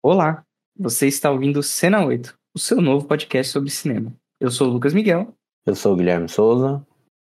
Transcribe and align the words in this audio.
Olá, 0.00 0.44
você 0.78 1.08
está 1.08 1.28
ouvindo 1.28 1.60
Cena 1.60 2.04
8, 2.04 2.32
o 2.54 2.58
seu 2.58 2.80
novo 2.80 3.08
podcast 3.08 3.52
sobre 3.52 3.68
cinema. 3.68 4.14
Eu 4.40 4.48
sou 4.48 4.68
o 4.68 4.72
Lucas 4.72 4.94
Miguel 4.94 5.34
Eu 5.66 5.74
sou 5.74 5.92
o 5.92 5.96
Guilherme 5.96 6.28
Souza. 6.28 6.86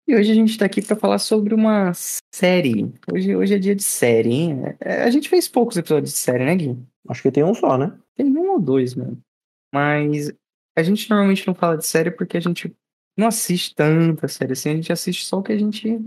e 0.08 0.16
hoje 0.16 0.32
a 0.32 0.36
gente 0.36 0.52
está 0.52 0.66
aqui 0.66 0.80
para 0.80 0.96
falar 0.96 1.18
sobre 1.18 1.56
uma 1.56 1.92
série. 2.32 2.94
Hoje, 3.12 3.36
hoje 3.36 3.56
é 3.56 3.58
dia 3.58 3.76
de 3.76 3.82
série, 3.82 4.30
hein? 4.30 4.62
É, 4.80 5.02
a 5.02 5.10
gente 5.10 5.28
fez 5.28 5.48
poucos 5.48 5.78
episódios 5.78 6.12
de 6.12 6.20
série, 6.20 6.46
né, 6.46 6.56
Gui? 6.56 6.78
Acho 7.08 7.24
que 7.24 7.32
tem 7.32 7.44
um 7.44 7.56
só, 7.56 7.76
né? 7.76 7.98
Tem 8.16 8.28
um 8.28 8.52
ou 8.52 8.60
dois, 8.62 8.94
mano. 8.94 9.20
Mas 9.74 10.32
a 10.78 10.84
gente 10.84 11.10
normalmente 11.10 11.48
não 11.48 11.56
fala 11.56 11.76
de 11.76 11.88
série 11.88 12.12
porque 12.12 12.38
a 12.38 12.42
gente 12.42 12.72
não 13.18 13.28
assiste 13.28 13.74
tanta 13.74 14.28
série 14.28 14.54
assim, 14.54 14.70
a 14.70 14.76
gente 14.76 14.94
assiste 14.94 15.26
só 15.26 15.40
o 15.40 15.44
que 15.44 15.54
a 15.54 15.58
gente 15.58 16.00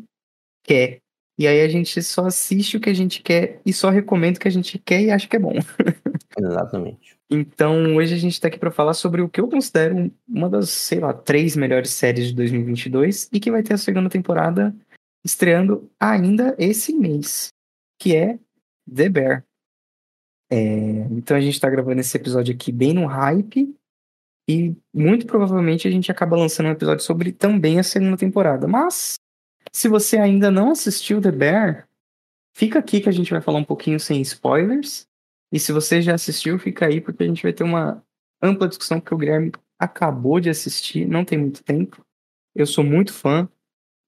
quer. 0.64 0.98
E 1.36 1.46
aí 1.48 1.60
a 1.60 1.68
gente 1.68 2.00
só 2.04 2.26
assiste 2.26 2.76
o 2.76 2.80
que 2.80 2.90
a 2.90 2.94
gente 2.94 3.20
quer 3.20 3.60
e 3.66 3.72
só 3.72 3.90
recomenda 3.90 4.38
o 4.38 4.40
que 4.40 4.46
a 4.46 4.50
gente 4.52 4.78
quer 4.78 5.02
e 5.02 5.10
acha 5.10 5.26
que 5.26 5.34
é 5.34 5.40
bom. 5.40 5.54
Exatamente. 6.44 7.16
Então, 7.30 7.96
hoje 7.96 8.14
a 8.14 8.18
gente 8.18 8.40
tá 8.40 8.48
aqui 8.48 8.58
pra 8.58 8.70
falar 8.70 8.94
sobre 8.94 9.22
o 9.22 9.28
que 9.28 9.40
eu 9.40 9.48
considero 9.48 10.10
uma 10.28 10.50
das, 10.50 10.70
sei 10.70 10.98
lá, 10.98 11.12
três 11.12 11.56
melhores 11.56 11.90
séries 11.90 12.26
de 12.26 12.34
2022 12.34 13.28
e 13.32 13.40
que 13.40 13.50
vai 13.50 13.62
ter 13.62 13.74
a 13.74 13.78
segunda 13.78 14.10
temporada 14.10 14.74
estreando 15.24 15.88
ainda 16.00 16.54
esse 16.58 16.92
mês, 16.92 17.52
que 17.98 18.16
é 18.16 18.38
The 18.92 19.08
Bear. 19.08 19.44
É, 20.50 21.06
então 21.10 21.36
a 21.36 21.40
gente 21.40 21.58
tá 21.60 21.70
gravando 21.70 22.00
esse 22.00 22.14
episódio 22.16 22.54
aqui 22.54 22.70
bem 22.70 22.92
no 22.92 23.06
hype 23.06 23.74
e 24.48 24.76
muito 24.92 25.24
provavelmente 25.26 25.86
a 25.86 25.90
gente 25.90 26.10
acaba 26.10 26.36
lançando 26.36 26.66
um 26.66 26.72
episódio 26.72 27.04
sobre 27.04 27.32
também 27.32 27.78
a 27.78 27.82
segunda 27.82 28.16
temporada. 28.16 28.66
Mas, 28.66 29.14
se 29.70 29.88
você 29.88 30.18
ainda 30.18 30.50
não 30.50 30.72
assistiu 30.72 31.20
The 31.20 31.30
Bear, 31.30 31.88
fica 32.54 32.80
aqui 32.80 33.00
que 33.00 33.08
a 33.08 33.12
gente 33.12 33.30
vai 33.30 33.40
falar 33.40 33.58
um 33.58 33.64
pouquinho 33.64 33.98
sem 33.98 34.20
spoilers. 34.20 35.06
E 35.52 35.60
se 35.60 35.70
você 35.70 36.00
já 36.00 36.14
assistiu, 36.14 36.58
fica 36.58 36.86
aí, 36.86 37.00
porque 37.00 37.22
a 37.22 37.26
gente 37.26 37.42
vai 37.42 37.52
ter 37.52 37.62
uma 37.62 38.02
ampla 38.42 38.66
discussão, 38.66 38.98
porque 38.98 39.14
o 39.14 39.18
Guilherme 39.18 39.52
acabou 39.78 40.40
de 40.40 40.48
assistir, 40.48 41.06
não 41.06 41.24
tem 41.24 41.38
muito 41.38 41.62
tempo. 41.62 42.04
Eu 42.54 42.66
sou 42.66 42.82
muito 42.82 43.12
fã 43.12 43.48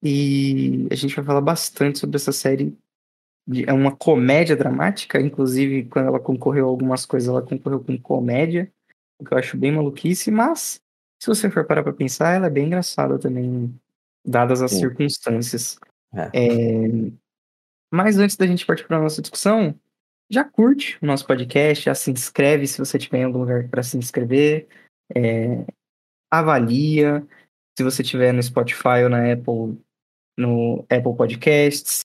e 0.03 0.87
a 0.91 0.95
gente 0.95 1.15
vai 1.15 1.25
falar 1.25 1.41
bastante 1.41 1.99
sobre 1.99 2.17
essa 2.17 2.33
série. 2.33 2.77
É 3.67 3.73
uma 3.73 3.95
comédia 3.95 4.57
dramática, 4.57 5.21
inclusive 5.21 5.85
quando 5.85 6.07
ela 6.07 6.19
concorreu 6.19 6.67
a 6.67 6.69
algumas 6.69 7.05
coisas, 7.05 7.29
ela 7.29 7.43
concorreu 7.43 7.81
com 7.81 7.99
comédia, 7.99 8.73
o 9.19 9.25
que 9.25 9.35
eu 9.35 9.39
acho 9.39 9.57
bem 9.57 9.73
maluquice, 9.73 10.31
mas 10.31 10.81
se 11.21 11.29
você 11.29 11.51
for 11.51 11.67
parar 11.67 11.83
pra 11.83 11.93
pensar, 11.93 12.35
ela 12.35 12.47
é 12.47 12.51
bem 12.51 12.67
engraçada 12.67 13.19
também, 13.19 13.75
dadas 14.27 14.63
as 14.63 14.71
Sim. 14.71 14.81
circunstâncias. 14.81 15.79
É. 16.15 16.31
É, 16.33 17.11
Mas 17.91 18.19
antes 18.19 18.37
da 18.37 18.47
gente 18.47 18.65
partir 18.65 18.87
para 18.87 19.01
nossa 19.01 19.21
discussão, 19.21 19.79
já 20.31 20.45
curte 20.45 20.99
o 21.03 21.07
nosso 21.07 21.27
podcast, 21.27 21.85
já 21.85 21.95
se 21.95 22.11
inscreve 22.11 22.67
se 22.67 22.79
você 22.79 22.99
tiver 22.99 23.19
em 23.19 23.25
algum 23.25 23.39
lugar 23.39 23.69
para 23.69 23.83
se 23.83 23.97
inscrever, 23.97 24.67
é, 25.15 25.65
avalia, 26.31 27.27
se 27.77 27.85
você 27.85 28.03
tiver 28.03 28.33
no 28.33 28.43
Spotify 28.43 29.03
ou 29.05 29.09
na 29.09 29.33
Apple, 29.33 29.79
no 30.37 30.81
Apple 30.91 31.17
Podcasts, 31.17 32.01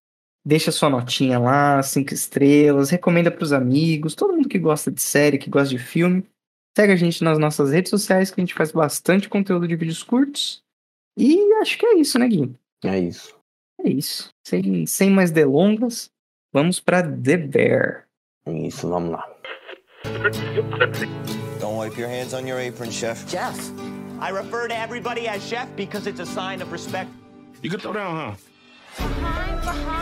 deixa 0.45 0.71
sua 0.71 0.89
notinha 0.89 1.39
lá, 1.39 1.81
cinco 1.83 2.13
estrelas, 2.13 2.89
recomenda 2.89 3.31
para 3.31 3.43
os 3.43 3.53
amigos, 3.53 4.15
todo 4.15 4.33
mundo 4.33 4.49
que 4.49 4.59
gosta 4.59 4.91
de 4.91 5.01
série, 5.01 5.37
que 5.37 5.49
gosta 5.49 5.69
de 5.69 5.79
filme, 5.79 6.25
segue 6.77 6.93
a 6.93 6.95
gente 6.95 7.23
nas 7.23 7.37
nossas 7.37 7.71
redes 7.71 7.89
sociais 7.89 8.31
que 8.31 8.39
a 8.39 8.43
gente 8.43 8.53
faz 8.53 8.71
bastante 8.71 9.29
conteúdo 9.29 9.67
de 9.67 9.75
vídeos 9.75 10.03
curtos. 10.03 10.63
E 11.17 11.53
acho 11.61 11.77
que 11.77 11.85
é 11.85 11.97
isso, 11.97 12.17
né, 12.17 12.27
Gui? 12.27 12.55
É 12.83 12.97
isso. 12.97 13.37
É 13.83 13.89
isso. 13.89 14.29
Sem, 14.45 14.85
sem 14.85 15.09
mais 15.09 15.31
delongas, 15.31 16.09
vamos 16.53 16.79
para 16.79 17.03
The 17.03 17.37
Bear. 17.37 18.08
É 18.49 18.67
isso. 18.67 18.89
Don't 21.59 21.75
wipe 21.77 21.97
your 21.97 22.07
hands 22.09 22.33
on 22.33 22.47
your 22.47 22.59
apron, 22.59 22.89
chef. 22.89 23.27
Jeff. 23.27 23.55
I 24.19 24.29
refer 24.29 24.67
to 24.67 24.75
everybody 24.75 25.27
as 25.27 25.45
chef 25.47 25.67
because 25.75 26.07
it's 26.07 26.19
a 26.19 26.25
sign 26.25 26.61
of 26.61 26.71
respect. 26.71 27.09
You 27.61 27.69
can 27.69 27.79
throw 27.79 27.93
down, 27.93 28.15
huh? 28.15 28.35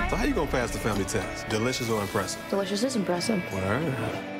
So 0.09 0.15
how 0.15 0.23
you 0.23 0.33
gonna 0.33 0.49
pass 0.49 0.71
the 0.71 0.79
family 0.79 1.03
test? 1.03 1.47
Delicious 1.49 1.89
or 1.89 2.01
impressive? 2.01 2.41
Delicious 2.49 2.83
is 2.83 2.95
impressive. 2.95 3.43
Word. 3.53 3.93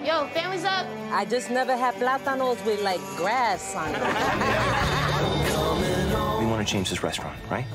Yo, 0.06 0.26
family's 0.28 0.64
up. 0.64 0.88
I 1.12 1.26
just 1.26 1.50
never 1.50 1.76
had 1.76 1.96
plátanos 1.96 2.64
with 2.66 2.82
like 2.82 3.02
grass 3.18 3.76
on 3.76 3.90
it. 3.94 5.04
To 6.68 6.74
change 6.74 6.90
this 6.90 7.02
restaurant, 7.02 7.38
right? 7.50 7.66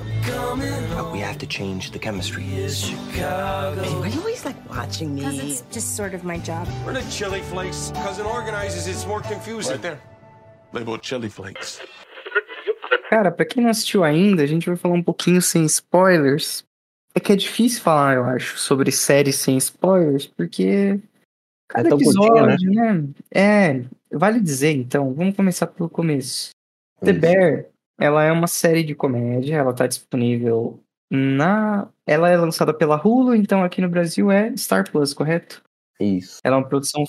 But 0.94 1.12
we 1.12 1.19
have 1.20 1.38
to 1.38 1.47
change 1.47 1.92
the 1.92 1.98
chemistry. 1.98 2.42
Why 2.44 4.08
you 4.12 4.20
always 4.20 4.44
like 4.44 4.56
watching 4.69 5.16
Because 5.16 5.38
me? 5.38 5.50
it's 5.50 5.64
just 5.72 5.97
sort 5.97 6.12
of 6.12 6.25
my 6.25 6.36
job. 6.36 6.69
Where 6.84 6.92
the 6.92 7.00
chili 7.10 7.41
flakes? 7.41 7.91
Cousin 8.04 8.26
organizes, 8.26 8.86
it's 8.86 9.06
more 9.06 9.22
confusing. 9.22 9.72
Right 9.72 9.81
there. 9.82 9.98
Labeled 10.75 11.00
chili 11.02 11.31
flakes. 11.31 11.81
Cara, 13.08 13.31
pra 13.31 13.47
quem 13.47 13.62
não 13.62 13.70
assistiu 13.70 14.04
ainda, 14.04 14.42
a 14.42 14.47
gente 14.47 14.66
vai 14.66 14.76
falar 14.76 14.94
um 14.94 15.02
pouquinho 15.02 15.41
sem 15.41 15.64
spoilers. 15.64 16.62
É 17.14 17.20
que 17.20 17.32
é 17.32 17.36
difícil 17.36 17.81
falar, 17.81 18.16
eu 18.16 18.25
acho, 18.25 18.58
sobre 18.58 18.92
séries 18.92 19.36
sem 19.36 19.56
spoilers, 19.56 20.26
porque 20.26 21.00
cada 21.66 21.88
É 21.88 21.91
tão 21.91 21.98
curtinha, 21.98 22.42
episódio, 22.42 22.70
né? 22.72 23.08
É, 23.34 23.82
vale 24.12 24.38
dizer, 24.38 24.72
então, 24.72 25.14
vamos 25.14 25.34
começar 25.34 25.66
pelo 25.66 25.88
começo. 25.88 26.50
The 27.02 27.12
Isso. 27.12 27.20
Bear, 27.20 27.66
ela 27.98 28.22
é 28.25 28.32
uma 28.32 28.47
série 28.47 28.82
de 28.82 28.94
comédia, 28.94 29.56
ela 29.56 29.75
tá 29.75 29.86
disponível 29.86 30.82
na... 31.10 31.88
Ela 32.06 32.30
é 32.30 32.36
lançada 32.36 32.72
pela 32.72 32.97
Hulu, 32.97 33.34
então 33.34 33.62
aqui 33.62 33.80
no 33.80 33.88
Brasil 33.88 34.30
é 34.30 34.56
Star 34.56 34.91
Plus, 34.91 35.12
correto? 35.12 35.62
Isso. 36.00 36.41
Ela 36.42 36.56
é 36.56 36.58
uma 36.58 36.69
produção 36.69 37.04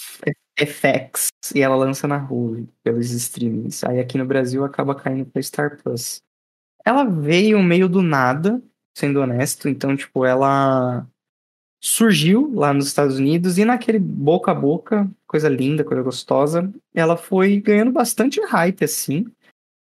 FX 0.59 1.29
e 1.55 1.61
ela 1.61 1.75
lança 1.75 2.07
na 2.07 2.17
Hulu 2.17 2.67
pelos 2.83 3.11
streamings. 3.11 3.83
Aí 3.83 3.99
aqui 3.99 4.17
no 4.17 4.25
Brasil 4.25 4.63
acaba 4.63 4.93
caindo 4.93 5.25
pra 5.25 5.41
Star 5.41 5.81
Plus. 5.81 6.21
Ela 6.85 7.03
veio 7.05 7.61
meio 7.63 7.87
do 7.87 8.01
nada, 8.01 8.61
sendo 8.95 9.21
honesto. 9.21 9.69
Então, 9.69 9.95
tipo, 9.95 10.25
ela 10.25 11.07
surgiu 11.81 12.51
lá 12.55 12.73
nos 12.73 12.87
Estados 12.87 13.17
Unidos 13.17 13.57
e 13.57 13.65
naquele 13.65 13.99
boca 13.99 14.51
a 14.51 14.55
boca, 14.55 15.09
coisa 15.27 15.49
linda, 15.49 15.83
coisa 15.83 16.01
gostosa, 16.01 16.71
ela 16.93 17.17
foi 17.17 17.59
ganhando 17.59 17.91
bastante 17.91 18.39
hype, 18.41 18.85
assim. 18.85 19.25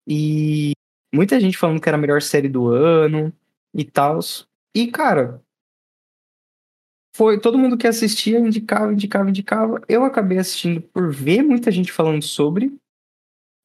E 0.07 0.72
muita 1.13 1.39
gente 1.39 1.57
falando 1.57 1.81
que 1.81 1.89
era 1.89 1.97
a 1.97 2.01
melhor 2.01 2.22
série 2.22 2.47
do 2.49 2.67
ano 2.67 3.33
e 3.73 3.83
tal. 3.83 4.19
E, 4.75 4.88
cara, 4.88 5.41
foi 7.16 7.39
todo 7.39 7.57
mundo 7.57 7.77
que 7.77 7.88
assistia 7.88 8.39
indicava, 8.39 8.94
indicava, 8.94 9.29
indicava. 9.29 9.81
Eu 9.88 10.03
acabei 10.05 10.38
assistindo 10.38 10.81
por 10.81 11.11
ver 11.11 11.44
muita 11.44 11.69
gente 11.72 11.91
falando 11.91 12.23
sobre. 12.23 12.73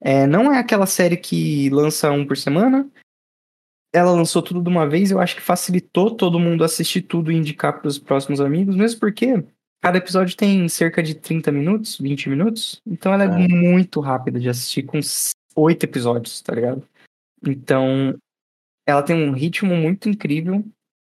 É, 0.01 0.27
não 0.27 0.53
é 0.53 0.59
aquela 0.59 0.87
série 0.87 1.17
que 1.17 1.71
lança 1.71 2.11
um 2.11 2.27
por 2.27 2.37
semana. 2.37 2.89
Ela 3.95 4.11
lançou 4.11 4.43
tudo 4.43 4.61
de 4.61 4.69
uma 4.69 4.87
vez. 4.87 5.11
Eu 5.11 5.21
acho 5.21 5.37
que 5.37 5.41
facilitou 5.43 6.11
todo 6.15 6.41
mundo 6.41 6.65
assistir 6.65 7.03
tudo 7.03 7.31
e 7.33 7.37
indicar 7.37 7.79
para 7.79 7.89
os 7.89 7.99
próximos 7.99 8.41
amigos, 8.41 8.77
mesmo 8.77 9.01
porque 9.01 9.43
cada 9.81 9.99
episódio 9.99 10.37
tem 10.37 10.69
cerca 10.69 11.03
de 11.03 11.15
30 11.15 11.51
minutos, 11.53 11.97
20 11.99 12.29
minutos. 12.29 12.83
Então 12.85 13.13
ela 13.15 13.25
é, 13.25 13.27
É. 13.27 13.49
muito 13.49 14.01
rápida 14.01 14.39
de 14.39 14.49
assistir, 14.49 14.83
com 14.83 14.99
oito 15.55 15.85
episódios, 15.85 16.43
tá 16.43 16.55
ligado? 16.55 16.87
Então 17.45 18.17
ela 18.87 19.03
tem 19.03 19.17
um 19.17 19.33
ritmo 19.33 19.75
muito 19.75 20.09
incrível 20.09 20.65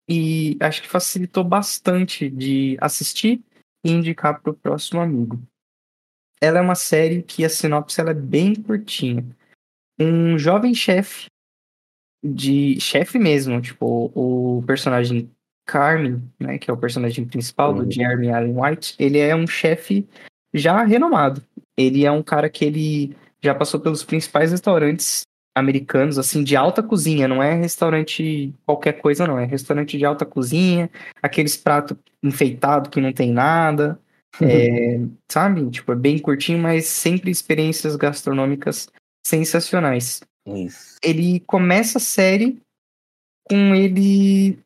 e 0.08 0.56
acho 0.60 0.82
que 0.82 0.88
facilitou 0.88 1.44
bastante 1.44 2.30
de 2.30 2.78
assistir 2.80 3.42
e 3.84 3.90
indicar 3.90 4.40
para 4.40 4.50
o 4.50 4.54
próximo 4.54 5.00
amigo. 5.00 5.40
Ela 6.40 6.58
é 6.58 6.62
uma 6.62 6.74
série 6.74 7.22
que 7.22 7.44
a 7.44 7.48
sinopse 7.48 8.00
ela 8.00 8.10
é 8.10 8.14
bem 8.14 8.54
curtinha. 8.54 9.24
Um 10.00 10.38
jovem 10.38 10.74
chefe 10.74 11.26
de 12.24 12.80
chefe 12.80 13.18
mesmo, 13.18 13.60
tipo 13.60 14.10
o 14.14 14.62
personagem 14.66 15.30
Carmen, 15.66 16.22
né, 16.40 16.58
que 16.58 16.70
é 16.70 16.72
o 16.72 16.78
personagem 16.78 17.26
principal 17.26 17.74
do 17.74 17.82
Uhum. 17.82 17.90
Jeremy 17.90 18.30
Allen 18.30 18.54
White, 18.58 18.96
ele 18.98 19.18
é 19.18 19.36
um 19.36 19.46
chefe 19.46 20.08
já 20.54 20.82
renomado. 20.82 21.44
Ele 21.76 22.06
é 22.06 22.10
um 22.10 22.22
cara 22.22 22.48
que 22.48 22.64
ele 22.64 23.16
já 23.42 23.54
passou 23.54 23.78
pelos 23.78 24.02
principais 24.02 24.50
restaurantes 24.50 25.27
americanos, 25.58 26.18
assim, 26.18 26.42
de 26.42 26.56
alta 26.56 26.82
cozinha, 26.82 27.28
não 27.28 27.42
é 27.42 27.54
restaurante 27.54 28.54
qualquer 28.64 28.94
coisa, 28.94 29.26
não, 29.26 29.38
é 29.38 29.44
restaurante 29.44 29.98
de 29.98 30.04
alta 30.04 30.24
cozinha, 30.24 30.90
aqueles 31.22 31.56
pratos 31.56 31.96
enfeitados 32.22 32.90
que 32.90 33.00
não 33.00 33.12
tem 33.12 33.32
nada, 33.32 33.98
é, 34.40 35.00
sabe? 35.30 35.68
Tipo, 35.70 35.92
é 35.92 35.96
bem 35.96 36.18
curtinho, 36.18 36.58
mas 36.58 36.86
sempre 36.86 37.30
experiências 37.30 37.96
gastronômicas 37.96 38.88
sensacionais. 39.26 40.20
Isso. 40.46 40.96
Ele 41.02 41.40
começa 41.40 41.98
a 41.98 42.00
série 42.00 42.60
com 43.48 43.74
ele 43.74 44.58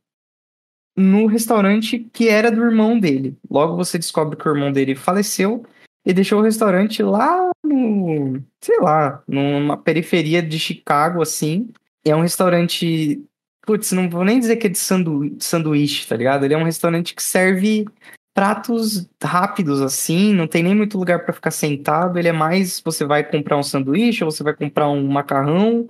no 0.96 1.26
restaurante 1.26 2.00
que 2.12 2.28
era 2.28 2.50
do 2.50 2.62
irmão 2.62 2.98
dele. 2.98 3.36
Logo 3.50 3.76
você 3.76 3.98
descobre 3.98 4.36
que 4.36 4.46
o 4.48 4.52
irmão 4.52 4.72
dele 4.72 4.94
faleceu 4.94 5.64
e 6.04 6.12
deixou 6.12 6.40
o 6.40 6.42
restaurante 6.42 7.02
lá 7.02 7.51
no, 7.72 8.42
sei 8.60 8.78
lá, 8.80 9.22
numa 9.26 9.76
periferia 9.76 10.42
de 10.42 10.58
Chicago, 10.58 11.22
assim. 11.22 11.68
É 12.04 12.14
um 12.14 12.20
restaurante, 12.22 13.22
putz, 13.66 13.92
não 13.92 14.08
vou 14.10 14.24
nem 14.24 14.38
dizer 14.40 14.56
que 14.56 14.66
é 14.66 14.70
de 14.70 14.78
sandu- 14.78 15.36
sanduíche, 15.38 16.06
tá 16.06 16.16
ligado? 16.16 16.44
Ele 16.44 16.54
é 16.54 16.58
um 16.58 16.64
restaurante 16.64 17.14
que 17.14 17.22
serve 17.22 17.86
pratos 18.34 19.08
rápidos 19.22 19.82
assim, 19.82 20.32
não 20.32 20.46
tem 20.46 20.62
nem 20.62 20.74
muito 20.74 20.96
lugar 20.98 21.24
pra 21.24 21.34
ficar 21.34 21.50
sentado. 21.50 22.18
Ele 22.18 22.28
é 22.28 22.32
mais 22.32 22.80
você 22.84 23.04
vai 23.04 23.22
comprar 23.22 23.56
um 23.58 23.62
sanduíche, 23.62 24.24
ou 24.24 24.30
você 24.30 24.42
vai 24.42 24.54
comprar 24.54 24.88
um 24.88 25.06
macarrão, 25.06 25.86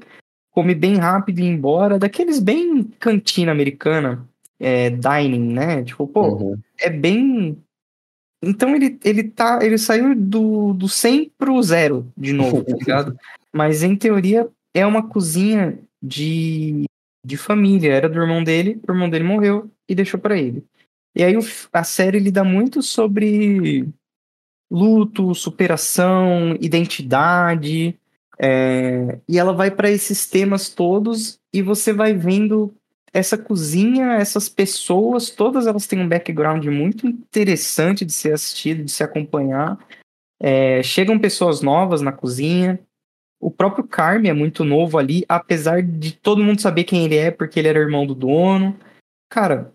come 0.51 0.75
bem 0.75 0.97
rápido 0.97 1.39
e 1.39 1.43
ir 1.45 1.49
embora. 1.49 1.99
Daqueles 1.99 2.39
bem 2.39 2.83
cantina 2.99 3.53
americana, 3.53 4.27
é, 4.61 4.91
dining, 4.91 5.53
né? 5.53 5.83
Tipo, 5.85 6.07
pô, 6.07 6.27
Uhum. 6.27 6.59
é 6.81 6.91
bem. 6.91 7.57
Então 8.43 8.75
ele, 8.75 8.99
ele 9.05 9.25
tá. 9.25 9.61
Ele 9.63 9.79
saiu 9.79 10.15
do, 10.15 10.73
do 10.73 10.89
100 10.89 11.31
pro 11.39 11.63
zero 11.63 12.13
de 12.17 12.33
novo, 12.33 12.65
tá 12.65 12.75
ligado? 12.77 13.17
Mas 13.53 13.83
em 13.83 13.95
teoria 13.95 14.49
é 14.75 14.85
uma 14.85 15.07
cozinha 15.09 15.79
de, 16.03 16.85
de 17.25 17.37
família. 17.37 17.93
Era 17.93 18.09
do 18.09 18.21
irmão 18.21 18.43
dele, 18.43 18.81
o 18.87 18.93
irmão 18.93 19.09
dele 19.09 19.25
morreu 19.25 19.71
e 19.89 19.95
deixou 19.95 20.19
pra 20.19 20.37
ele. 20.37 20.65
E 21.15 21.23
aí 21.23 21.35
a 21.73 21.85
série 21.85 22.19
lida 22.19 22.43
muito 22.43 22.83
sobre 22.83 23.87
luto, 24.71 25.35
superação, 25.35 26.57
identidade. 26.61 27.95
é, 28.39 29.19
e 29.29 29.39
ela 29.39 29.53
vai 29.53 29.71
pra 29.71 29.91
esses 29.91 30.27
temas 30.27 30.71
todos 30.71 31.39
e 31.53 31.61
você 31.61 31.93
vai 31.93 32.15
vendo 32.15 32.75
essa 33.13 33.37
cozinha, 33.37 34.15
essas 34.15 34.49
pessoas, 34.49 35.29
todas 35.29 35.67
elas 35.67 35.87
têm 35.87 36.01
um 36.01 36.09
background 36.09 36.65
muito 36.67 37.07
interessante 37.07 38.05
de 38.05 38.13
ser 38.13 38.33
assistido, 38.33 38.85
de 38.85 38.91
se 38.91 39.05
acompanhar. 39.05 39.79
É, 40.41 40.83
chegam 40.83 41.19
pessoas 41.19 41.61
novas 41.61 42.01
na 42.01 42.11
cozinha. 42.11 42.81
O 43.41 43.51
próprio 43.51 43.85
Carme 43.85 44.29
é 44.29 44.33
muito 44.33 44.65
novo 44.65 44.99
ali, 44.99 45.25
apesar 45.29 45.83
de 45.83 46.13
todo 46.13 46.43
mundo 46.43 46.61
saber 46.61 46.85
quem 46.85 47.05
ele 47.05 47.17
é, 47.17 47.31
porque 47.31 47.59
ele 47.59 47.69
era 47.69 47.79
irmão 47.79 48.07
do 48.07 48.15
dono. 48.15 48.79
Cara, 49.29 49.73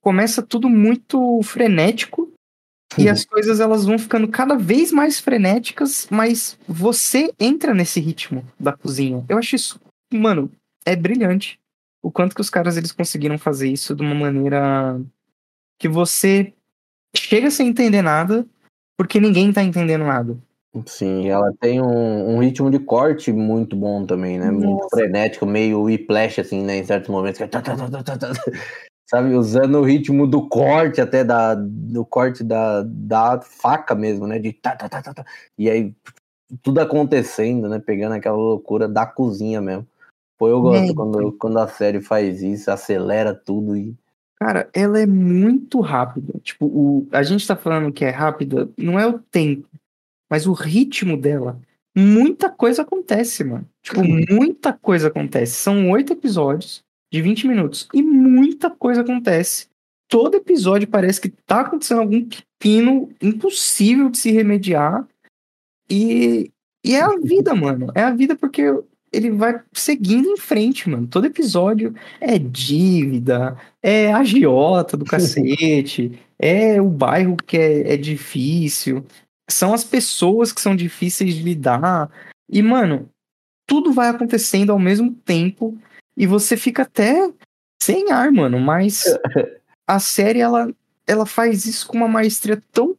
começa 0.00 0.42
tudo 0.42 0.68
muito 0.68 1.42
frenético 1.42 2.32
e 2.96 3.08
as 3.08 3.24
coisas 3.24 3.60
elas 3.60 3.84
vão 3.84 3.98
ficando 3.98 4.28
cada 4.28 4.56
vez 4.56 4.92
mais 4.92 5.20
frenéticas, 5.20 6.06
mas 6.10 6.58
você 6.66 7.30
entra 7.38 7.74
nesse 7.74 8.00
ritmo 8.00 8.46
da 8.58 8.72
cozinha. 8.72 9.24
Eu 9.28 9.36
acho 9.36 9.56
isso, 9.56 9.80
mano, 10.14 10.50
é 10.84 10.96
brilhante. 10.96 11.58
O 12.06 12.12
quanto 12.12 12.36
que 12.36 12.40
os 12.40 12.48
caras 12.48 12.76
eles 12.76 12.92
conseguiram 12.92 13.36
fazer 13.36 13.68
isso 13.68 13.92
de 13.92 14.00
uma 14.00 14.14
maneira 14.14 15.02
que 15.76 15.88
você 15.88 16.54
chega 17.16 17.50
sem 17.50 17.66
entender 17.66 18.00
nada, 18.00 18.46
porque 18.96 19.18
ninguém 19.18 19.52
tá 19.52 19.60
entendendo 19.60 20.04
nada. 20.04 20.38
Sim, 20.86 21.28
ela 21.28 21.52
tem 21.58 21.82
um, 21.82 22.36
um 22.36 22.38
ritmo 22.38 22.70
de 22.70 22.78
corte 22.78 23.32
muito 23.32 23.74
bom 23.74 24.06
também, 24.06 24.38
né? 24.38 24.52
Muito 24.52 24.82
Nossa. 24.82 24.96
frenético, 24.96 25.44
meio 25.46 25.82
whiplash, 25.82 26.40
assim, 26.40 26.62
né? 26.62 26.76
Em 26.76 26.84
certos 26.84 27.10
momentos. 27.10 27.38
que 27.38 27.42
é 27.42 27.48
tá, 27.48 27.60
tá, 27.60 27.74
tá, 27.74 28.30
Sabe, 29.10 29.34
usando 29.34 29.78
o 29.78 29.84
ritmo 29.84 30.28
do 30.28 30.48
corte, 30.48 31.00
até 31.00 31.24
da, 31.24 31.56
do 31.56 32.04
corte 32.04 32.44
da, 32.44 32.84
da 32.86 33.40
faca 33.40 33.96
mesmo, 33.96 34.28
né? 34.28 34.38
De 34.38 34.52
tá, 34.52 34.76
tá, 34.76 34.88
tá, 34.88 35.02
tá, 35.02 35.12
tá. 35.12 35.24
E 35.58 35.68
aí, 35.68 35.92
tudo 36.62 36.78
acontecendo, 36.78 37.68
né? 37.68 37.80
Pegando 37.80 38.12
aquela 38.12 38.36
loucura 38.36 38.86
da 38.86 39.04
cozinha 39.04 39.60
mesmo. 39.60 39.84
Pô, 40.38 40.48
eu 40.48 40.60
gosto 40.60 40.90
É. 40.90 40.94
quando, 40.94 41.32
quando 41.32 41.58
a 41.58 41.68
série 41.68 42.00
faz 42.00 42.42
isso, 42.42 42.70
acelera 42.70 43.34
tudo 43.34 43.76
e. 43.76 43.94
Cara, 44.38 44.68
ela 44.74 44.98
é 45.00 45.06
muito 45.06 45.80
rápida. 45.80 46.38
Tipo, 46.42 46.66
o, 46.66 47.08
a 47.10 47.22
gente 47.22 47.46
tá 47.46 47.56
falando 47.56 47.90
que 47.90 48.04
é 48.04 48.10
rápida, 48.10 48.68
não 48.76 48.98
é 49.00 49.06
o 49.06 49.18
tempo, 49.18 49.66
mas 50.30 50.46
o 50.46 50.52
ritmo 50.52 51.16
dela. 51.16 51.58
Muita 51.98 52.50
coisa 52.50 52.82
acontece, 52.82 53.42
mano. 53.42 53.66
Tipo, 53.82 54.02
muita 54.30 54.74
coisa 54.74 55.08
acontece. 55.08 55.54
São 55.54 55.90
oito 55.90 56.12
episódios 56.12 56.84
de 57.10 57.22
20 57.22 57.48
minutos 57.48 57.88
e 57.94 58.02
muita 58.02 58.68
coisa 58.68 59.00
acontece. 59.00 59.68
Todo 60.06 60.36
episódio 60.36 60.86
parece 60.86 61.18
que 61.20 61.30
tá 61.30 61.60
acontecendo 61.62 62.02
algum 62.02 62.22
pepino 62.22 63.08
impossível 63.22 64.10
de 64.10 64.18
se 64.18 64.30
remediar. 64.30 65.08
E, 65.88 66.52
e 66.84 66.94
é 66.94 67.00
a 67.00 67.16
vida, 67.16 67.54
mano. 67.54 67.90
É 67.94 68.02
a 68.02 68.10
vida 68.10 68.36
porque 68.36 68.62
ele 69.16 69.30
vai 69.30 69.60
seguindo 69.72 70.28
em 70.28 70.36
frente, 70.36 70.88
mano. 70.88 71.06
Todo 71.06 71.26
episódio 71.26 71.94
é 72.20 72.38
dívida, 72.38 73.56
é 73.82 74.12
agiota 74.12 74.96
do 74.96 75.04
cacete, 75.06 76.20
é 76.38 76.80
o 76.80 76.88
bairro 76.88 77.36
que 77.36 77.56
é, 77.56 77.94
é 77.94 77.96
difícil, 77.96 79.04
são 79.48 79.72
as 79.72 79.82
pessoas 79.84 80.52
que 80.52 80.60
são 80.60 80.76
difíceis 80.76 81.34
de 81.34 81.42
lidar. 81.42 82.10
E, 82.48 82.62
mano, 82.62 83.08
tudo 83.66 83.92
vai 83.92 84.08
acontecendo 84.08 84.70
ao 84.70 84.78
mesmo 84.78 85.12
tempo 85.12 85.78
e 86.16 86.26
você 86.26 86.56
fica 86.56 86.82
até 86.82 87.32
sem 87.82 88.12
ar, 88.12 88.30
mano. 88.30 88.60
Mas 88.60 89.04
a 89.88 89.98
série, 89.98 90.40
ela, 90.40 90.70
ela 91.06 91.24
faz 91.24 91.64
isso 91.64 91.86
com 91.86 91.96
uma 91.96 92.08
maestria 92.08 92.62
tão, 92.70 92.96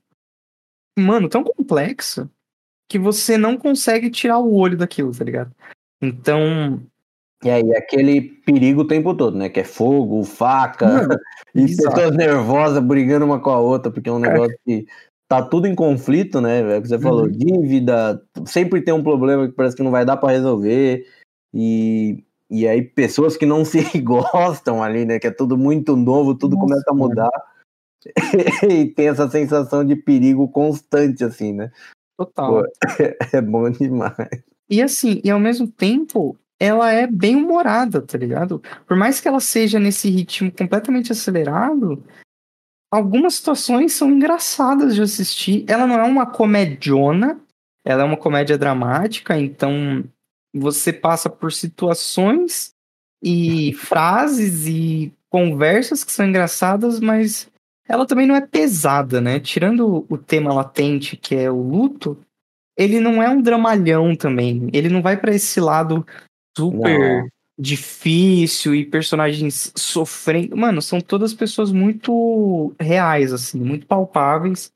mano, 0.98 1.30
tão 1.30 1.44
complexa 1.44 2.30
que 2.90 2.98
você 2.98 3.38
não 3.38 3.58
consegue 3.58 4.10
tirar 4.10 4.40
o 4.40 4.56
olho 4.56 4.78
daquilo, 4.78 5.16
tá 5.16 5.24
ligado? 5.24 5.54
Então, 6.02 6.82
E 7.44 7.50
aí, 7.50 7.76
aquele 7.76 8.22
perigo 8.22 8.82
o 8.82 8.88
tempo 8.88 9.16
todo, 9.16 9.38
né? 9.38 9.50
Que 9.50 9.60
é 9.60 9.64
fogo, 9.64 10.24
faca, 10.24 10.86
e 11.56 11.62
exato. 11.64 11.96
pessoas 11.96 12.16
nervosas 12.16 12.84
brigando 12.84 13.26
uma 13.26 13.40
com 13.40 13.50
a 13.52 13.60
outra, 13.60 13.92
porque 13.92 14.10
é 14.10 14.12
um 14.12 14.20
negócio 14.20 14.58
que 14.66 14.86
tá 15.28 15.42
tudo 15.44 15.68
em 15.68 15.76
conflito, 15.76 16.42
né? 16.42 16.62
É 16.62 16.78
o 16.78 16.82
que 16.82 16.88
você 16.88 17.00
falou, 17.00 17.26
Uhum. 17.26 17.32
dívida, 17.32 18.24
sempre 18.46 18.82
tem 18.82 18.94
um 18.94 19.04
problema 19.04 19.48
que 19.48 19.54
parece 19.54 19.76
que 19.76 19.84
não 19.84 19.92
vai 19.92 20.06
dar 20.06 20.18
pra 20.18 20.32
resolver, 20.32 21.06
e, 21.54 22.24
e 22.50 22.68
aí 22.68 22.82
pessoas 22.82 23.38
que 23.38 23.46
não 23.46 23.64
se 23.94 24.00
gostam 24.02 24.82
ali, 24.82 25.06
né? 25.06 25.20
Que 25.20 25.28
é 25.28 25.32
tudo 25.32 25.58
muito 25.58 25.96
novo, 25.96 26.34
tudo 26.36 26.56
Nossa, 26.56 26.68
começa 26.68 26.92
a 26.92 26.94
mudar. 26.94 27.32
e 28.70 28.86
tem 28.86 29.10
essa 29.10 29.30
sensação 29.30 29.84
de 29.84 29.96
perigo 29.96 30.48
constante, 30.48 31.24
assim, 31.24 31.54
né? 31.54 31.72
total. 32.18 32.64
Pô. 32.64 32.68
É 33.34 33.42
bom 33.42 33.70
demais. 33.70 34.44
E 34.70 34.82
assim, 34.82 35.22
e 35.24 35.30
ao 35.30 35.40
mesmo 35.40 35.68
tempo, 35.68 36.38
ela 36.60 36.92
é 36.92 37.08
bem 37.08 37.36
humorada, 37.36 38.02
tá 38.02 38.18
ligado? 38.18 38.62
Por 38.86 38.98
mais 38.98 39.20
que 39.20 39.28
ela 39.28 39.40
seja 39.40 39.80
nesse 39.80 40.10
ritmo 40.10 40.52
completamente 40.52 41.12
acelerado, 41.12 42.04
algumas 42.92 43.36
situações 43.36 43.94
são 43.94 44.12
engraçadas 44.12 44.96
de 44.96 45.02
assistir. 45.02 45.66
Ela 45.68 45.86
não 45.86 46.00
é 46.00 46.04
uma 46.04 46.26
comediona, 46.26 47.40
ela 47.86 48.02
é 48.02 48.06
uma 48.06 48.18
comédia 48.18 48.58
dramática, 48.58 49.38
então 49.40 50.04
você 50.54 50.92
passa 50.92 51.30
por 51.30 51.54
situações 51.54 52.74
e 53.24 53.74
frases 53.74 54.66
e 54.66 55.14
conversas 55.30 56.04
que 56.04 56.12
são 56.12 56.28
engraçadas, 56.28 57.00
mas 57.00 57.50
ela 57.88 58.06
também 58.06 58.28
não 58.28 58.36
é 58.36 58.42
pesada, 58.42 59.22
né? 59.22 59.40
Tirando 59.40 60.06
o 60.10 60.18
tema 60.18 60.54
latente, 60.54 61.16
que 61.16 61.36
é 61.36 61.50
o 61.50 61.62
luto, 61.62 62.18
ele 62.78 63.00
não 63.00 63.22
é 63.22 63.30
um 63.30 63.42
dramalhão 63.42 64.16
também. 64.16 64.70
Ele 64.72 64.88
não 64.88 65.02
vai 65.02 65.18
pra 65.18 65.34
esse 65.34 65.60
lado 65.60 66.06
super 66.56 67.00
Não. 67.00 67.28
difícil 67.60 68.76
e 68.76 68.86
personagens 68.86 69.74
sofrendo. 69.76 70.56
Mano, 70.56 70.82
são 70.82 71.02
todas 71.02 71.34
pessoas 71.34 71.72
muito 71.72 72.74
reais, 72.80 73.34
assim, 73.34 73.60
muito 73.60 73.88
palpáveis, 73.88 74.70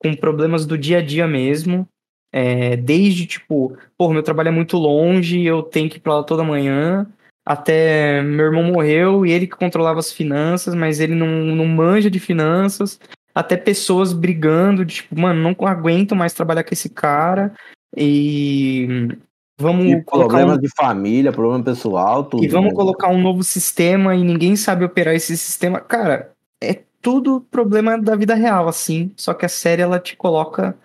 com 0.00 0.14
problemas 0.14 0.64
do 0.64 0.78
dia 0.78 0.98
a 0.98 1.02
dia 1.02 1.26
mesmo. 1.26 1.86
É, 2.32 2.76
desde, 2.76 3.26
tipo, 3.26 3.76
pô, 3.96 4.12
meu 4.12 4.22
trabalho 4.22 4.48
é 4.48 4.52
muito 4.52 4.76
longe, 4.76 5.42
eu 5.44 5.62
tenho 5.62 5.90
que 5.90 5.96
ir 5.96 6.00
pra 6.00 6.16
lá 6.16 6.22
toda 6.22 6.44
manhã. 6.44 7.06
Até 7.44 8.22
meu 8.22 8.44
irmão 8.44 8.62
morreu 8.62 9.24
e 9.24 9.32
ele 9.32 9.46
que 9.46 9.56
controlava 9.56 9.98
as 9.98 10.12
finanças, 10.12 10.74
mas 10.74 11.00
ele 11.00 11.14
não, 11.14 11.26
não 11.26 11.64
manja 11.64 12.10
de 12.10 12.20
finanças. 12.20 13.00
Até 13.34 13.56
pessoas 13.56 14.12
brigando, 14.12 14.84
de, 14.84 14.96
tipo, 14.96 15.18
mano, 15.18 15.40
não 15.42 15.66
aguento 15.66 16.16
mais 16.16 16.32
trabalhar 16.32 16.64
com 16.64 16.72
esse 16.74 16.88
cara. 16.88 17.52
E 17.96 19.08
vamos 19.58 19.86
E 19.86 20.02
colocar 20.02 20.26
um 20.26 20.28
problemas 20.28 20.58
de 20.60 20.68
família, 20.76 21.32
problema 21.32 21.64
pessoal, 21.64 22.24
tudo. 22.24 22.44
e 22.44 22.48
vamos 22.48 22.70
né? 22.70 22.74
colocar 22.74 23.08
um 23.08 23.20
novo 23.20 23.42
sistema 23.42 24.14
e 24.14 24.22
ninguém 24.22 24.56
sabe 24.56 24.84
operar 24.84 25.14
esse 25.14 25.36
sistema. 25.36 25.80
Cara, 25.80 26.32
é 26.62 26.80
tudo 27.00 27.40
problema 27.50 27.96
da 28.00 28.16
vida 28.16 28.34
real, 28.34 28.68
assim. 28.68 29.12
Só 29.16 29.32
que 29.34 29.46
a 29.46 29.48
série, 29.48 29.82
ela 29.82 29.98
te 30.00 30.16
coloca. 30.16 30.76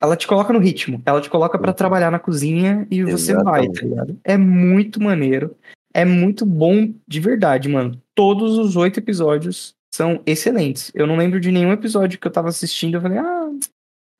Ela 0.00 0.16
te 0.16 0.26
coloca 0.26 0.52
no 0.52 0.58
ritmo. 0.58 1.00
Ela 1.06 1.20
te 1.20 1.30
coloca 1.30 1.58
pra 1.58 1.72
trabalhar 1.72 2.10
na 2.10 2.18
cozinha 2.18 2.86
e 2.90 3.04
você 3.04 3.34
vai, 3.34 3.62
Exatamente. 3.62 3.80
tá 3.80 3.86
ligado? 3.86 4.20
É 4.24 4.36
muito 4.36 5.00
maneiro. 5.00 5.54
É 5.94 6.04
muito 6.04 6.44
bom 6.46 6.92
de 7.06 7.20
verdade, 7.20 7.68
mano. 7.68 8.00
Todos 8.14 8.56
os 8.58 8.74
oito 8.76 8.98
episódios 8.98 9.74
são 9.94 10.22
excelentes. 10.26 10.90
Eu 10.94 11.06
não 11.06 11.16
lembro 11.16 11.38
de 11.38 11.52
nenhum 11.52 11.72
episódio 11.72 12.18
que 12.18 12.26
eu 12.26 12.32
tava 12.32 12.48
assistindo. 12.48 12.96
Eu 12.96 13.02
falei, 13.02 13.18
ah, 13.18 13.50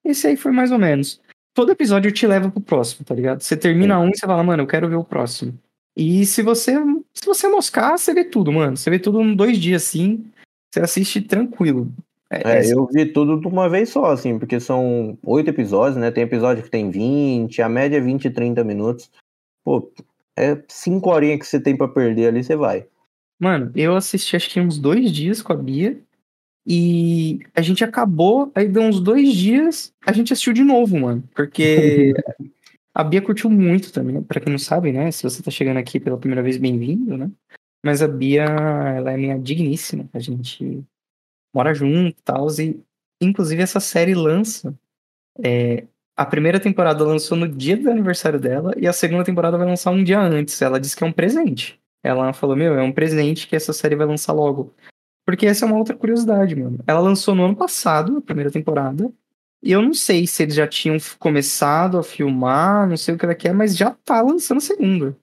esse 0.04 0.26
aí 0.26 0.36
foi 0.36 0.52
mais 0.52 0.70
ou 0.70 0.78
menos. 0.78 1.20
Todo 1.54 1.72
episódio 1.72 2.12
te 2.12 2.26
leva 2.26 2.50
pro 2.50 2.60
próximo, 2.60 3.04
tá 3.04 3.14
ligado? 3.14 3.40
Você 3.40 3.56
termina 3.56 3.98
um 3.98 4.08
e 4.08 4.16
você 4.16 4.26
fala, 4.26 4.42
mano, 4.42 4.62
eu 4.62 4.66
quero 4.66 4.88
ver 4.88 4.96
o 4.96 5.04
próximo. 5.04 5.58
E 5.96 6.24
se 6.24 6.42
você 6.42 6.74
se 7.12 7.26
você 7.26 7.48
moscar, 7.48 7.98
você 7.98 8.14
vê 8.14 8.24
tudo, 8.24 8.52
mano. 8.52 8.76
Você 8.76 8.88
vê 8.88 8.98
tudo 8.98 9.20
em 9.20 9.34
dois 9.34 9.58
dias 9.58 9.82
assim. 9.82 10.24
Você 10.72 10.80
assiste 10.80 11.20
tranquilo. 11.20 11.92
É, 12.30 12.52
É, 12.52 12.66
é- 12.66 12.72
eu 12.72 12.86
vi 12.86 13.04
tudo 13.06 13.38
de 13.38 13.46
uma 13.46 13.68
vez 13.68 13.90
só, 13.90 14.06
assim, 14.06 14.38
porque 14.38 14.58
são 14.58 15.18
oito 15.22 15.50
episódios, 15.50 15.98
né? 15.98 16.10
Tem 16.10 16.24
episódio 16.24 16.62
que 16.64 16.70
tem 16.70 16.90
20, 16.90 17.60
a 17.60 17.68
média 17.68 17.98
é 17.98 18.00
20 18.00 18.24
e 18.24 18.30
30 18.30 18.64
minutos. 18.64 19.10
Pô, 19.62 19.90
é 20.36 20.58
cinco 20.68 21.10
horinhas 21.10 21.40
que 21.40 21.46
você 21.46 21.60
tem 21.60 21.76
pra 21.76 21.86
perder 21.88 22.28
ali, 22.28 22.42
você 22.42 22.56
vai. 22.56 22.86
Mano, 23.42 23.72
eu 23.74 23.96
assisti 23.96 24.36
acho 24.36 24.48
que 24.48 24.60
uns 24.60 24.78
dois 24.78 25.10
dias 25.10 25.42
com 25.42 25.52
a 25.52 25.56
Bia. 25.56 26.00
E 26.64 27.40
a 27.52 27.60
gente 27.60 27.82
acabou, 27.82 28.52
aí 28.54 28.68
deu 28.68 28.82
uns 28.82 29.00
dois 29.00 29.34
dias, 29.34 29.92
a 30.06 30.12
gente 30.12 30.32
assistiu 30.32 30.52
de 30.52 30.62
novo, 30.62 30.96
mano. 30.96 31.24
Porque 31.34 32.14
a 32.94 33.02
Bia 33.02 33.20
curtiu 33.20 33.50
muito 33.50 33.92
também. 33.92 34.22
Pra 34.22 34.40
quem 34.40 34.52
não 34.52 34.60
sabe, 34.60 34.92
né? 34.92 35.10
Se 35.10 35.24
você 35.24 35.42
tá 35.42 35.50
chegando 35.50 35.78
aqui 35.78 35.98
pela 35.98 36.16
primeira 36.16 36.40
vez, 36.40 36.56
bem-vindo, 36.56 37.16
né? 37.16 37.32
Mas 37.84 38.00
a 38.00 38.06
Bia, 38.06 38.44
ela 38.44 39.10
é 39.10 39.16
minha 39.16 39.36
digníssima. 39.36 40.08
A 40.12 40.20
gente 40.20 40.84
mora 41.52 41.74
junto 41.74 42.16
e 42.16 42.22
tal. 42.22 42.46
E, 42.60 42.80
inclusive, 43.20 43.60
essa 43.60 43.80
série 43.80 44.14
lança. 44.14 44.72
é, 45.42 45.84
a 46.16 46.24
primeira 46.24 46.60
temporada 46.60 47.02
lançou 47.04 47.36
no 47.36 47.48
dia 47.48 47.76
do 47.76 47.90
aniversário 47.90 48.38
dela 48.38 48.72
e 48.76 48.86
a 48.86 48.92
segunda 48.92 49.24
temporada 49.24 49.58
vai 49.58 49.66
lançar 49.66 49.90
um 49.90 50.04
dia 50.04 50.20
antes. 50.20 50.62
Ela 50.62 50.78
disse 50.78 50.96
que 50.96 51.02
é 51.02 51.06
um 51.08 51.12
presente. 51.12 51.81
Ela 52.02 52.32
falou: 52.32 52.56
Meu, 52.56 52.74
é 52.74 52.82
um 52.82 52.92
presente 52.92 53.46
que 53.46 53.56
essa 53.56 53.72
série 53.72 53.96
vai 53.96 54.06
lançar 54.06 54.32
logo. 54.32 54.74
Porque 55.24 55.46
essa 55.46 55.64
é 55.64 55.68
uma 55.68 55.78
outra 55.78 55.96
curiosidade, 55.96 56.56
mano. 56.56 56.80
Ela 56.86 56.98
lançou 57.00 57.34
no 57.34 57.44
ano 57.44 57.54
passado, 57.56 58.16
a 58.18 58.20
primeira 58.22 58.50
temporada. 58.50 59.10
E 59.62 59.70
eu 59.70 59.80
não 59.80 59.94
sei 59.94 60.26
se 60.26 60.42
eles 60.42 60.56
já 60.56 60.66
tinham 60.66 60.96
começado 61.20 61.96
a 61.96 62.02
filmar, 62.02 62.88
não 62.88 62.96
sei 62.96 63.14
o 63.14 63.18
que 63.18 63.24
ela 63.24 63.34
quer, 63.34 63.54
mas 63.54 63.76
já 63.76 63.92
tá 64.04 64.20
lançando 64.20 64.58
a 64.58 64.60
segunda. 64.60 65.16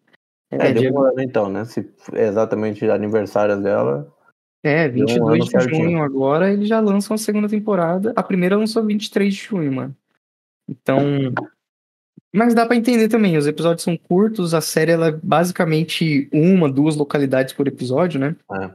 É, 0.49 0.71
dia- 0.71 0.89
demorando 0.89 1.21
então, 1.21 1.49
né? 1.49 1.65
Se 1.65 1.87
é 2.13 2.27
exatamente 2.27 2.89
aniversário 2.89 3.61
dela. 3.61 4.11
É, 4.63 4.87
Deu 4.87 5.03
um 5.03 5.07
22 5.07 5.21
ano 5.27 5.43
de 5.43 5.51
certinho. 5.51 5.83
junho 5.83 6.03
agora, 6.03 6.51
eles 6.51 6.67
já 6.69 6.79
lançam 6.79 7.15
a 7.15 7.17
segunda 7.17 7.49
temporada. 7.49 8.13
A 8.15 8.23
primeira 8.23 8.57
lançou 8.57 8.83
23 8.83 9.33
de 9.33 9.41
junho, 9.41 9.71
mano. 9.71 9.95
Então. 10.67 10.99
Mas 12.33 12.53
dá 12.53 12.65
pra 12.65 12.75
entender 12.75 13.07
também, 13.07 13.37
os 13.37 13.47
episódios 13.47 13.83
são 13.83 13.97
curtos, 13.97 14.53
a 14.53 14.61
série 14.61 14.91
ela 14.91 15.07
é 15.07 15.11
basicamente 15.11 16.29
uma, 16.31 16.71
duas 16.71 16.95
localidades 16.95 17.53
por 17.53 17.67
episódio, 17.67 18.19
né? 18.19 18.35
É. 18.51 18.69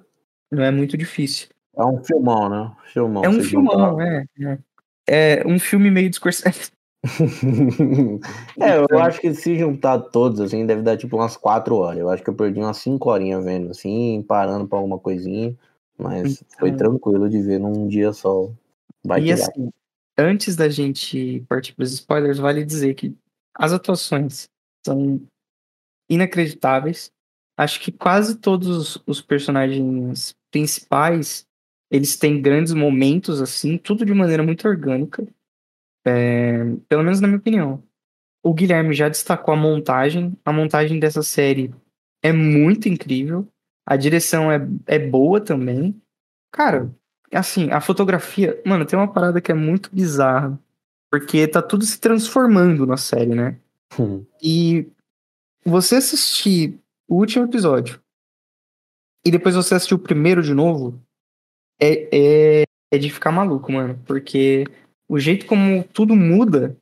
Não 0.50 0.64
é 0.64 0.70
muito 0.70 0.96
difícil. 0.96 1.48
É 1.76 1.84
um 1.84 2.02
filmão, 2.02 2.48
né? 2.48 2.72
Filmão. 2.92 3.24
É 3.24 3.28
um 3.28 3.40
filmão, 3.42 4.00
é, 4.00 4.24
é. 4.40 4.58
É 5.06 5.46
um 5.46 5.58
filme 5.58 5.90
meio 5.90 6.08
discursivo. 6.10 6.54
é, 8.58 8.78
eu 8.90 8.98
acho 9.00 9.20
que 9.20 9.34
se 9.34 9.56
juntar 9.58 9.98
todos, 9.98 10.40
assim, 10.40 10.64
deve 10.64 10.82
dar 10.82 10.96
tipo 10.96 11.16
umas 11.16 11.36
4 11.36 11.76
horas. 11.76 12.00
Eu 12.00 12.08
acho 12.08 12.22
que 12.22 12.30
eu 12.30 12.34
perdi 12.34 12.58
umas 12.60 12.78
5 12.78 13.10
horinhas 13.10 13.44
vendo, 13.44 13.70
assim, 13.70 14.24
parando 14.26 14.66
pra 14.66 14.78
alguma 14.78 14.98
coisinha. 14.98 15.54
Mas 15.98 16.42
foi 16.58 16.70
Então- 16.70 16.90
tranquilo 16.90 17.28
de 17.28 17.40
ver 17.42 17.60
num 17.60 17.86
dia 17.86 18.12
só. 18.12 18.50
Vai 19.04 19.22
E 19.22 19.32
assim, 19.32 19.68
antes 20.16 20.56
da 20.56 20.68
gente 20.68 21.44
partir 21.48 21.74
para 21.74 21.82
os 21.84 21.92
spoilers, 21.92 22.38
vale 22.38 22.64
dizer 22.64 22.94
que 22.94 23.14
as 23.54 23.72
atuações 23.72 24.48
são 24.84 25.20
inacreditáveis. 26.08 27.10
Acho 27.56 27.80
que 27.80 27.92
quase 27.92 28.36
todos 28.36 29.00
os 29.06 29.20
personagens 29.20 30.34
principais 30.50 31.46
eles 31.90 32.16
têm 32.16 32.42
grandes 32.42 32.72
momentos 32.72 33.40
assim, 33.40 33.78
tudo 33.78 34.04
de 34.04 34.12
maneira 34.12 34.42
muito 34.42 34.66
orgânica. 34.66 35.26
É, 36.04 36.64
pelo 36.88 37.04
menos 37.04 37.20
na 37.20 37.28
minha 37.28 37.38
opinião. 37.38 37.82
O 38.42 38.52
Guilherme 38.52 38.92
já 38.92 39.08
destacou 39.08 39.54
a 39.54 39.56
montagem. 39.56 40.36
A 40.44 40.52
montagem 40.52 40.98
dessa 40.98 41.22
série 41.22 41.72
é 42.22 42.32
muito 42.32 42.88
incrível. 42.88 43.46
A 43.86 43.96
direção 43.96 44.50
é, 44.50 44.58
é 44.86 44.98
boa 44.98 45.40
também. 45.40 46.00
Cara, 46.52 46.90
assim, 47.32 47.70
a 47.70 47.80
fotografia. 47.80 48.60
Mano, 48.66 48.84
tem 48.84 48.98
uma 48.98 49.12
parada 49.12 49.40
que 49.40 49.52
é 49.52 49.54
muito 49.54 49.94
bizarra. 49.94 50.58
Porque 51.14 51.46
tá 51.46 51.62
tudo 51.62 51.84
se 51.84 52.00
transformando 52.00 52.84
na 52.84 52.96
série, 52.96 53.36
né? 53.36 53.56
E 54.42 54.84
você 55.64 55.94
assistir 55.94 56.76
o 57.06 57.14
último 57.14 57.44
episódio 57.44 58.00
e 59.24 59.30
depois 59.30 59.54
você 59.54 59.76
assistir 59.76 59.94
o 59.94 59.98
primeiro 60.00 60.42
de 60.42 60.52
novo 60.52 61.00
é, 61.80 62.08
é, 62.10 62.64
é 62.92 62.98
de 62.98 63.08
ficar 63.10 63.30
maluco, 63.30 63.70
mano. 63.70 63.96
Porque 64.04 64.64
o 65.08 65.16
jeito 65.20 65.46
como 65.46 65.84
tudo 65.84 66.16
muda 66.16 66.76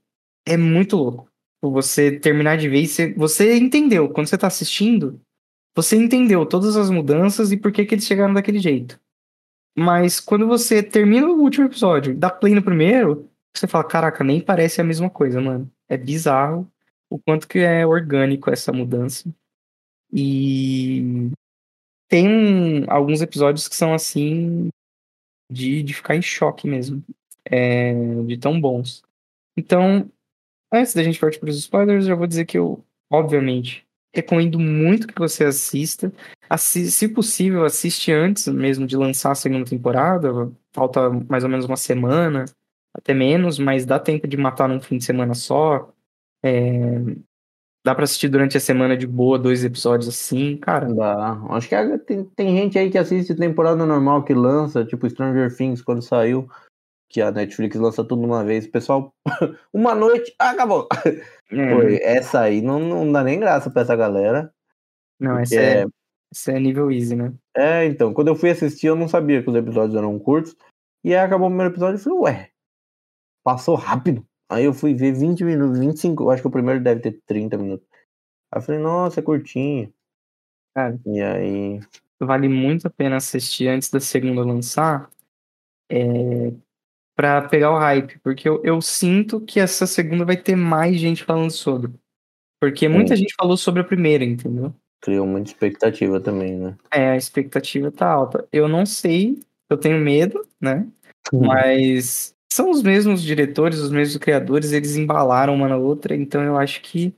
é 0.46 0.56
muito 0.56 0.96
louco. 0.96 1.28
Você 1.60 2.18
terminar 2.18 2.56
de 2.56 2.70
ver 2.70 2.86
você, 2.86 3.12
você 3.12 3.54
entendeu. 3.58 4.08
Quando 4.08 4.28
você 4.28 4.38
tá 4.38 4.46
assistindo, 4.46 5.20
você 5.76 5.94
entendeu 5.94 6.46
todas 6.46 6.74
as 6.74 6.88
mudanças 6.88 7.52
e 7.52 7.56
por 7.58 7.70
que, 7.70 7.84
que 7.84 7.96
eles 7.96 8.06
chegaram 8.06 8.32
daquele 8.32 8.60
jeito. 8.60 8.98
Mas 9.76 10.20
quando 10.20 10.46
você 10.46 10.82
termina 10.82 11.26
o 11.26 11.38
último 11.38 11.66
episódio, 11.66 12.16
dá 12.16 12.30
play 12.30 12.54
no 12.54 12.62
primeiro, 12.62 13.30
você 13.54 13.66
fala, 13.66 13.84
caraca, 13.84 14.24
nem 14.24 14.40
parece 14.40 14.80
a 14.80 14.84
mesma 14.84 15.10
coisa, 15.10 15.40
mano. 15.40 15.70
É 15.88 15.96
bizarro 15.96 16.70
o 17.10 17.18
quanto 17.18 17.46
que 17.46 17.58
é 17.58 17.86
orgânico 17.86 18.50
essa 18.50 18.72
mudança. 18.72 19.28
E 20.12 21.30
tem 22.08 22.84
alguns 22.88 23.22
episódios 23.22 23.68
que 23.68 23.76
são 23.76 23.94
assim 23.94 24.68
de, 25.50 25.82
de 25.82 25.94
ficar 25.94 26.16
em 26.16 26.22
choque 26.22 26.66
mesmo. 26.66 27.02
É, 27.44 27.92
de 28.24 28.38
tão 28.38 28.60
bons. 28.60 29.02
Então, 29.56 30.10
antes 30.72 30.94
da 30.94 31.02
gente 31.02 31.18
partir 31.18 31.40
para 31.40 31.50
os 31.50 31.58
spoilers, 31.58 32.06
eu 32.06 32.16
vou 32.16 32.26
dizer 32.26 32.46
que 32.46 32.56
eu, 32.56 32.84
obviamente, 33.10 33.86
recomendo 34.14 34.58
muito 34.58 35.06
que 35.06 35.18
você 35.18 35.44
assista. 35.44 36.12
Assi 36.48 36.90
se 36.90 37.08
possível, 37.08 37.64
assiste 37.64 38.12
antes 38.12 38.46
mesmo 38.48 38.86
de 38.86 38.96
lançar 38.96 39.32
a 39.32 39.34
segunda 39.34 39.68
temporada. 39.68 40.52
Falta 40.72 41.10
mais 41.28 41.44
ou 41.44 41.50
menos 41.50 41.66
uma 41.66 41.76
semana, 41.76 42.44
até 42.94 43.14
menos, 43.14 43.58
mas 43.58 43.84
dá 43.86 43.98
tempo 43.98 44.26
de 44.26 44.36
matar 44.36 44.68
num 44.68 44.80
fim 44.80 44.98
de 44.98 45.04
semana 45.04 45.34
só. 45.34 45.92
É, 46.44 46.98
dá 47.84 47.94
pra 47.94 48.04
assistir 48.04 48.28
durante 48.28 48.56
a 48.56 48.60
semana 48.60 48.96
de 48.96 49.06
boa, 49.06 49.38
dois 49.38 49.64
episódios 49.64 50.08
assim, 50.08 50.56
cara. 50.56 50.92
Dá. 50.92 51.40
Acho 51.50 51.68
que 51.68 51.74
a- 51.74 51.98
tem, 51.98 52.24
tem 52.36 52.56
gente 52.56 52.78
aí 52.78 52.90
que 52.90 52.98
assiste 52.98 53.34
temporada 53.34 53.84
normal 53.86 54.24
que 54.24 54.34
lança, 54.34 54.84
tipo 54.84 55.08
Stranger 55.08 55.54
Things 55.56 55.80
quando 55.82 56.02
saiu, 56.02 56.48
que 57.08 57.20
a 57.20 57.30
Netflix 57.30 57.76
lança 57.76 58.04
tudo 58.04 58.22
uma 58.22 58.44
vez. 58.44 58.66
Pessoal, 58.66 59.12
uma 59.72 59.94
noite, 59.94 60.34
ah, 60.38 60.50
acabou. 60.50 60.88
É, 61.50 61.74
Foi, 61.74 61.96
essa 62.02 62.40
aí 62.40 62.62
não, 62.62 62.78
não 62.80 63.12
dá 63.12 63.22
nem 63.22 63.38
graça 63.38 63.70
pra 63.70 63.82
essa 63.82 63.94
galera. 63.96 64.52
não, 65.20 65.38
essa 65.38 65.54
é, 65.54 65.84
essa 66.32 66.52
é 66.52 66.58
nível 66.58 66.90
easy, 66.90 67.14
né? 67.14 67.32
É, 67.54 67.84
então, 67.84 68.14
quando 68.14 68.28
eu 68.28 68.34
fui 68.36 68.50
assistir, 68.50 68.86
eu 68.86 68.96
não 68.96 69.06
sabia 69.06 69.42
que 69.42 69.50
os 69.50 69.56
episódios 69.56 69.94
eram 69.96 70.18
curtos. 70.18 70.56
E 71.04 71.14
aí 71.14 71.20
acabou 71.20 71.48
o 71.48 71.50
primeiro 71.50 71.72
episódio 71.72 71.96
e 71.96 72.02
falei, 72.02 72.18
ué, 72.20 72.48
passou 73.44 73.74
rápido. 73.74 74.24
Aí 74.50 74.64
eu 74.64 74.74
fui 74.74 74.94
ver 74.94 75.12
20 75.12 75.44
minutos, 75.44 75.78
25, 75.78 76.24
eu 76.24 76.30
acho 76.30 76.42
que 76.42 76.48
o 76.48 76.52
primeiro 76.52 76.82
deve 76.82 77.00
ter 77.00 77.20
30 77.26 77.56
minutos. 77.56 77.86
Aí 78.52 78.60
eu 78.60 78.62
falei, 78.62 78.80
nossa, 78.80 79.20
é 79.20 79.22
curtinho. 79.22 79.92
Cara. 80.74 80.98
E 81.06 81.20
aí. 81.20 81.80
vale 82.20 82.48
muito 82.48 82.86
a 82.86 82.90
pena 82.90 83.16
assistir 83.16 83.68
antes 83.68 83.90
da 83.90 84.00
segunda 84.00 84.44
lançar 84.44 85.10
é, 85.90 86.52
para 87.14 87.48
pegar 87.48 87.70
o 87.70 87.78
hype, 87.78 88.18
porque 88.20 88.48
eu, 88.48 88.62
eu 88.64 88.80
sinto 88.80 89.40
que 89.40 89.60
essa 89.60 89.86
segunda 89.86 90.24
vai 90.24 90.36
ter 90.36 90.56
mais 90.56 90.96
gente 90.96 91.24
falando 91.24 91.50
sobre. 91.50 91.92
Porque 92.60 92.88
muita 92.88 93.16
gente 93.16 93.34
falou 93.34 93.56
sobre 93.56 93.80
a 93.80 93.84
primeira, 93.84 94.24
entendeu? 94.24 94.74
Criou 95.00 95.26
muita 95.26 95.50
expectativa 95.50 96.20
também, 96.20 96.56
né? 96.56 96.76
É, 96.92 97.10
a 97.10 97.16
expectativa 97.16 97.90
tá 97.90 98.08
alta. 98.08 98.46
Eu 98.52 98.68
não 98.68 98.86
sei, 98.86 99.40
eu 99.68 99.76
tenho 99.76 99.98
medo, 99.98 100.46
né? 100.60 100.86
Mas 101.32 102.34
são 102.52 102.70
os 102.70 102.82
mesmos 102.82 103.22
diretores, 103.22 103.78
os 103.78 103.90
mesmos 103.90 104.16
criadores, 104.18 104.72
eles 104.72 104.96
embalaram 104.96 105.54
uma 105.54 105.68
na 105.68 105.76
outra, 105.76 106.14
então 106.14 106.42
eu 106.42 106.56
acho 106.56 106.82
que 106.82 107.14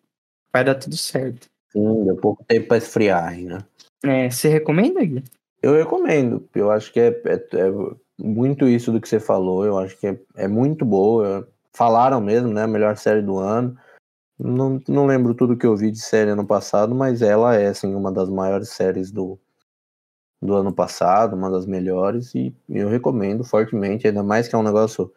vai 0.52 0.64
dar 0.64 0.74
tudo 0.76 0.96
certo. 0.96 1.48
Sim, 1.72 2.04
deu 2.04 2.16
pouco 2.16 2.44
tempo 2.44 2.68
pra 2.68 2.76
esfriar 2.76 3.36
né? 3.40 3.58
É, 4.04 4.30
você 4.30 4.48
recomenda, 4.48 5.04
Gui? 5.04 5.24
Eu 5.60 5.74
recomendo. 5.74 6.48
Eu 6.54 6.70
acho 6.70 6.92
que 6.92 7.00
é, 7.00 7.08
é- 7.08 7.46
é 7.58 7.72
muito 8.18 8.68
isso 8.68 8.92
do 8.92 9.00
que 9.00 9.08
você 9.08 9.18
falou. 9.18 9.64
Eu 9.64 9.78
acho 9.78 9.98
que 9.98 10.06
é, 10.06 10.18
é 10.36 10.46
muito 10.46 10.84
boa. 10.84 11.48
Falaram 11.72 12.20
mesmo, 12.20 12.52
né? 12.52 12.62
A 12.62 12.68
melhor 12.68 12.96
série 12.96 13.22
do 13.22 13.38
ano. 13.38 13.76
Não, 14.38 14.80
não 14.86 15.06
lembro 15.06 15.34
tudo 15.34 15.56
que 15.56 15.66
eu 15.66 15.76
vi 15.76 15.90
de 15.90 16.00
série 16.00 16.30
ano 16.30 16.46
passado, 16.46 16.94
mas 16.94 17.22
ela 17.22 17.56
é, 17.56 17.68
assim, 17.68 17.94
uma 17.94 18.12
das 18.12 18.28
maiores 18.28 18.68
séries 18.68 19.10
do, 19.10 19.38
do 20.40 20.54
ano 20.54 20.72
passado, 20.72 21.34
uma 21.34 21.50
das 21.50 21.66
melhores, 21.66 22.34
e 22.34 22.54
eu 22.68 22.88
recomendo 22.88 23.42
fortemente, 23.42 24.06
ainda 24.06 24.22
mais 24.22 24.46
que 24.46 24.54
é 24.54 24.58
um 24.58 24.62
negócio. 24.62 25.12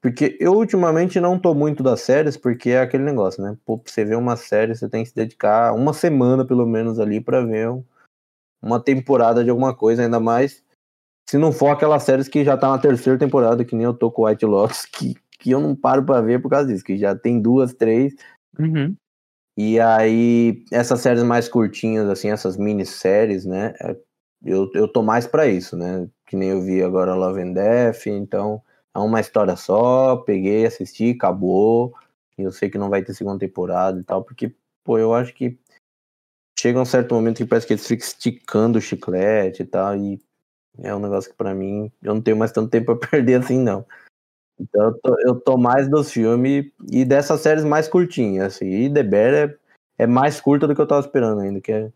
Porque 0.00 0.36
eu 0.40 0.52
ultimamente 0.54 1.20
não 1.20 1.38
tô 1.38 1.54
muito 1.54 1.82
das 1.82 2.00
séries, 2.00 2.36
porque 2.36 2.70
é 2.70 2.80
aquele 2.80 3.04
negócio, 3.04 3.42
né? 3.42 3.56
Pô, 3.64 3.78
pra 3.78 3.92
você 3.92 4.04
ver 4.04 4.16
uma 4.16 4.36
série, 4.36 4.74
você 4.74 4.88
tem 4.88 5.02
que 5.02 5.10
se 5.10 5.14
dedicar 5.14 5.72
uma 5.74 5.92
semana 5.92 6.44
pelo 6.46 6.66
menos 6.66 6.98
ali 6.98 7.20
pra 7.20 7.40
ver 7.42 7.68
um- 7.70 7.84
uma 8.62 8.80
temporada 8.80 9.44
de 9.44 9.50
alguma 9.50 9.74
coisa, 9.74 10.02
ainda 10.02 10.18
mais 10.20 10.62
se 11.28 11.36
não 11.38 11.52
for 11.52 11.70
aquelas 11.70 12.04
séries 12.04 12.28
que 12.28 12.44
já 12.44 12.56
tá 12.56 12.68
na 12.68 12.78
terceira 12.78 13.18
temporada, 13.18 13.64
que 13.64 13.74
nem 13.74 13.84
eu 13.84 13.94
tô 13.94 14.10
com 14.10 14.24
White 14.26 14.46
Lotus, 14.46 14.84
que, 14.86 15.14
que 15.38 15.50
eu 15.50 15.60
não 15.60 15.74
paro 15.74 16.04
pra 16.04 16.20
ver 16.20 16.40
por 16.40 16.48
causa 16.48 16.68
disso, 16.68 16.84
que 16.84 16.96
já 16.96 17.14
tem 17.16 17.40
duas, 17.40 17.74
três, 17.74 18.14
Uhum. 18.58 18.94
e 19.56 19.78
aí, 19.80 20.64
essas 20.72 21.00
séries 21.00 21.22
mais 21.22 21.48
curtinhas, 21.48 22.08
assim, 22.08 22.30
essas 22.30 22.56
minisséries, 22.56 23.44
né? 23.44 23.74
é- 23.80 23.96
Eu, 24.44 24.70
eu 24.74 24.86
tô 24.86 25.02
mais 25.02 25.26
pra 25.26 25.46
isso, 25.46 25.76
né? 25.76 26.06
Que 26.26 26.36
nem 26.36 26.50
eu 26.50 26.60
vi 26.62 26.80
agora 26.82 27.14
Love 27.14 27.40
and 27.40 27.52
Death, 27.54 28.06
então 28.06 28.62
é 28.96 28.98
uma 28.98 29.20
história 29.20 29.56
só, 29.56 30.16
peguei, 30.16 30.64
assisti, 30.66 31.10
acabou. 31.10 31.94
E 32.38 32.42
eu 32.42 32.50
sei 32.50 32.70
que 32.70 32.78
não 32.78 32.88
vai 32.90 33.02
ter 33.02 33.14
segunda 33.14 33.38
temporada 33.38 34.00
e 34.00 34.04
tal, 34.04 34.24
porque, 34.24 34.54
pô, 34.82 34.98
eu 34.98 35.14
acho 35.14 35.34
que 35.34 35.58
chega 36.58 36.80
um 36.80 36.84
certo 36.86 37.14
momento 37.14 37.36
que 37.38 37.44
parece 37.46 37.66
que 37.66 37.74
eles 37.74 37.86
ficam 37.86 38.06
esticando 38.06 38.78
o 38.78 38.80
chiclete 38.80 39.62
e 39.62 39.66
tal, 39.66 39.96
e 39.96 40.20
É 40.78 40.94
um 40.94 41.00
negócio 41.00 41.30
que 41.30 41.36
pra 41.36 41.54
mim, 41.54 41.90
eu 42.02 42.14
não 42.14 42.22
tenho 42.22 42.36
mais 42.36 42.52
tanto 42.52 42.70
tempo 42.70 42.96
pra 42.96 43.08
perder 43.10 43.40
assim, 43.40 43.58
não. 43.58 43.86
Então 44.60 44.84
eu 44.84 45.00
tô, 45.00 45.20
eu 45.20 45.40
tô 45.40 45.58
mais 45.58 45.88
dos 45.90 46.10
filmes 46.12 46.70
e 46.90 47.04
dessas 47.04 47.40
séries 47.42 47.64
mais 47.64 47.88
curtinhas, 47.88 48.56
assim. 48.56 48.66
E 48.66 48.92
The 48.92 49.02
Bear 49.02 49.34
é, 49.34 50.04
é 50.04 50.06
mais 50.06 50.40
curta 50.40 50.66
do 50.66 50.74
que 50.74 50.80
eu 50.80 50.86
tava 50.86 51.00
esperando 51.06 51.40
ainda, 51.42 51.60
que 51.60 51.72
é 51.72 51.92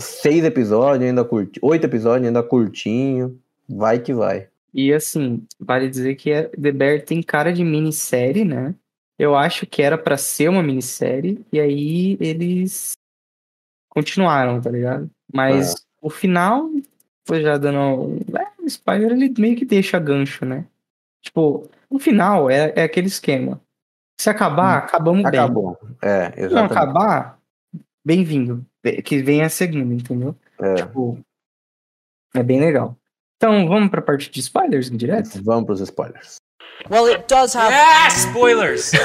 seis 0.00 0.44
episódios, 0.44 1.08
ainda 1.08 1.24
curti, 1.24 1.60
oito 1.62 1.86
episódios, 1.86 2.26
ainda 2.26 2.42
curtinho. 2.42 3.40
Vai 3.68 4.00
que 4.00 4.14
vai. 4.14 4.51
E 4.74 4.92
assim, 4.92 5.46
vale 5.60 5.88
dizer 5.88 6.14
que 6.14 6.30
é- 6.30 6.48
The 6.48 6.72
Bear 6.72 7.02
tem 7.02 7.22
cara 7.22 7.52
de 7.52 7.62
minissérie, 7.64 8.44
né? 8.44 8.74
Eu 9.18 9.36
acho 9.36 9.66
que 9.66 9.82
era 9.82 9.98
pra 9.98 10.16
ser 10.16 10.48
uma 10.48 10.62
minissérie, 10.62 11.44
e 11.52 11.60
aí 11.60 12.16
eles 12.20 12.92
continuaram, 13.90 14.60
tá 14.60 14.70
ligado? 14.70 15.10
Mas 15.32 15.74
o 16.00 16.08
final, 16.10 16.68
foi 17.26 17.42
já 17.42 17.56
dando. 17.58 18.16
É, 18.36 18.62
o 18.62 18.66
spoiler 18.66 19.12
ele 19.12 19.32
meio 19.38 19.56
que 19.56 19.64
deixa 19.64 19.98
gancho, 19.98 20.44
né? 20.44 20.66
Tipo, 21.22 21.68
o 21.90 21.98
final 21.98 22.50
é, 22.50 22.72
é 22.74 22.82
aquele 22.84 23.06
esquema. 23.06 23.60
Se 24.20 24.30
acabar, 24.30 24.78
acabamos 24.78 25.22
bem. 25.30 25.40
Acabou. 25.40 25.78
É, 26.00 26.30
Se 26.32 26.40
não 26.40 26.46
exatamente. 26.46 26.72
acabar, 26.72 27.38
bem-vindo. 28.04 28.64
Que 29.04 29.22
vem 29.22 29.42
a 29.42 29.48
segunda, 29.48 29.94
entendeu? 29.94 30.34
É. 30.60 30.74
Tipo, 30.76 31.18
é 32.34 32.42
bem 32.42 32.58
legal. 32.60 32.96
Então, 33.42 33.66
vamos 33.66 33.90
pra 33.90 34.00
parte 34.00 34.30
de 34.30 34.38
spoilers 34.38 34.88
direto? 34.88 35.42
Vamos 35.42 35.64
pros 35.66 35.80
spoilers. 35.80 36.36
Well, 36.88 37.06
it 37.06 37.26
does 37.26 37.56
have. 37.56 37.74
Ah, 37.74 38.06
spoilers! 38.06 38.92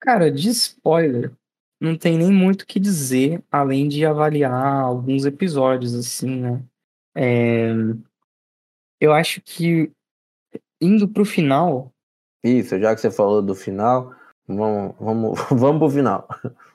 Cara, 0.00 0.30
de 0.30 0.48
spoiler, 0.48 1.30
não 1.78 1.94
tem 1.94 2.16
nem 2.16 2.32
muito 2.32 2.62
o 2.62 2.66
que 2.66 2.80
dizer, 2.80 3.44
além 3.52 3.86
de 3.86 4.06
avaliar 4.06 4.80
alguns 4.80 5.26
episódios, 5.26 5.92
assim, 5.94 6.40
né? 6.40 6.62
É, 7.14 7.72
Eu 8.98 9.12
acho 9.12 9.42
que, 9.42 9.92
indo 10.80 11.06
pro 11.06 11.26
final, 11.26 11.92
Isso, 12.42 12.80
já 12.80 12.94
que 12.94 13.00
você 13.02 13.10
falou 13.10 13.42
do 13.42 13.54
final, 13.54 14.14
vamos, 14.48 14.94
vamos, 14.98 15.38
vamos 15.52 15.80
pro 15.80 15.90
final. 15.90 16.26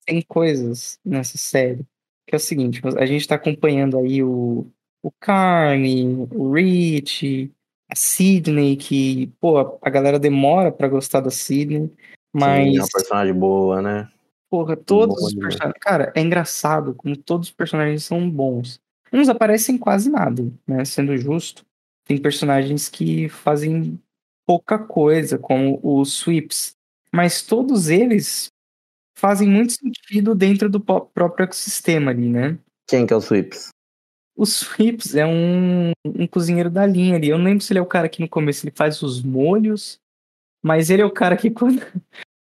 tem 0.05 0.21
coisas 0.21 0.99
nessa 1.03 1.39
série 1.39 1.83
que 2.31 2.35
é 2.35 2.37
o 2.37 2.39
seguinte, 2.39 2.81
a 2.97 3.05
gente 3.05 3.27
tá 3.27 3.35
acompanhando 3.35 3.97
aí 3.97 4.23
o, 4.23 4.65
o 5.03 5.11
Carne, 5.19 6.25
o 6.31 6.53
Rich, 6.53 7.51
a 7.89 7.95
Sidney, 7.95 8.77
que, 8.77 9.27
pô, 9.41 9.77
a 9.81 9.89
galera 9.89 10.17
demora 10.17 10.71
pra 10.71 10.87
gostar 10.87 11.19
da 11.19 11.29
Sidney, 11.29 11.91
mas... 12.33 12.69
Sim, 12.69 12.77
é 12.77 12.81
uma 12.81 12.87
personagem 12.87 13.33
boa, 13.33 13.81
né? 13.81 14.09
Porra, 14.49 14.77
todos 14.77 15.21
os 15.21 15.33
personagens. 15.33 15.77
Cara, 15.81 16.13
é 16.15 16.21
engraçado 16.21 16.95
como 16.95 17.17
todos 17.17 17.49
os 17.49 17.53
personagens 17.53 18.05
são 18.05 18.29
bons. 18.29 18.79
Uns 19.11 19.27
aparecem 19.27 19.77
quase 19.77 20.09
nada, 20.09 20.49
né? 20.65 20.85
Sendo 20.85 21.17
justo. 21.17 21.65
Tem 22.05 22.17
personagens 22.17 22.87
que 22.87 23.27
fazem 23.27 23.99
pouca 24.47 24.79
coisa, 24.79 25.37
como 25.37 25.81
os 25.83 26.13
Sweeps. 26.13 26.77
Mas 27.13 27.41
todos 27.41 27.89
eles 27.89 28.49
fazem 29.21 29.47
muito 29.47 29.73
sentido 29.73 30.33
dentro 30.33 30.67
do 30.67 30.79
próprio 30.79 31.43
ecossistema 31.43 32.09
ali, 32.09 32.27
né? 32.27 32.57
Quem 32.87 33.05
que 33.05 33.13
é 33.13 33.15
o 33.15 33.21
Sweeps? 33.21 33.69
O 34.35 34.43
Sweeps 34.43 35.13
é 35.13 35.25
um, 35.25 35.91
um 36.03 36.25
cozinheiro 36.25 36.71
da 36.71 36.85
linha 36.85 37.17
ali. 37.17 37.29
Eu 37.29 37.37
não 37.37 37.45
lembro 37.45 37.63
se 37.63 37.71
ele 37.71 37.77
é 37.79 37.81
o 37.81 37.85
cara 37.85 38.09
que 38.09 38.19
no 38.19 38.27
começo 38.27 38.65
ele 38.65 38.73
faz 38.75 39.03
os 39.03 39.21
molhos, 39.21 39.99
mas 40.63 40.89
ele 40.89 41.03
é 41.03 41.05
o 41.05 41.11
cara 41.11 41.37
que 41.37 41.51
quando, 41.51 41.85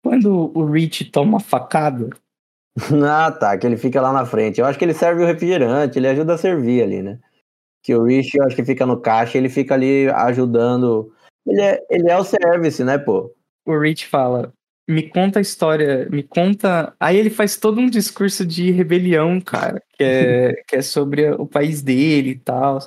quando 0.04 0.52
o 0.58 0.66
Rich 0.66 1.06
toma 1.12 1.40
facada, 1.40 2.10
Ah, 3.08 3.32
tá, 3.32 3.56
que 3.56 3.68
ele 3.68 3.78
fica 3.78 4.02
lá 4.02 4.12
na 4.12 4.26
frente. 4.26 4.60
Eu 4.60 4.66
acho 4.66 4.80
que 4.80 4.86
ele 4.86 4.96
serve 4.96 5.22
o 5.22 5.28
refrigerante, 5.28 6.00
ele 6.00 6.08
ajuda 6.08 6.34
a 6.34 6.38
servir 6.40 6.82
ali, 6.82 7.04
né? 7.04 7.20
Que 7.84 7.94
o 7.94 8.04
Rich, 8.04 8.36
eu 8.36 8.46
acho 8.46 8.56
que 8.56 8.66
fica 8.66 8.84
no 8.86 9.00
caixa, 9.00 9.38
ele 9.38 9.50
fica 9.50 9.76
ali 9.76 10.10
ajudando. 10.10 11.14
Ele 11.46 11.62
é, 11.62 11.86
ele 11.90 12.10
é 12.10 12.18
o 12.18 12.24
service, 12.24 12.84
né, 12.84 12.98
pô? 12.98 13.32
o 13.66 13.80
Rich 13.80 14.08
fala: 14.08 14.52
Me 14.88 15.10
conta 15.10 15.40
a 15.40 15.42
história, 15.42 16.08
me 16.10 16.24
conta. 16.24 16.94
Aí 17.00 17.18
ele 17.18 17.30
faz 17.30 17.56
todo 17.56 17.80
um 17.80 17.90
discurso 17.90 18.46
de 18.46 18.70
rebelião, 18.72 19.40
cara, 19.40 19.82
que 19.98 20.04
é, 20.04 20.54
que 20.68 20.76
é 20.76 20.82
sobre 20.82 21.32
o 21.32 21.46
país 21.46 21.82
dele 21.82 22.32
e 22.32 22.40
tal. 22.40 22.80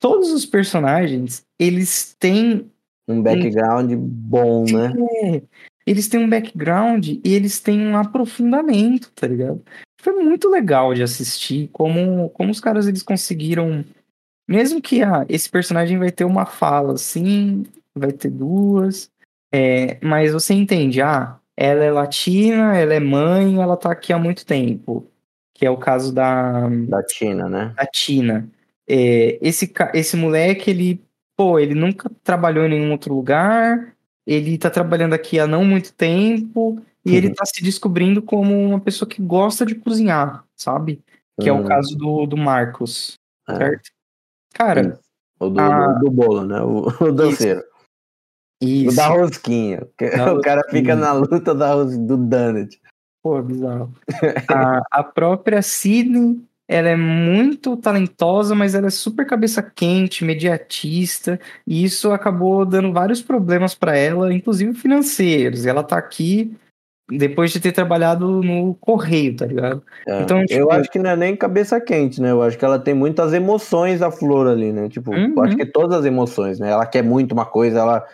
Todos 0.00 0.32
os 0.32 0.44
personagens, 0.44 1.44
eles 1.58 2.16
têm. 2.18 2.70
Um 3.06 3.22
background 3.22 3.92
bom, 3.94 4.64
né? 4.64 4.92
é, 5.24 5.42
eles 5.86 6.08
têm 6.08 6.20
um 6.20 6.28
background 6.28 7.08
e 7.08 7.20
eles 7.24 7.60
têm 7.60 7.80
um 7.80 7.96
aprofundamento, 7.96 9.10
tá 9.14 9.26
ligado? 9.26 9.62
Foi 10.00 10.12
muito 10.12 10.50
legal 10.50 10.92
de 10.92 11.02
assistir 11.02 11.70
como, 11.72 12.28
como 12.30 12.50
os 12.50 12.60
caras 12.60 12.86
eles 12.86 13.02
conseguiram. 13.02 13.84
Mesmo 14.46 14.82
que 14.82 15.02
ah, 15.02 15.24
esse 15.28 15.48
personagem 15.48 15.98
vai 15.98 16.10
ter 16.10 16.24
uma 16.24 16.44
fala, 16.44 16.94
assim, 16.94 17.64
vai 17.94 18.12
ter 18.12 18.30
duas. 18.30 19.10
É, 19.52 19.98
mas 20.02 20.32
você 20.32 20.54
entende, 20.54 21.00
ah, 21.00 21.38
ela 21.56 21.82
é 21.84 21.90
latina, 21.90 22.76
ela 22.76 22.94
é 22.94 23.00
mãe, 23.00 23.60
ela 23.60 23.76
tá 23.76 23.90
aqui 23.92 24.12
há 24.12 24.18
muito 24.18 24.44
tempo. 24.46 25.10
Que 25.54 25.66
é 25.66 25.70
o 25.70 25.76
caso 25.76 26.12
da, 26.14 26.68
Da 26.88 27.02
Tina, 27.02 27.48
né? 27.48 27.72
da 27.76 27.86
Tina. 27.86 28.48
É, 28.88 29.38
esse, 29.42 29.72
esse 29.94 30.16
moleque, 30.16 30.70
ele, 30.70 31.02
pô, 31.36 31.58
ele 31.58 31.74
nunca 31.74 32.10
trabalhou 32.22 32.64
em 32.64 32.68
nenhum 32.70 32.92
outro 32.92 33.12
lugar, 33.14 33.94
ele 34.26 34.56
tá 34.56 34.70
trabalhando 34.70 35.14
aqui 35.14 35.38
há 35.40 35.46
não 35.46 35.64
muito 35.64 35.92
tempo, 35.92 36.80
e 37.04 37.16
ele 37.16 37.28
Uhum. 37.28 37.34
tá 37.34 37.44
se 37.46 37.62
descobrindo 37.62 38.22
como 38.22 38.54
uma 38.68 38.78
pessoa 38.80 39.08
que 39.08 39.20
gosta 39.20 39.64
de 39.66 39.74
cozinhar, 39.74 40.44
sabe? 40.54 41.02
Que 41.40 41.48
é 41.48 41.52
o 41.52 41.56
Uhum. 41.58 41.64
caso 41.64 41.96
do, 41.96 42.26
do 42.26 42.36
Marcos, 42.36 43.18
É. 43.48 43.56
certo? 43.56 43.90
Cara, 44.54 44.80
Isso. 44.82 45.00
O 45.40 45.48
do, 45.48 45.54
do, 45.60 45.98
do 46.00 46.10
bolo, 46.10 46.44
né? 46.44 46.60
O, 46.62 46.86
o 47.08 47.12
danceiro. 47.12 47.62
O 48.62 48.66
isso. 48.66 48.96
da 48.96 49.06
rosquinha. 49.08 49.86
Da 50.16 50.32
o 50.34 50.40
cara 50.40 50.60
rosquinha. 50.62 50.82
fica 50.82 50.96
na 50.96 51.12
luta 51.12 51.54
da, 51.54 51.74
ros- 51.74 51.96
do 51.96 52.16
donut. 52.16 52.80
Pô, 53.22 53.40
bizarro. 53.42 53.92
a, 54.48 54.80
a 54.90 55.02
própria 55.04 55.60
Sidney, 55.62 56.40
ela 56.68 56.88
é 56.88 56.96
muito 56.96 57.76
talentosa, 57.76 58.54
mas 58.54 58.74
ela 58.74 58.86
é 58.86 58.90
super 58.90 59.26
cabeça 59.26 59.62
quente, 59.62 60.24
mediatista, 60.24 61.38
e 61.66 61.82
isso 61.84 62.10
acabou 62.12 62.64
dando 62.64 62.92
vários 62.92 63.22
problemas 63.22 63.74
pra 63.74 63.96
ela, 63.96 64.32
inclusive 64.32 64.72
financeiros. 64.74 65.64
E 65.64 65.68
ela 65.68 65.82
tá 65.82 65.96
aqui 65.98 66.54
depois 67.10 67.50
de 67.50 67.58
ter 67.58 67.72
trabalhado 67.72 68.42
no 68.42 68.74
correio, 68.74 69.34
tá 69.34 69.46
ligado? 69.46 69.82
É. 70.06 70.20
Então, 70.22 70.40
eu 70.40 70.46
tipo- 70.46 70.72
acho 70.72 70.90
que 70.90 70.98
não 70.98 71.10
é 71.10 71.16
nem 71.16 71.34
cabeça 71.34 71.80
quente, 71.80 72.20
né? 72.20 72.30
Eu 72.30 72.42
acho 72.42 72.58
que 72.58 72.64
ela 72.64 72.78
tem 72.78 72.92
muitas 72.92 73.32
emoções 73.32 74.02
a 74.02 74.10
flor 74.10 74.46
ali, 74.46 74.72
né? 74.72 74.88
Tipo, 74.90 75.14
eu 75.14 75.30
Uhum. 75.34 75.42
acho 75.42 75.56
que 75.56 75.64
todas 75.66 75.98
as 76.00 76.04
emoções, 76.04 76.60
né? 76.60 76.70
Ela 76.70 76.84
quer 76.86 77.02
muito 77.02 77.32
uma 77.32 77.46
coisa, 77.46 77.78
ela 77.80 78.06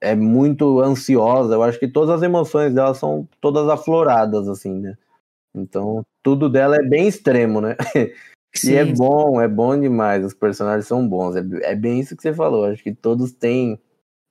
é 0.00 0.14
muito 0.14 0.80
ansiosa. 0.80 1.54
Eu 1.54 1.62
acho 1.62 1.78
que 1.78 1.88
todas 1.88 2.10
as 2.10 2.22
emoções 2.22 2.74
dela 2.74 2.94
são 2.94 3.28
todas 3.40 3.68
afloradas, 3.68 4.48
assim, 4.48 4.78
né? 4.78 4.96
Então, 5.54 6.04
tudo 6.22 6.48
dela 6.48 6.76
é 6.76 6.82
bem 6.82 7.08
extremo, 7.08 7.60
né? 7.60 7.76
E 8.64 8.74
é 8.74 8.84
Sim, 8.84 8.94
bom, 8.94 9.40
é 9.40 9.46
bom 9.46 9.78
demais. 9.78 10.24
Os 10.24 10.34
personagens 10.34 10.86
são 10.86 11.06
bons. 11.06 11.36
É, 11.36 11.42
é 11.62 11.76
bem 11.76 12.00
isso 12.00 12.16
que 12.16 12.22
você 12.22 12.32
falou. 12.32 12.64
Acho 12.64 12.82
que 12.82 12.94
todos 12.94 13.30
têm. 13.30 13.78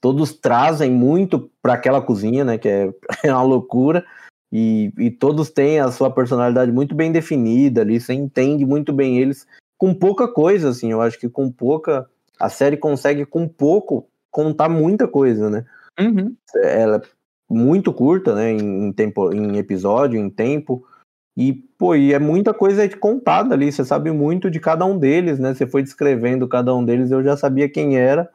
Todos 0.01 0.33
trazem 0.33 0.91
muito 0.91 1.51
para 1.61 1.73
aquela 1.73 2.01
cozinha, 2.01 2.43
né? 2.43 2.57
Que 2.57 2.67
é, 2.67 2.93
é 3.23 3.31
uma 3.31 3.43
loucura. 3.43 4.03
E, 4.51 4.91
e 4.97 5.11
todos 5.11 5.49
têm 5.49 5.79
a 5.79 5.91
sua 5.91 6.09
personalidade 6.09 6.71
muito 6.71 6.95
bem 6.95 7.11
definida 7.11 7.81
ali. 7.81 7.99
Você 7.99 8.13
entende 8.13 8.65
muito 8.65 8.91
bem 8.91 9.19
eles 9.19 9.45
com 9.77 9.93
pouca 9.93 10.27
coisa, 10.27 10.69
assim. 10.69 10.91
Eu 10.91 11.01
acho 11.01 11.19
que 11.19 11.29
com 11.29 11.51
pouca. 11.51 12.09
A 12.39 12.49
série 12.49 12.75
consegue, 12.75 13.25
com 13.25 13.47
pouco, 13.47 14.07
contar 14.37 14.69
muita 14.69 15.07
coisa, 15.07 15.49
né? 15.49 15.65
Uhum. 15.99 16.35
ela 16.63 16.97
é 16.97 17.01
muito 17.49 17.91
curta, 17.91 18.35
né, 18.35 18.51
em, 18.51 18.85
em 18.85 18.93
tempo, 18.93 19.33
em 19.33 19.57
episódio, 19.57 20.19
em 20.19 20.29
tempo, 20.29 20.85
e 21.35 21.53
pô, 21.53 21.95
e 21.95 22.13
é 22.13 22.19
muita 22.19 22.53
coisa 22.53 22.87
contada 22.97 23.55
ali, 23.55 23.71
você 23.71 23.83
sabe 23.83 24.11
muito 24.11 24.51
de 24.51 24.59
cada 24.59 24.85
um 24.85 24.95
deles, 24.99 25.39
né? 25.39 25.55
Você 25.55 25.65
foi 25.65 25.81
descrevendo 25.81 26.47
cada 26.47 26.75
um 26.75 26.85
deles, 26.85 27.09
eu 27.09 27.23
já 27.23 27.35
sabia 27.35 27.67
quem 27.67 27.97
era, 27.97 28.31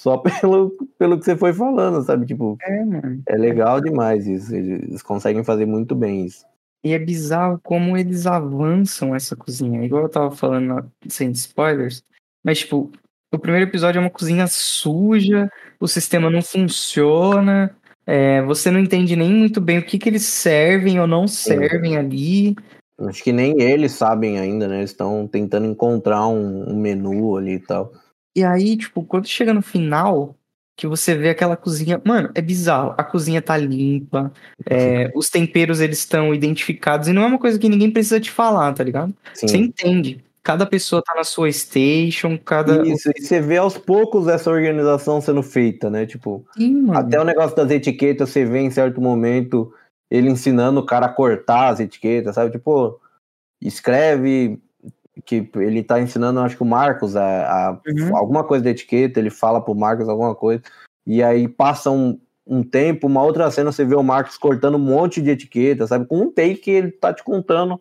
só 0.00 0.18
pelo, 0.42 0.72
pelo 0.98 1.18
que 1.20 1.24
você 1.24 1.36
foi 1.36 1.52
falando, 1.52 2.02
sabe? 2.02 2.26
Tipo, 2.26 2.56
É, 2.60 2.84
mano. 2.84 3.22
é 3.28 3.36
legal 3.36 3.80
demais 3.80 4.26
isso, 4.26 4.52
eles 4.52 5.02
conseguem 5.02 5.44
fazer 5.44 5.66
muito 5.66 5.94
bem 5.94 6.24
isso. 6.24 6.44
E 6.82 6.92
é 6.92 6.98
bizarro 6.98 7.60
como 7.62 7.96
eles 7.96 8.26
avançam 8.26 9.14
essa 9.14 9.36
cozinha. 9.36 9.84
Igual 9.84 10.02
eu 10.02 10.08
tava 10.08 10.30
falando 10.32 10.90
sem 11.08 11.30
spoilers. 11.30 12.02
Mas, 12.44 12.60
tipo, 12.60 12.90
o 13.32 13.38
primeiro 13.38 13.68
episódio 13.68 13.98
é 13.98 14.02
uma 14.02 14.10
cozinha 14.10 14.46
suja, 14.46 15.50
o 15.78 15.86
sistema 15.86 16.30
não 16.30 16.42
funciona, 16.42 17.74
é, 18.06 18.40
você 18.42 18.70
não 18.70 18.80
entende 18.80 19.14
nem 19.14 19.32
muito 19.32 19.60
bem 19.60 19.78
o 19.78 19.84
que, 19.84 19.98
que 19.98 20.08
eles 20.08 20.24
servem 20.24 20.98
ou 20.98 21.06
não 21.06 21.28
servem 21.28 21.96
ali. 21.96 22.56
Acho 23.00 23.22
que 23.22 23.32
nem 23.32 23.60
eles 23.60 23.92
sabem 23.92 24.38
ainda, 24.38 24.66
né? 24.66 24.78
Eles 24.78 24.90
estão 24.90 25.26
tentando 25.26 25.66
encontrar 25.66 26.26
um, 26.26 26.70
um 26.70 26.76
menu 26.76 27.36
ali 27.36 27.54
e 27.54 27.60
tal. 27.60 27.92
E 28.34 28.42
aí, 28.42 28.76
tipo, 28.76 29.04
quando 29.04 29.26
chega 29.26 29.54
no 29.54 29.62
final, 29.62 30.34
que 30.78 30.86
você 30.86 31.16
vê 31.16 31.28
aquela 31.28 31.56
cozinha. 31.56 32.00
Mano, 32.04 32.30
é 32.36 32.40
bizarro. 32.40 32.94
A 32.96 33.02
cozinha 33.02 33.42
tá 33.42 33.56
limpa, 33.56 34.32
é, 34.64 35.10
os 35.14 35.28
temperos 35.28 35.80
eles 35.80 35.98
estão 35.98 36.32
identificados 36.32 37.08
e 37.08 37.12
não 37.12 37.22
é 37.22 37.26
uma 37.26 37.38
coisa 37.38 37.58
que 37.58 37.68
ninguém 37.68 37.90
precisa 37.90 38.20
te 38.20 38.30
falar, 38.30 38.72
tá 38.72 38.84
ligado? 38.84 39.12
Sim. 39.34 39.48
Você 39.48 39.56
entende. 39.56 40.24
Cada 40.48 40.64
pessoa 40.64 41.02
tá 41.04 41.14
na 41.14 41.24
sua 41.24 41.52
station, 41.52 42.38
cada. 42.38 42.80
Isso, 42.86 43.10
e 43.14 43.20
você 43.20 43.38
vê 43.38 43.58
aos 43.58 43.76
poucos 43.76 44.26
essa 44.28 44.50
organização 44.50 45.20
sendo 45.20 45.42
feita, 45.42 45.90
né? 45.90 46.06
Tipo, 46.06 46.42
Sim, 46.56 46.90
até 46.90 47.20
o 47.20 47.24
negócio 47.24 47.54
das 47.54 47.70
etiquetas, 47.70 48.30
você 48.30 48.46
vê 48.46 48.60
em 48.60 48.70
certo 48.70 48.98
momento 48.98 49.70
ele 50.10 50.30
ensinando 50.30 50.80
o 50.80 50.86
cara 50.86 51.04
a 51.04 51.12
cortar 51.12 51.68
as 51.68 51.80
etiquetas, 51.80 52.34
sabe? 52.34 52.50
Tipo, 52.50 52.98
escreve 53.60 54.58
que 55.26 55.46
ele 55.56 55.82
tá 55.82 56.00
ensinando, 56.00 56.40
acho 56.40 56.56
que 56.56 56.62
o 56.62 56.66
Marcos 56.66 57.14
a, 57.14 57.68
a- 57.68 57.80
Uhum. 57.86 58.16
alguma 58.16 58.42
coisa 58.42 58.64
de 58.64 58.70
etiqueta, 58.70 59.20
ele 59.20 59.28
fala 59.28 59.60
pro 59.60 59.74
Marcos 59.74 60.08
alguma 60.08 60.34
coisa, 60.34 60.62
e 61.06 61.22
aí 61.22 61.46
passa 61.46 61.90
um, 61.90 62.18
um 62.46 62.62
tempo, 62.62 63.06
uma 63.06 63.22
outra 63.22 63.50
cena, 63.50 63.70
você 63.70 63.84
vê 63.84 63.96
o 63.96 64.02
Marcos 64.02 64.38
cortando 64.38 64.76
um 64.76 64.78
monte 64.78 65.20
de 65.20 65.28
etiqueta, 65.28 65.86
sabe? 65.86 66.06
Com 66.06 66.20
um 66.22 66.32
take 66.32 66.70
ele 66.70 66.90
tá 66.90 67.12
te 67.12 67.22
contando 67.22 67.78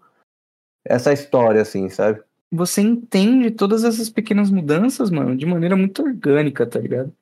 essa 0.86 1.13
história, 1.13 1.62
assim, 1.62 1.89
sabe? 1.89 2.27
Você 2.52 2.82
entende 2.82 3.52
todas 3.52 3.84
essas 3.84 4.10
pequenas 4.10 4.50
mudanças, 4.50 5.10
mano, 5.10 5.36
de 5.36 5.46
maneira 5.46 5.76
muito 5.76 6.02
orgânica, 6.02 6.66
tá 6.66 6.80
ligado? 6.80 7.14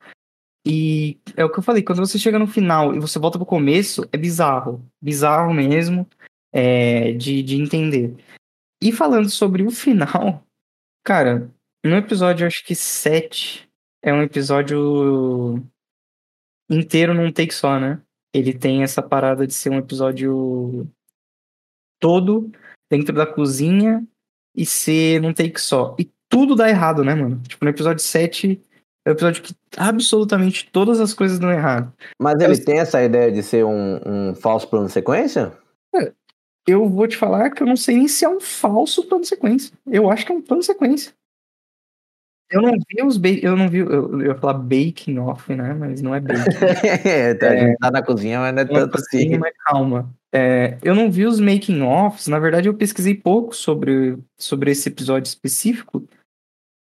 E 0.65 1.19
é 1.35 1.45
o 1.45 1.51
que 1.51 1.59
eu 1.59 1.63
falei, 1.63 1.83
quando 1.83 1.99
você 1.99 2.17
chega 2.17 2.39
no 2.39 2.47
final 2.47 2.95
e 2.95 2.99
você 2.99 3.19
volta 3.19 3.37
pro 3.37 3.45
começo, 3.45 4.07
é 4.11 4.17
bizarro. 4.17 4.83
Bizarro 5.01 5.53
mesmo 5.53 6.07
é, 6.51 7.11
de, 7.13 7.43
de 7.43 7.55
entender. 7.55 8.15
E 8.81 8.91
falando 8.91 9.29
sobre 9.29 9.63
o 9.63 9.71
final, 9.71 10.43
cara, 11.03 11.51
no 11.83 11.95
episódio, 11.95 12.47
acho 12.47 12.65
que 12.65 12.73
7, 12.73 13.69
é 14.03 14.11
um 14.11 14.21
episódio 14.21 15.63
inteiro 16.69 17.13
num 17.13 17.31
take 17.31 17.53
só, 17.53 17.79
né? 17.79 18.01
Ele 18.33 18.53
tem 18.53 18.83
essa 18.83 19.01
parada 19.01 19.45
de 19.45 19.53
ser 19.53 19.69
um 19.69 19.77
episódio 19.77 20.89
todo 21.99 22.51
dentro 22.89 23.15
da 23.15 23.25
cozinha 23.25 24.05
e 24.55 24.65
ser 24.65 25.21
num 25.21 25.33
take 25.33 25.59
só. 25.59 25.95
E 25.99 26.09
tudo 26.29 26.55
dá 26.55 26.69
errado, 26.69 27.03
né, 27.03 27.13
mano? 27.15 27.39
Tipo, 27.47 27.65
no 27.65 27.71
episódio 27.71 28.03
7 28.03 28.61
é 29.05 29.09
o 29.09 29.13
episódio 29.13 29.43
que 29.43 29.53
absolutamente 29.77 30.69
todas 30.71 30.99
as 30.99 31.13
coisas 31.13 31.37
dão 31.39 31.51
errado. 31.51 31.91
Mas 32.19 32.39
ele 32.41 32.57
tem 32.57 32.79
essa 32.79 33.03
ideia 33.03 33.31
de 33.31 33.43
ser 33.43 33.63
um, 33.65 33.99
um 34.05 34.35
falso 34.35 34.67
plano 34.67 34.87
de 34.87 34.93
sequência? 34.93 35.51
Eu 36.67 36.89
vou 36.89 37.07
te 37.07 37.15
falar 37.15 37.51
que 37.51 37.61
eu 37.61 37.67
não 37.67 37.75
sei 37.77 37.95
nem 37.97 38.07
se 38.07 38.25
é 38.25 38.29
um 38.29 38.39
falso 38.41 39.03
plano 39.07 39.21
de 39.21 39.27
sequência. 39.29 39.71
Eu 39.85 40.09
acho 40.09 40.25
que 40.25 40.31
é 40.31 40.35
um 40.35 40.41
plano 40.41 40.61
de 40.61 40.65
sequência. 40.65 41.13
Eu 42.49 42.61
não 42.61 42.71
vi 42.73 43.03
os 43.03 43.17
ba- 43.17 43.29
eu 43.29 43.55
não 43.55 43.67
vi, 43.69 43.79
eu, 43.79 44.19
eu 44.19 44.21
ia 44.27 44.35
falar 44.35 44.53
baking 44.53 45.17
off, 45.19 45.53
né? 45.53 45.73
Mas 45.73 46.01
não 46.01 46.13
é 46.13 46.19
baking. 46.19 46.41
Tá, 47.39 47.49
A 47.49 47.55
gente 47.57 47.77
tá 47.77 47.91
na 47.91 48.03
cozinha, 48.03 48.39
mas 48.39 48.53
não 48.55 48.61
é 48.61 48.65
Uma 48.65 48.79
tanto 48.81 48.97
assim. 48.97 49.37
mas 49.37 49.53
calma. 49.63 50.11
É, 50.35 50.77
eu 50.83 50.93
não 50.93 51.09
vi 51.09 51.25
os 51.25 51.39
making 51.39 51.81
offs, 51.81 52.27
na 52.27 52.37
verdade 52.39 52.67
eu 52.67 52.73
pesquisei 52.73 53.15
pouco 53.15 53.55
sobre, 53.55 54.17
sobre 54.37 54.71
esse 54.71 54.89
episódio 54.89 55.29
específico, 55.29 56.05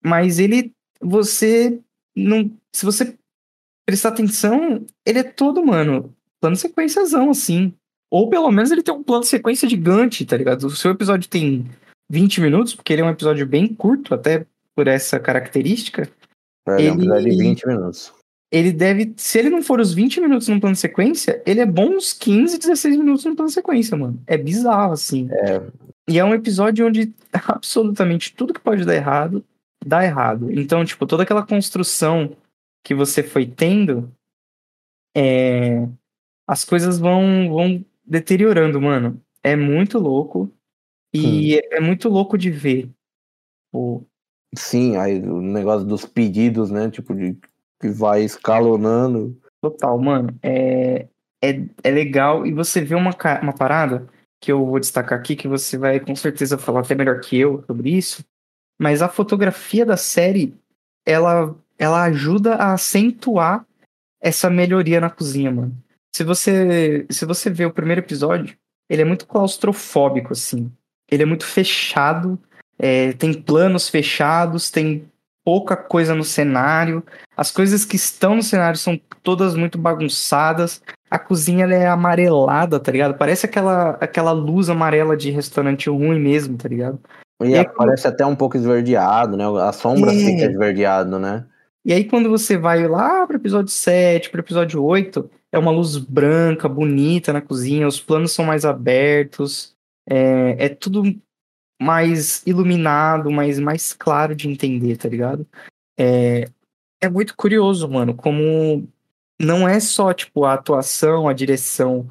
mas 0.03 0.37
ele, 0.37 0.73
você 0.99 1.79
não, 2.13 2.51
se 2.75 2.83
você 2.83 3.15
prestar 3.87 4.09
atenção, 4.09 4.85
ele 5.05 5.19
é 5.19 5.23
todo, 5.23 5.65
mano, 5.65 6.13
plano 6.41 6.57
sequenciazão, 6.57 7.29
assim. 7.29 7.73
Ou 8.11 8.29
pelo 8.29 8.51
menos 8.51 8.69
ele 8.69 8.83
tem 8.83 8.93
um 8.93 9.03
plano 9.03 9.23
sequência 9.23 9.69
gigante, 9.69 10.25
tá 10.25 10.35
ligado? 10.35 10.63
O 10.65 10.69
seu 10.71 10.91
episódio 10.91 11.29
tem 11.29 11.65
20 12.09 12.41
minutos, 12.41 12.75
porque 12.75 12.91
ele 12.91 13.01
é 13.01 13.05
um 13.05 13.09
episódio 13.09 13.45
bem 13.45 13.73
curto, 13.73 14.13
até 14.13 14.45
por 14.75 14.87
essa 14.87 15.19
característica. 15.19 16.09
É, 16.67 16.91
um 16.91 16.95
episódio 16.95 17.23
de 17.23 17.29
ele- 17.29 17.43
20 17.43 17.67
minutos. 17.67 18.13
Ele 18.51 18.71
deve, 18.71 19.13
se 19.17 19.37
ele 19.39 19.49
não 19.49 19.61
for 19.61 19.79
os 19.79 19.93
20 19.93 20.21
minutos 20.21 20.47
no 20.47 20.59
plano 20.59 20.73
de 20.73 20.79
sequência, 20.79 21.41
ele 21.45 21.59
é 21.59 21.65
bom 21.65 21.97
uns 21.97 22.13
15, 22.13 22.57
16 22.57 22.97
minutos 22.97 23.25
no 23.25 23.35
plano 23.35 23.49
de 23.49 23.53
sequência, 23.53 23.97
mano. 23.97 24.21
É 24.25 24.37
bizarro, 24.37 24.93
assim. 24.93 25.27
É. 25.31 25.61
E 26.09 26.17
é 26.17 26.23
um 26.23 26.33
episódio 26.33 26.87
onde 26.87 27.13
absolutamente 27.33 28.33
tudo 28.33 28.53
que 28.53 28.59
pode 28.59 28.85
dar 28.85 28.95
errado, 28.95 29.43
dá 29.85 30.03
errado. 30.03 30.49
Então, 30.51 30.85
tipo, 30.85 31.05
toda 31.05 31.23
aquela 31.23 31.45
construção 31.45 32.37
que 32.83 32.95
você 32.95 33.21
foi 33.21 33.45
tendo, 33.45 34.09
é... 35.15 35.85
as 36.47 36.63
coisas 36.63 36.97
vão, 36.97 37.49
vão 37.49 37.85
deteriorando, 38.05 38.79
mano. 38.79 39.21
É 39.43 39.55
muito 39.57 39.99
louco. 39.99 40.49
E 41.13 41.59
é 41.71 41.79
muito 41.81 42.07
louco 42.07 42.37
de 42.37 42.49
ver. 42.49 42.89
Pô, 43.71 44.03
Sim, 44.55 44.95
aí 44.95 45.19
o 45.21 45.41
negócio 45.41 45.85
dos 45.85 46.05
pedidos, 46.05 46.71
né? 46.71 46.89
Tipo, 46.89 47.13
de 47.13 47.37
que 47.79 47.89
vai 47.89 48.23
escalonando. 48.23 49.39
Total, 49.61 49.97
mano. 49.97 50.37
É, 50.41 51.07
é, 51.43 51.61
é 51.83 51.91
legal. 51.91 52.45
E 52.45 52.53
você 52.53 52.81
vê 52.81 52.95
uma, 52.95 53.15
uma 53.41 53.53
parada 53.53 54.07
que 54.39 54.51
eu 54.51 54.65
vou 54.65 54.79
destacar 54.79 55.19
aqui, 55.19 55.35
que 55.35 55.47
você 55.47 55.77
vai 55.77 55.99
com 55.99 56.15
certeza 56.15 56.57
falar 56.57 56.81
até 56.81 56.95
melhor 56.95 57.19
que 57.19 57.37
eu 57.37 57.63
sobre 57.65 57.91
isso. 57.91 58.23
Mas 58.79 59.01
a 59.01 59.09
fotografia 59.09 59.85
da 59.85 59.97
série, 59.97 60.55
ela, 61.05 61.55
ela 61.77 62.03
ajuda 62.03 62.55
a 62.55 62.73
acentuar 62.73 63.65
essa 64.21 64.49
melhoria 64.49 65.01
na 65.01 65.09
cozinha, 65.09 65.51
mano. 65.51 65.75
Se 66.15 66.23
você, 66.23 67.05
se 67.09 67.25
você 67.25 67.49
vê 67.49 67.65
o 67.65 67.73
primeiro 67.73 68.01
episódio, 68.01 68.55
ele 68.89 69.01
é 69.01 69.05
muito 69.05 69.27
claustrofóbico, 69.27 70.33
assim. 70.33 70.71
Ele 71.09 71.23
é 71.23 71.25
muito 71.25 71.45
fechado, 71.45 72.39
é, 72.77 73.13
tem 73.13 73.33
planos 73.33 73.89
fechados, 73.89 74.69
tem 74.69 75.09
pouca 75.47 75.77
coisa 75.77 76.13
no 76.13 76.25
cenário. 76.25 77.01
As 77.37 77.51
coisas 77.51 77.85
que 77.85 77.95
estão 77.95 78.35
no 78.35 78.43
cenário 78.43 78.77
são 78.77 78.99
todas 79.23 79.55
muito 79.55 79.77
bagunçadas. 79.77 80.81
A 81.09 81.17
cozinha 81.17 81.65
é 81.67 81.87
amarelada, 81.87 82.77
tá 82.81 82.91
ligado? 82.91 83.17
Parece 83.17 83.45
aquela, 83.45 83.91
aquela 83.91 84.33
luz 84.33 84.69
amarela 84.69 85.15
de 85.15 85.31
restaurante 85.31 85.89
ruim 85.89 86.19
mesmo, 86.19 86.57
tá 86.57 86.67
ligado? 86.67 86.99
E, 87.41 87.51
E 87.51 87.57
aí, 87.57 87.65
parece 87.65 88.05
até 88.05 88.25
um 88.25 88.35
pouco 88.35 88.57
esverdeado, 88.57 89.37
né? 89.37 89.45
A 89.61 89.71
sombra 89.71 90.11
É. 90.11 90.15
fica 90.15 90.51
esverdeado, 90.51 91.17
né? 91.17 91.45
E 91.85 91.93
aí, 91.93 92.03
quando 92.03 92.29
você 92.29 92.57
vai 92.57 92.85
lá 92.85 93.25
pro 93.25 93.37
episódio 93.37 93.71
7, 93.71 94.29
pro 94.29 94.41
episódio 94.41 94.83
8, 94.83 95.29
é 95.53 95.57
uma 95.57 95.71
luz 95.71 95.95
branca, 95.95 96.67
bonita 96.67 97.31
na 97.31 97.39
cozinha, 97.39 97.87
os 97.87 98.01
planos 98.01 98.33
são 98.33 98.43
mais 98.43 98.65
abertos, 98.65 99.73
é, 100.05 100.65
é 100.65 100.67
tudo 100.67 101.03
mais 101.79 102.41
iluminado, 102.45 103.31
mais, 103.31 103.59
mais 103.59 103.93
claro 103.93 104.35
de 104.35 104.49
entender, 104.49 104.97
tá 104.97 105.07
ligado? 105.07 105.47
É, 105.97 106.49
é 107.01 107.09
muito 107.09 107.35
curioso, 107.35 107.87
mano, 107.87 108.15
como 108.15 108.87
não 109.39 109.67
é 109.67 109.79
só, 109.79 110.13
tipo, 110.13 110.45
a 110.45 110.53
atuação, 110.53 111.27
a 111.27 111.33
direção, 111.33 112.09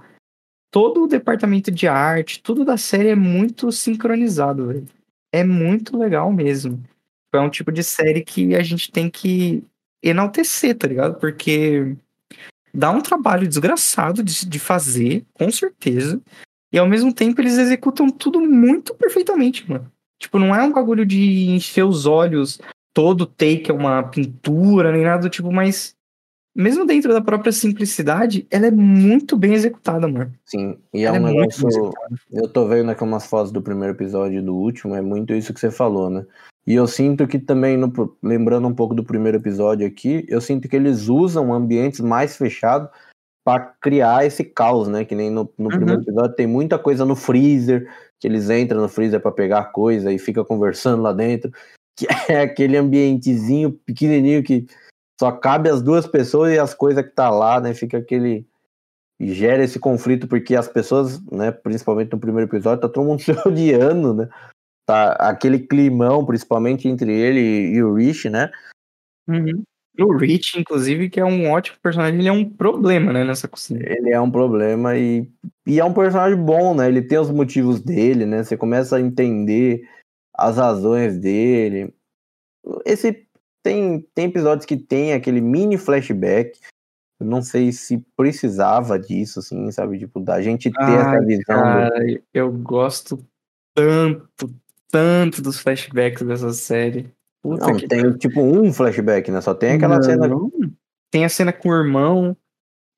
todo 0.70 1.04
o 1.04 1.08
departamento 1.08 1.70
de 1.70 1.88
arte, 1.88 2.42
tudo 2.42 2.64
da 2.64 2.76
série 2.76 3.08
é 3.08 3.16
muito 3.16 3.72
sincronizado, 3.72 4.68
velho. 4.68 4.86
É 5.32 5.42
muito 5.42 5.96
legal 5.96 6.32
mesmo. 6.32 6.82
É 7.32 7.40
um 7.40 7.50
tipo 7.50 7.72
de 7.72 7.82
série 7.82 8.22
que 8.22 8.54
a 8.54 8.62
gente 8.62 8.90
tem 8.90 9.10
que 9.10 9.62
enaltecer, 10.02 10.76
tá 10.76 10.86
ligado? 10.86 11.18
Porque 11.18 11.96
dá 12.72 12.90
um 12.90 13.00
trabalho 13.00 13.48
desgraçado 13.48 14.22
de, 14.22 14.46
de 14.46 14.58
fazer, 14.58 15.24
com 15.34 15.50
certeza. 15.50 16.20
E 16.76 16.78
ao 16.78 16.86
mesmo 16.86 17.10
tempo 17.10 17.40
eles 17.40 17.56
executam 17.56 18.10
tudo 18.10 18.38
muito 18.38 18.94
perfeitamente, 18.94 19.66
mano. 19.66 19.90
Tipo, 20.20 20.38
não 20.38 20.54
é 20.54 20.62
um 20.62 20.70
bagulho 20.72 21.06
de 21.06 21.48
encher 21.48 21.84
os 21.86 22.04
olhos, 22.04 22.60
todo 22.92 23.24
take 23.24 23.70
é 23.70 23.74
uma 23.74 24.02
pintura, 24.02 24.92
nem 24.92 25.02
nada 25.02 25.22
do 25.22 25.30
tipo, 25.30 25.50
mas 25.50 25.94
mesmo 26.54 26.84
dentro 26.84 27.14
da 27.14 27.20
própria 27.22 27.50
simplicidade, 27.50 28.46
ela 28.50 28.66
é 28.66 28.70
muito 28.70 29.38
bem 29.38 29.54
executada, 29.54 30.06
mano. 30.06 30.34
Sim. 30.44 30.76
E 30.92 31.00
é 31.00 31.04
Ela 31.04 31.18
um 31.18 31.28
é 31.28 31.32
muito 31.32 31.56
bem 31.56 31.66
negócio. 31.66 31.92
Eu 32.30 32.46
tô 32.46 32.66
vendo 32.68 32.90
aqui 32.90 33.02
umas 33.02 33.26
fotos 33.26 33.50
do 33.50 33.62
primeiro 33.62 33.94
episódio 33.94 34.38
e 34.38 34.42
do 34.42 34.54
último, 34.54 34.94
é 34.94 35.00
muito 35.00 35.32
isso 35.32 35.54
que 35.54 35.60
você 35.60 35.70
falou, 35.70 36.10
né? 36.10 36.26
E 36.66 36.74
eu 36.74 36.86
sinto 36.86 37.26
que 37.26 37.38
também, 37.38 37.78
no- 37.78 37.90
lembrando 38.22 38.68
um 38.68 38.74
pouco 38.74 38.94
do 38.94 39.02
primeiro 39.02 39.38
episódio 39.38 39.86
aqui, 39.86 40.26
eu 40.28 40.42
sinto 40.42 40.68
que 40.68 40.76
eles 40.76 41.08
usam 41.08 41.54
ambientes 41.54 42.00
mais 42.00 42.36
fechados 42.36 42.90
para 43.46 43.60
criar 43.80 44.26
esse 44.26 44.42
caos, 44.42 44.88
né? 44.88 45.04
Que 45.04 45.14
nem 45.14 45.30
no, 45.30 45.48
no 45.56 45.66
Uhum. 45.66 45.76
primeiro 45.76 46.02
episódio 46.02 46.34
tem 46.34 46.48
muita 46.48 46.80
coisa 46.80 47.04
no 47.04 47.14
freezer, 47.14 47.88
que 48.18 48.26
eles 48.26 48.50
entram 48.50 48.80
no 48.80 48.88
freezer 48.88 49.20
para 49.20 49.30
pegar 49.30 49.66
coisa 49.66 50.12
e 50.12 50.18
fica 50.18 50.44
conversando 50.44 51.00
lá 51.00 51.12
dentro, 51.12 51.52
que 51.96 52.08
é 52.28 52.40
aquele 52.40 52.76
ambientezinho 52.76 53.70
pequenininho 53.70 54.42
que 54.42 54.66
só 55.20 55.30
cabe 55.30 55.70
as 55.70 55.80
duas 55.80 56.08
pessoas 56.08 56.52
e 56.52 56.58
as 56.58 56.74
coisas 56.74 57.04
que 57.04 57.12
tá 57.12 57.30
lá, 57.30 57.60
né? 57.60 57.72
Fica 57.72 57.98
aquele 57.98 58.44
e 59.20 59.32
gera 59.32 59.62
esse 59.62 59.78
conflito 59.78 60.26
porque 60.26 60.56
as 60.56 60.66
pessoas, 60.66 61.22
né, 61.30 61.52
principalmente 61.52 62.10
no 62.10 62.18
primeiro 62.18 62.50
episódio, 62.50 62.80
tá 62.80 62.88
todo 62.88 63.06
mundo 63.06 63.22
se 63.22 63.30
odiando, 63.46 64.12
né? 64.12 64.28
Tá 64.84 65.12
aquele 65.12 65.60
climão, 65.60 66.26
principalmente 66.26 66.88
entre 66.88 67.12
ele 67.12 67.40
e 67.40 67.80
o 67.80 67.94
Rich, 67.94 68.28
né? 68.28 68.50
Uhum. 69.28 69.62
O 69.98 70.16
Rich, 70.16 70.58
inclusive, 70.58 71.08
que 71.08 71.18
é 71.20 71.24
um 71.24 71.50
ótimo 71.50 71.78
personagem, 71.82 72.18
ele 72.20 72.28
é 72.28 72.32
um 72.32 72.48
problema, 72.48 73.12
né, 73.12 73.24
nessa 73.24 73.48
cozinha. 73.48 73.80
Ele 73.82 74.10
é 74.10 74.20
um 74.20 74.30
problema 74.30 74.96
e, 74.96 75.28
e 75.66 75.80
é 75.80 75.84
um 75.84 75.92
personagem 75.92 76.36
bom, 76.36 76.74
né? 76.74 76.88
Ele 76.88 77.02
tem 77.02 77.18
os 77.18 77.30
motivos 77.30 77.80
dele, 77.80 78.26
né? 78.26 78.42
Você 78.44 78.56
começa 78.56 78.96
a 78.96 79.00
entender 79.00 79.88
as 80.34 80.56
razões 80.58 81.18
dele. 81.18 81.94
Esse 82.84 83.26
tem, 83.62 84.06
tem 84.14 84.26
episódios 84.26 84.66
que 84.66 84.76
tem 84.76 85.12
aquele 85.12 85.40
mini 85.40 85.78
flashback. 85.78 86.58
Eu 87.18 87.26
não 87.26 87.40
sei 87.40 87.72
se 87.72 88.04
precisava 88.16 88.98
disso, 88.98 89.38
assim, 89.38 89.70
sabe? 89.70 89.98
Tipo, 89.98 90.20
da 90.20 90.42
gente 90.42 90.70
ter 90.70 90.76
Ai, 90.78 90.94
essa 90.96 91.20
visão. 91.24 91.40
do- 91.40 91.44
Cara, 91.46 92.22
eu 92.34 92.52
gosto 92.52 93.18
tanto, 93.74 94.54
tanto 94.90 95.40
dos 95.40 95.58
flashbacks 95.58 96.22
dessa 96.26 96.52
série. 96.52 97.10
Puta 97.46 97.68
Não, 97.68 97.76
que 97.76 97.86
tem 97.86 98.12
tipo 98.14 98.40
um 98.40 98.72
flashback, 98.72 99.30
né? 99.30 99.40
Só 99.40 99.54
tem 99.54 99.74
aquela 99.74 100.02
cena. 100.02 100.26
Não. 100.26 100.50
Tem 101.12 101.24
a 101.24 101.28
cena 101.28 101.52
com 101.52 101.68
o 101.68 101.74
irmão, 101.74 102.36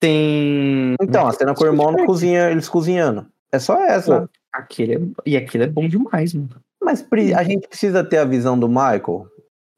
tem. 0.01 0.95
Então, 1.03 1.27
a 1.27 1.33
cena 1.33 1.55
com 1.55 1.65
o 1.65 1.67
irmão 1.67 1.93
no 1.93 2.07
cozinha, 2.07 2.51
eles 2.51 2.67
cozinhando. 2.67 3.27
É 3.53 3.59
só 3.59 3.79
essa. 3.85 4.23
Pô, 4.23 4.29
aquele 4.51 4.95
é... 4.95 5.01
E 5.27 5.37
aquilo 5.37 5.65
é 5.65 5.67
bom 5.67 5.87
demais, 5.87 6.33
mano. 6.33 6.49
Mas 6.83 7.07
a 7.37 7.43
gente 7.43 7.69
precisa 7.69 8.03
ter 8.03 8.17
a 8.17 8.25
visão 8.25 8.59
do 8.59 8.69
Michael. 8.69 9.27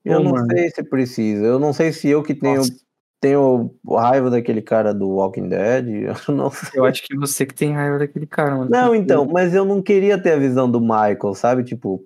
Eu 0.05 0.19
Pô, 0.19 0.23
não 0.23 0.31
mano. 0.33 0.47
sei 0.53 0.71
se 0.71 0.85
precisa. 0.85 1.45
Eu 1.45 1.59
não 1.59 1.73
sei 1.73 1.93
se 1.93 2.09
eu 2.09 2.23
que 2.23 2.35
tenho, 2.35 2.59
Nossa, 2.59 2.73
tenho 3.21 3.75
raiva 3.89 4.31
daquele 4.31 4.63
cara 4.63 4.95
do 4.95 5.09
Walking 5.09 5.49
Dead. 5.49 5.87
Eu 6.29 6.35
não 6.35 6.49
sei. 6.49 6.79
eu 6.79 6.85
acho 6.85 7.03
que 7.03 7.17
você 7.17 7.45
que 7.45 7.55
tem 7.55 7.73
raiva 7.73 7.99
daquele 7.99 8.27
cara, 8.27 8.55
mano. 8.55 8.71
Não, 8.71 8.95
então, 8.95 9.27
mas 9.27 9.53
eu 9.53 9.65
não 9.65 9.83
queria 9.83 10.17
ter 10.17 10.33
a 10.33 10.39
visão 10.39 10.71
do 10.71 10.81
Michael, 10.81 11.35
sabe? 11.35 11.65
Tipo, 11.65 12.05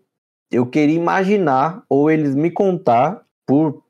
eu 0.55 0.67
queria 0.67 0.97
imaginar 0.97 1.83
ou 1.88 2.11
eles 2.11 2.35
me 2.35 2.51
contar 2.51 3.23
por 3.47 3.83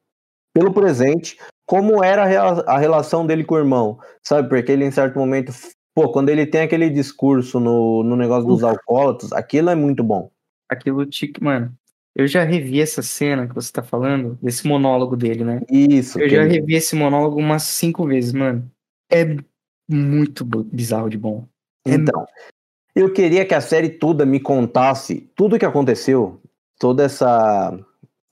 pelo 0.55 0.73
presente 0.73 1.37
como 1.67 2.05
era 2.05 2.25
a, 2.67 2.79
relação 2.79 3.27
dele 3.27 3.43
com 3.43 3.55
o 3.55 3.59
irmão, 3.59 3.99
sabe? 4.23 4.49
Porque 4.49 4.71
ele 4.71 4.85
em 4.85 4.91
certo 4.91 5.19
momento, 5.19 5.53
pô, 5.95 6.11
quando 6.13 6.29
ele 6.29 6.47
tem 6.47 6.63
aquele 6.63 6.91
discurso 6.91 7.59
no, 7.59 8.03
no 8.03 8.17
negócio 8.17 8.47
dos 8.47 8.59
Ufa. 8.59 8.71
alcoólatras, 8.71 9.33
aquilo 9.33 9.71
é 9.71 9.75
muito 9.75 10.05
bom. 10.05 10.31
Aquilo 10.69 11.05
tique, 11.07 11.43
mano. 11.43 11.73
Eu 12.15 12.29
já 12.29 12.45
revi 12.45 12.81
essa 12.81 13.03
cena 13.03 13.49
que 13.49 13.55
você 13.55 13.73
tá 13.73 13.83
falando, 13.83 14.39
desse 14.41 14.67
monólogo 14.69 15.17
dele, 15.17 15.43
né? 15.43 15.61
Isso. 15.69 16.21
Eu 16.21 16.29
que 16.29 16.37
já 16.37 16.45
revi 16.45 16.75
esse 16.75 16.95
monólogo 16.95 17.41
umas 17.41 17.65
cinco 17.65 18.07
vezes, 18.07 18.33
mano. 18.33 18.71
É 19.11 19.37
muito 19.91 20.45
bizarro 20.45 21.11
de 21.11 21.19
bom. 21.19 21.49
É 21.85 21.95
Então, 21.95 22.25
eu 22.95 23.13
queria 23.13 23.45
que 23.45 23.55
a 23.55 23.61
série 23.61 23.89
toda 23.89 24.25
me 24.25 24.39
contasse 24.39 25.29
tudo 25.35 25.57
o 25.57 25.59
que 25.59 25.65
aconteceu, 25.65 26.41
toda 26.79 27.05
essa 27.05 27.79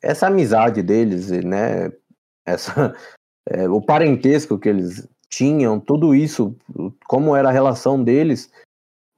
essa 0.02 0.26
amizade 0.26 0.82
deles, 0.82 1.30
né? 1.30 1.92
Essa 2.44 2.94
é, 3.48 3.68
o 3.68 3.80
parentesco 3.80 4.58
que 4.58 4.68
eles 4.68 5.08
tinham, 5.28 5.80
tudo 5.80 6.14
isso, 6.14 6.54
como 7.06 7.34
era 7.34 7.48
a 7.48 7.52
relação 7.52 8.02
deles 8.02 8.50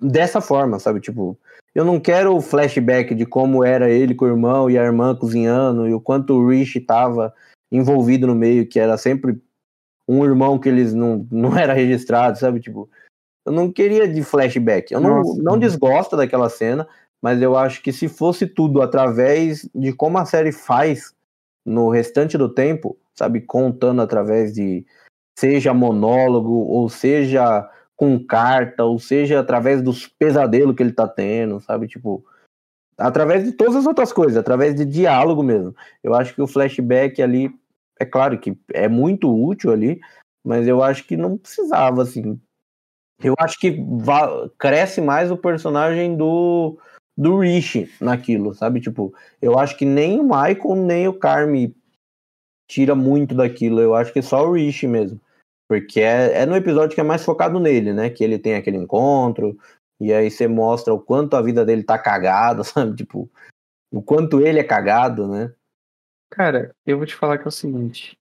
dessa 0.01 0.41
forma, 0.41 0.79
sabe? 0.79 1.01
Tipo, 1.01 1.39
eu 1.75 1.85
não 1.85 1.99
quero 1.99 2.37
o 2.37 2.41
flashback 2.41 3.15
de 3.15 3.27
como 3.27 3.65
era 3.65 3.91
ele 3.91 4.15
com 4.15 4.25
o 4.25 4.29
irmão 4.29 4.71
e 4.71 4.79
a 4.79 4.85
irmã 4.85 5.15
cozinhando 5.15 5.89
e 5.89 5.95
o 5.95 6.01
quanto 6.01 6.35
o 6.35 6.49
Rich 6.49 6.79
estava 6.79 7.35
envolvido 7.71 8.27
no 8.27 8.35
meio, 8.35 8.67
que 8.67 8.79
era 8.79 8.97
sempre 8.97 9.41
um 10.09 10.25
irmão 10.25 10.59
que 10.59 10.69
eles 10.69 10.95
não, 10.95 11.27
não 11.31 11.59
era 11.59 11.73
registrado, 11.73 12.39
sabe? 12.39 12.61
Tipo, 12.61 12.89
eu 13.45 13.53
não 13.53 13.71
queria 13.73 14.07
de 14.07 14.23
flashback. 14.23 14.93
Eu 14.93 15.01
não, 15.01 15.17
Nossa. 15.17 15.43
não 15.43 15.59
desgosto 15.59 16.17
daquela 16.17 16.49
cena, 16.49 16.87
mas 17.25 17.41
eu 17.41 17.57
acho 17.57 17.83
que 17.83 17.91
se 17.91 18.07
fosse 18.07 18.47
tudo 18.47 18.83
através 18.83 19.67
de 19.75 19.95
como 19.95 20.19
a 20.19 20.27
série 20.27 20.53
faz 20.53 21.15
no 21.65 21.89
restante 21.89 22.37
do 22.37 22.51
tempo, 22.51 22.99
sabe, 23.15 23.41
contando 23.41 24.03
através 24.03 24.53
de 24.53 24.85
seja 25.35 25.73
monólogo 25.73 26.53
ou 26.53 26.87
seja 26.91 27.67
com 27.97 28.23
carta 28.23 28.85
ou 28.85 28.99
seja 28.99 29.41
através 29.41 29.81
dos 29.81 30.07
pesadelos 30.07 30.77
que 30.77 30.83
ele 30.83 30.93
tá 30.93 31.09
tendo, 31.09 31.63
sabe, 31.63 31.89
tipo, 31.89 32.23
através 32.99 33.43
de 33.43 33.53
todas 33.53 33.77
as 33.77 33.87
outras 33.87 34.13
coisas, 34.13 34.37
através 34.37 34.75
de 34.75 34.85
diálogo 34.85 35.43
mesmo. 35.43 35.75
Eu 36.03 36.15
acho 36.15 36.35
que 36.35 36.43
o 36.43 36.47
flashback 36.47 37.23
ali 37.23 37.51
é 37.99 38.05
claro 38.05 38.39
que 38.39 38.55
é 38.71 38.87
muito 38.87 39.35
útil 39.35 39.73
ali, 39.73 39.99
mas 40.45 40.69
eu 40.69 40.83
acho 40.83 41.07
que 41.07 41.17
não 41.17 41.39
precisava 41.39 42.03
assim. 42.03 42.39
Eu 43.23 43.35
acho 43.39 43.59
que 43.59 43.79
cresce 44.59 45.01
mais 45.01 45.31
o 45.31 45.39
personagem 45.39 46.19
do 46.19 46.79
do 47.17 47.39
Rich 47.39 47.91
naquilo, 48.01 48.55
sabe? 48.55 48.81
Tipo, 48.81 49.15
eu 49.41 49.59
acho 49.59 49.77
que 49.77 49.85
nem 49.85 50.21
o 50.21 50.25
Michael 50.25 50.77
nem 50.77 51.09
o 51.09 51.15
Carme 51.15 51.75
tira 52.69 52.95
muito 52.95 53.35
daquilo. 53.35 53.81
Eu 53.81 53.95
acho 53.95 54.13
que 54.13 54.23
só 54.23 54.47
o 54.47 54.53
Rich 54.53 54.87
mesmo. 54.87 55.21
Porque 55.69 56.01
é, 56.01 56.43
é 56.43 56.47
no 56.47 56.57
episódio 56.57 56.95
que 56.95 57.01
é 57.01 57.05
mais 57.05 57.25
focado 57.25 57.59
nele, 57.59 57.93
né? 57.93 58.11
Que 58.11 58.23
ele 58.23 58.39
tem 58.39 58.55
aquele 58.55 58.77
encontro, 58.77 59.57
e 60.01 60.13
aí 60.13 60.31
você 60.31 60.47
mostra 60.47 60.93
o 60.93 61.01
quanto 61.01 61.37
a 61.37 61.43
vida 61.43 61.65
dele 61.65 61.83
tá 61.83 61.99
cagada, 61.99 62.63
sabe? 62.65 62.97
Tipo, 62.97 63.31
o 63.93 64.03
quanto 64.03 64.41
ele 64.41 64.59
é 64.59 64.65
cagado, 64.65 65.29
né? 65.29 65.53
Cara, 66.31 66.75
eu 66.85 66.99
vou 66.99 67.07
te 67.07 67.15
falar 67.15 67.39
que 67.39 67.45
é 67.45 67.49
o 67.49 67.53
seguinte. 67.53 68.19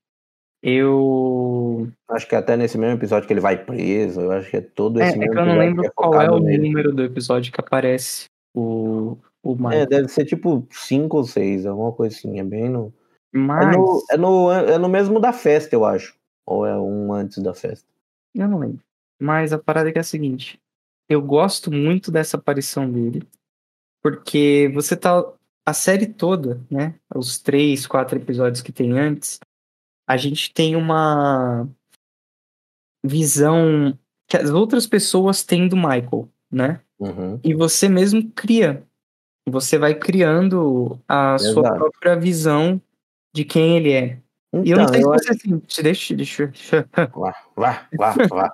Eu. 0.61 1.89
Acho 2.07 2.27
que 2.27 2.35
até 2.35 2.55
nesse 2.55 2.77
mesmo 2.77 2.95
episódio 2.95 3.27
que 3.27 3.33
ele 3.33 3.41
vai 3.41 3.57
preso, 3.57 4.21
eu 4.21 4.31
acho 4.31 4.49
que 4.49 4.57
é 4.57 4.61
todo 4.61 5.01
É, 5.01 5.07
esse 5.07 5.15
é 5.15 5.19
mesmo 5.19 5.33
que 5.33 5.39
eu 5.39 5.45
não 5.45 5.57
lembro 5.57 5.85
é 5.85 5.89
qual 5.89 6.21
é 6.21 6.31
o 6.31 6.39
nele. 6.39 6.69
número 6.69 6.93
do 6.93 7.03
episódio 7.03 7.51
que 7.51 7.59
aparece 7.59 8.27
o, 8.53 9.17
o 9.43 9.53
É, 9.53 9.55
Michael. 9.55 9.87
deve 9.87 10.07
ser 10.09 10.25
tipo 10.25 10.67
5 10.71 11.17
ou 11.17 11.23
6, 11.23 11.65
alguma 11.65 11.91
coisa 11.91 12.15
assim. 12.15 12.39
É 12.39 12.43
bem 12.43 12.69
no. 12.69 12.93
É 13.33 13.37
Mas. 13.37 13.75
no, 13.77 14.03
é, 14.11 14.17
no, 14.17 14.51
é 14.51 14.77
no 14.77 14.89
mesmo 14.89 15.19
da 15.19 15.33
festa, 15.33 15.75
eu 15.75 15.85
acho. 15.85 16.15
Ou 16.45 16.65
é 16.65 16.77
um 16.79 17.13
antes 17.13 17.41
da 17.41 17.53
festa. 17.53 17.87
Eu 18.35 18.47
não 18.47 18.59
lembro. 18.59 18.83
Mas 19.19 19.53
a 19.53 19.59
parada 19.59 19.89
é 19.89 19.91
que 19.91 19.97
é 19.99 20.01
a 20.01 20.03
seguinte. 20.03 20.59
Eu 21.09 21.21
gosto 21.21 21.71
muito 21.71 22.11
dessa 22.11 22.37
aparição 22.37 22.89
dele. 22.91 23.27
Porque 24.01 24.69
você 24.73 24.95
tá. 24.97 25.23
A 25.65 25.73
série 25.73 26.07
toda, 26.07 26.61
né? 26.69 26.95
Os 27.15 27.39
três, 27.39 27.87
quatro 27.87 28.17
episódios 28.17 28.61
que 28.61 28.71
tem 28.71 28.99
antes. 28.99 29.39
A 30.05 30.17
gente 30.17 30.53
tem 30.53 30.75
uma 30.75 31.65
visão 33.05 33.97
que 34.27 34.37
as 34.37 34.49
outras 34.49 34.85
pessoas 34.87 35.43
têm 35.43 35.67
do 35.67 35.75
Michael, 35.77 36.27
né? 36.51 36.81
Uhum. 36.99 37.39
E 37.43 37.53
você 37.53 37.89
mesmo 37.89 38.29
cria. 38.31 38.83
Você 39.47 39.77
vai 39.77 39.93
criando 39.95 40.99
a 41.07 41.37
sua 41.37 41.61
Exato. 41.63 41.75
própria 41.77 42.15
visão 42.15 42.81
de 43.33 43.43
quem 43.43 43.77
ele 43.77 43.91
é. 43.91 44.19
Então, 44.53 44.63
E 44.65 44.69
eu 44.71 44.77
não 44.77 44.87
sei 44.87 45.01
se 45.01 45.07
acho- 45.09 45.23
você 45.23 45.31
assim, 45.31 45.61
deixa, 45.83 46.15
deixa, 46.15 46.47
deixa, 46.47 46.89
vá. 47.55 47.87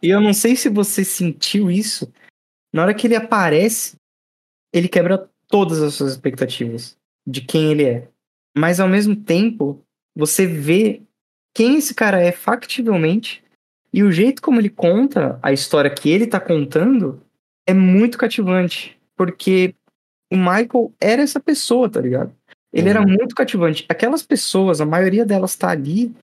E 0.02 0.10
eu 0.10 0.21
não 0.21 0.34
sei 0.34 0.56
se 0.56 0.69
você 0.69 1.04
sentiu 1.04 1.69
isso. 1.69 2.12
Na 2.73 2.84
hora 2.84 2.93
que 2.93 3.06
ele 3.06 3.15
aparece, 3.15 3.97
ele 4.73 4.88
quebra 4.88 5.30
todas 5.47 5.82
as 5.82 5.95
suas 5.95 6.12
expectativas 6.13 6.97
de 7.28 7.41
quem 7.41 7.71
ele 7.71 7.84
é. 7.84 8.08
Mas 8.58 8.80
ao 8.80 8.88
mesmo 8.88 9.15
tempo, 9.15 9.84
você 10.15 10.47
vê 10.47 11.02
quem 11.54 11.78
esse 11.78 11.93
cara 11.93 12.21
é 12.21 12.32
factivelmente 12.32 13.43
e 13.93 14.02
o 14.04 14.12
jeito 14.12 14.41
como 14.41 14.60
ele 14.60 14.69
conta 14.69 15.38
a 15.41 15.52
história 15.52 15.89
que 15.93 16.10
ele 16.10 16.25
tá 16.28 16.39
contando 16.39 17.21
é 17.69 17.73
muito 17.73 18.17
cativante. 18.17 18.97
Porque 19.15 19.75
o 20.32 20.38
Michael 20.38 20.93
era 20.99 21.21
essa 21.21 21.39
pessoa, 21.39 21.89
tá 21.89 21.99
ligado? 22.01 22.32
Ele 22.71 22.89
era 22.89 23.01
Uhum. 23.01 23.08
muito 23.08 23.36
cativante. 23.36 23.86
Aquelas 23.89 24.21
pessoas, 24.23 24.79
a 24.79 24.86
maioria 24.86 25.25
delas 25.25 25.55
tá 25.55 25.69
ali 25.69 26.13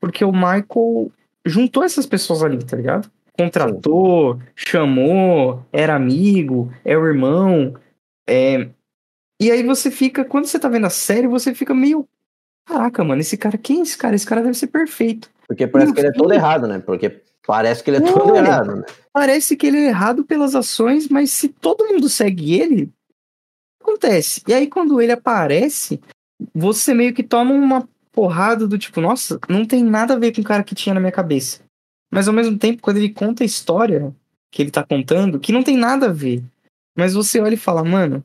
porque 0.00 0.24
o 0.24 0.32
Michael 0.32 1.10
juntou 1.44 1.82
essas 1.82 2.06
pessoas 2.06 2.42
ali, 2.42 2.62
tá 2.64 2.76
ligado? 2.76 3.10
Contratou, 3.38 4.38
chamou, 4.54 5.62
era 5.72 5.94
amigo, 5.94 6.72
é 6.84 6.96
o 6.96 7.04
irmão. 7.06 7.74
É... 8.28 8.68
E 9.40 9.50
aí 9.50 9.62
você 9.62 9.90
fica, 9.90 10.24
quando 10.24 10.46
você 10.46 10.58
tá 10.58 10.68
vendo 10.68 10.86
a 10.86 10.90
série, 10.90 11.26
você 11.26 11.54
fica 11.54 11.74
meio. 11.74 12.08
Caraca, 12.66 13.04
mano, 13.04 13.20
esse 13.20 13.36
cara, 13.36 13.58
quem 13.58 13.80
é 13.80 13.82
esse 13.82 13.98
cara? 13.98 14.16
Esse 14.16 14.26
cara 14.26 14.42
deve 14.42 14.54
ser 14.54 14.68
perfeito. 14.68 15.30
Porque 15.46 15.66
parece 15.66 15.90
No 15.90 15.94
que 15.94 16.00
ele 16.00 16.08
é 16.08 16.12
todo 16.12 16.32
errado, 16.32 16.66
né? 16.66 16.78
Porque 16.78 17.20
parece 17.46 17.82
que 17.82 17.90
ele 17.90 17.98
é 17.98 18.12
todo 18.12 18.32
Olha. 18.32 18.38
errado, 18.38 18.76
né? 18.76 18.84
Parece 19.12 19.56
que 19.56 19.66
ele 19.66 19.78
é 19.78 19.86
errado 19.88 20.24
pelas 20.24 20.54
ações, 20.54 21.08
mas 21.08 21.30
se 21.30 21.48
todo 21.48 21.86
mundo 21.86 22.08
segue 22.08 22.60
ele, 22.60 22.92
acontece. 23.80 24.42
E 24.46 24.52
aí 24.54 24.66
quando 24.66 25.00
ele 25.00 25.12
aparece, 25.12 26.00
você 26.54 26.92
meio 26.92 27.14
que 27.14 27.22
toma 27.22 27.52
uma 27.52 27.88
porrada 28.12 28.66
do 28.66 28.78
tipo, 28.78 29.00
nossa, 29.00 29.38
não 29.48 29.64
tem 29.64 29.84
nada 29.84 30.14
a 30.14 30.18
ver 30.18 30.34
com 30.34 30.40
o 30.40 30.44
cara 30.44 30.64
que 30.64 30.74
tinha 30.74 30.94
na 30.94 31.00
minha 31.00 31.12
cabeça. 31.12 31.60
Mas 32.10 32.28
ao 32.28 32.34
mesmo 32.34 32.58
tempo, 32.58 32.80
quando 32.82 32.96
ele 32.96 33.10
conta 33.10 33.42
a 33.42 33.46
história 33.46 34.14
que 34.50 34.62
ele 34.62 34.70
tá 34.70 34.84
contando, 34.84 35.38
que 35.38 35.52
não 35.52 35.62
tem 35.62 35.76
nada 35.76 36.06
a 36.06 36.12
ver. 36.12 36.42
Mas 36.96 37.12
você 37.12 37.40
olha 37.40 37.54
e 37.54 37.58
fala, 37.58 37.84
mano, 37.84 38.24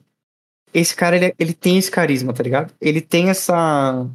esse 0.73 0.95
cara, 0.95 1.15
ele, 1.17 1.25
é- 1.25 1.35
ele 1.37 1.53
tem 1.53 1.77
esse 1.77 1.91
carisma, 1.91 2.33
tá 2.33 2.41
ligado? 2.41 2.73
Ele 2.79 3.01
tem 3.01 3.29
essa. 3.29 4.07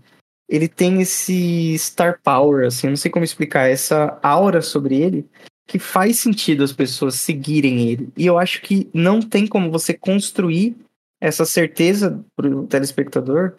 Ele 0.49 0.69
tem 0.69 1.01
esse 1.01 1.77
star 1.79 2.21
power, 2.23 2.67
assim, 2.67 2.89
não 2.89 2.97
sei 2.97 3.11
como 3.11 3.25
explicar, 3.25 3.69
essa 3.69 4.19
aura 4.23 4.63
sobre 4.63 4.97
ele 4.97 5.29
que 5.67 5.79
faz 5.79 6.21
sentido 6.21 6.63
as 6.63 6.73
pessoas 6.73 7.17
seguirem 7.17 7.89
ele. 7.91 8.09
E 8.17 8.25
eu 8.25 8.39
acho 8.39 8.63
que 8.63 8.89
não 8.95 9.21
tem 9.21 9.47
como 9.47 9.71
você 9.71 9.93
construir 9.93 10.77
essa 11.21 11.45
certeza 11.45 12.25
pro 12.37 12.67
telespectador 12.67 13.55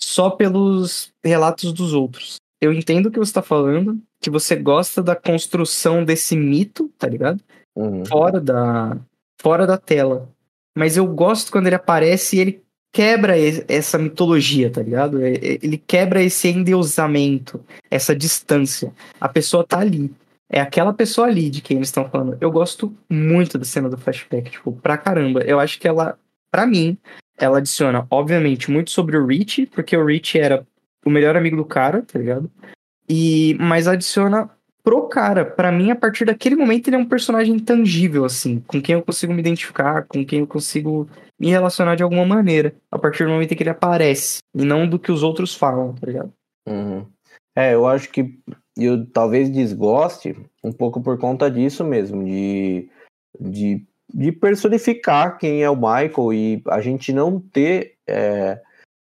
só 0.00 0.30
pelos 0.30 1.12
relatos 1.24 1.72
dos 1.72 1.92
outros. 1.92 2.36
Eu 2.60 2.72
entendo 2.72 3.06
o 3.06 3.10
que 3.10 3.18
você 3.18 3.32
tá 3.32 3.42
falando, 3.42 4.00
que 4.20 4.30
você 4.30 4.54
gosta 4.54 5.02
da 5.02 5.16
construção 5.16 6.04
desse 6.04 6.36
mito, 6.36 6.88
tá 6.96 7.08
ligado? 7.08 7.42
Uhum. 7.76 8.04
Fora 8.04 8.40
da 8.40 8.96
fora 9.40 9.66
da 9.66 9.78
tela. 9.78 10.28
Mas 10.76 10.96
eu 10.96 11.06
gosto 11.06 11.50
quando 11.50 11.66
ele 11.66 11.76
aparece 11.76 12.36
e 12.36 12.40
ele 12.40 12.62
quebra 12.92 13.34
essa 13.68 13.98
mitologia, 13.98 14.70
tá 14.70 14.82
ligado? 14.82 15.24
Ele 15.24 15.78
quebra 15.78 16.22
esse 16.22 16.48
endeusamento, 16.48 17.64
essa 17.90 18.14
distância. 18.14 18.92
A 19.20 19.28
pessoa 19.28 19.64
tá 19.64 19.78
ali. 19.78 20.12
É 20.50 20.60
aquela 20.60 20.94
pessoa 20.94 21.26
ali 21.26 21.50
de 21.50 21.60
quem 21.60 21.76
eles 21.76 21.88
estão 21.88 22.08
falando. 22.08 22.38
Eu 22.40 22.50
gosto 22.50 22.94
muito 23.08 23.58
da 23.58 23.64
cena 23.64 23.88
do 23.88 23.98
flashback, 23.98 24.50
tipo, 24.50 24.72
pra 24.72 24.96
caramba. 24.96 25.40
Eu 25.42 25.60
acho 25.60 25.78
que 25.78 25.86
ela, 25.86 26.18
pra 26.50 26.66
mim, 26.66 26.96
ela 27.36 27.58
adiciona, 27.58 28.06
obviamente, 28.10 28.70
muito 28.70 28.90
sobre 28.90 29.16
o 29.16 29.26
Rich, 29.26 29.66
porque 29.66 29.96
o 29.96 30.06
Rich 30.06 30.38
era 30.38 30.66
o 31.04 31.10
melhor 31.10 31.36
amigo 31.36 31.56
do 31.56 31.64
cara, 31.64 32.02
tá 32.02 32.18
ligado? 32.18 32.50
E, 33.08 33.56
mas 33.60 33.86
adiciona 33.86 34.50
pro 34.88 35.06
cara. 35.06 35.44
Pra 35.44 35.70
mim, 35.70 35.90
a 35.90 35.96
partir 35.96 36.24
daquele 36.24 36.56
momento, 36.56 36.88
ele 36.88 36.96
é 36.96 36.98
um 36.98 37.04
personagem 37.04 37.58
tangível, 37.58 38.24
assim, 38.24 38.60
com 38.60 38.80
quem 38.80 38.94
eu 38.94 39.02
consigo 39.02 39.34
me 39.34 39.40
identificar, 39.40 40.06
com 40.08 40.24
quem 40.24 40.38
eu 40.38 40.46
consigo 40.46 41.06
me 41.38 41.50
relacionar 41.50 41.94
de 41.94 42.02
alguma 42.02 42.24
maneira. 42.24 42.74
A 42.90 42.98
partir 42.98 43.24
do 43.24 43.30
momento 43.30 43.52
em 43.52 43.54
que 43.54 43.62
ele 43.62 43.68
aparece, 43.68 44.38
e 44.54 44.64
não 44.64 44.88
do 44.88 44.98
que 44.98 45.12
os 45.12 45.22
outros 45.22 45.54
falam, 45.54 45.94
tá 45.94 46.06
ligado? 46.06 46.32
Uhum. 46.66 47.04
É, 47.54 47.74
eu 47.74 47.86
acho 47.86 48.08
que 48.10 48.38
eu 48.78 49.04
talvez 49.04 49.50
desgoste 49.50 50.34
um 50.64 50.72
pouco 50.72 51.02
por 51.02 51.18
conta 51.18 51.50
disso 51.50 51.84
mesmo, 51.84 52.24
de, 52.24 52.88
de, 53.38 53.84
de 54.14 54.32
personificar 54.32 55.36
quem 55.36 55.62
é 55.62 55.68
o 55.68 55.76
Michael 55.76 56.32
e 56.32 56.62
a 56.68 56.80
gente 56.80 57.12
não 57.12 57.38
ter. 57.38 57.96
é, 58.08 58.58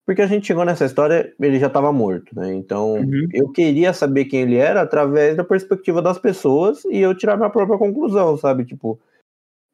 porque 0.06 0.22
a 0.22 0.28
gente 0.28 0.46
chegou 0.48 0.64
nessa 0.64 0.86
história, 0.86 1.34
ele 1.40 1.60
já 1.60 1.68
estava 1.68 1.92
morto, 1.92 2.36
né? 2.36 2.54
Então 2.54 2.94
Uhum. 2.96 3.28
eu 3.34 3.52
queria 3.52 3.92
saber 3.94 4.26
quem 4.26 4.42
ele 4.42 4.58
era 4.58 4.82
através 4.82 5.36
da 5.36 5.44
perspectiva 5.44 6.02
das 6.02 6.20
pessoas 6.20 6.86
e 6.86 7.00
eu 7.00 7.16
tirar 7.16 7.38
minha 7.38 7.50
própria 7.50 7.78
conclusão, 7.78 8.38
sabe? 8.38 8.66
Tipo, 8.66 9.00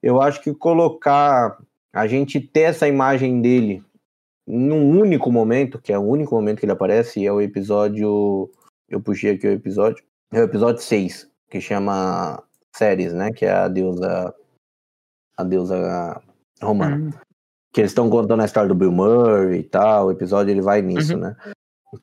eu 0.02 0.22
acho 0.22 0.42
que 0.42 0.54
colocar 0.54 1.58
a 1.94 2.08
gente 2.08 2.40
ter 2.40 2.62
essa 2.62 2.88
imagem 2.88 3.42
dele 3.42 3.84
num 4.48 5.00
único 5.00 5.32
momento, 5.32 5.80
que 5.80 5.94
é 5.94 5.98
o 5.98 6.02
único 6.02 6.34
momento 6.34 6.60
que 6.60 6.66
ele 6.66 6.72
aparece, 6.72 7.26
é 7.26 7.32
o 7.32 7.42
episódio. 7.42 8.50
Eu 8.90 9.02
puxei 9.02 9.32
aqui 9.32 9.48
o 9.48 9.52
episódio. 9.52 10.04
É 10.34 10.40
o 10.40 10.46
episódio 10.46 10.82
6, 10.82 11.30
que 11.50 11.60
chama 11.62 12.42
Séries, 12.76 13.14
né? 13.14 13.32
Que 13.32 13.46
é 13.46 13.52
a 13.52 13.68
deusa. 13.68 14.34
A 15.38 15.44
deusa 15.44 16.22
romana. 16.62 16.96
Uhum. 16.98 17.12
Que 17.72 17.82
eles 17.82 17.92
estão 17.92 18.10
contando 18.10 18.42
a 18.42 18.46
história 18.46 18.68
do 18.70 18.76
Bill 18.76 18.92
Murray 18.92 19.60
e 19.60 19.64
tal. 19.64 20.08
O 20.08 20.12
episódio 20.12 20.52
ele 20.52 20.62
vai 20.62 20.82
nisso, 20.82 21.14
Uhum. 21.14 21.22
né? 21.22 21.36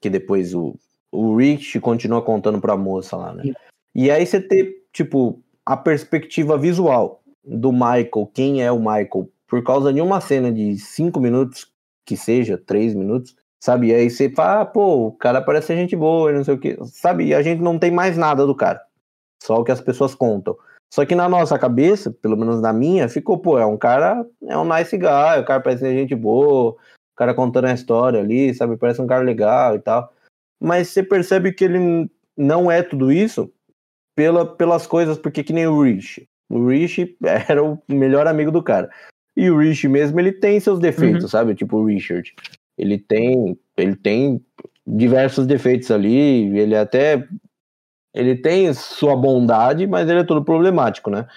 Que 0.01 0.09
depois 0.11 0.55
o, 0.55 0.75
o 1.13 1.37
Rich 1.37 1.79
continua 1.81 2.23
contando 2.23 2.61
pra 2.61 2.77
moça 2.77 3.17
lá, 3.17 3.33
né? 3.33 3.53
E 3.95 4.11
aí 4.11 4.25
você 4.27 4.41
ter, 4.41 4.85
tipo, 4.93 5.41
a 5.65 5.77
perspectiva 5.77 6.57
visual 6.57 7.23
do 7.45 7.73
Michael, 7.73 8.31
quem 8.35 8.63
é 8.63 8.71
o 8.71 8.79
Michael, 8.79 9.29
por 9.47 9.63
causa 9.63 9.93
de 9.93 10.01
uma 10.01 10.21
cena 10.21 10.53
de 10.53 10.77
cinco 10.79 11.19
minutos, 11.21 11.71
que 12.05 12.17
seja, 12.17 12.59
três 12.59 12.95
minutos, 12.95 13.35
sabe? 13.61 13.89
E 13.89 13.95
aí 13.95 14.11
você 14.11 14.31
fala, 14.31 14.61
ah, 14.61 14.67
pô, 14.67 15.07
o 15.09 15.13
cara 15.13 15.41
parece 15.41 15.69
ser 15.69 15.77
gente 15.77 15.97
boa 15.97 16.31
e 16.31 16.35
não 16.35 16.45
sei 16.45 16.55
o 16.55 16.59
que, 16.59 16.79
sabe? 16.85 17.27
E 17.27 17.35
a 17.35 17.43
gente 17.43 17.61
não 17.63 17.79
tem 17.79 17.91
mais 17.91 18.17
nada 18.17 18.47
do 18.47 18.55
cara, 18.55 18.81
só 19.43 19.59
o 19.59 19.65
que 19.65 19.73
as 19.73 19.81
pessoas 19.81 20.15
contam. 20.15 20.57
Só 20.93 21.05
que 21.05 21.15
na 21.15 21.29
nossa 21.29 21.59
cabeça, 21.59 22.11
pelo 22.11 22.37
menos 22.37 22.61
na 22.61 22.73
minha, 22.73 23.09
ficou, 23.09 23.39
pô, 23.39 23.59
é 23.59 23.67
um 23.67 23.77
cara, 23.77 24.27
é 24.47 24.57
um 24.57 24.65
nice 24.65 24.97
guy, 24.97 25.41
o 25.41 25.45
cara 25.45 25.61
parece 25.61 25.91
gente 25.93 26.15
boa, 26.15 26.71
o 26.71 26.77
cara 27.17 27.35
contando 27.35 27.67
a 27.67 27.75
história 27.75 28.21
ali, 28.21 28.55
sabe? 28.55 28.77
Parece 28.77 29.01
um 29.01 29.07
cara 29.07 29.23
legal 29.23 29.75
e 29.75 29.79
tal. 29.79 30.13
Mas 30.61 30.89
você 30.89 31.03
percebe 31.03 31.53
que 31.53 31.65
ele 31.65 32.11
não 32.37 32.71
é 32.71 32.83
tudo 32.83 33.13
isso 33.13 33.53
pela, 34.17 34.47
pelas 34.47 34.87
coisas, 34.87 35.19
porque 35.19 35.45
que 35.45 35.53
nem 35.53 35.67
o 35.67 35.83
Rich. 35.83 36.27
O 36.49 36.67
Rich 36.67 37.17
era 37.49 37.63
o 37.63 37.79
melhor 37.89 38.27
amigo 38.27 38.51
do 38.51 38.63
cara. 38.63 38.91
E 39.37 39.51
o 39.51 39.59
Rich 39.59 39.87
mesmo, 39.87 40.19
ele 40.19 40.33
tem 40.33 40.59
seus 40.59 40.81
defeitos, 40.81 41.31
sabe? 41.31 41.55
Tipo 41.55 41.77
o 41.77 41.85
Richard. 41.85 42.35
Ele 42.77 42.99
tem, 42.99 43.57
ele 43.77 43.95
tem 43.95 44.45
diversos 44.87 45.47
defeitos 45.47 45.91
ali, 45.91 46.59
ele 46.59 46.75
até 46.75 47.29
ele 48.19 48.35
tem 48.35 48.75
sua 48.75 49.15
bondade, 49.15 49.87
mas 49.87 50.11
ele 50.11 50.21
é 50.21 50.25
todo 50.25 50.45
problemático, 50.45 51.09
né? 51.09 51.29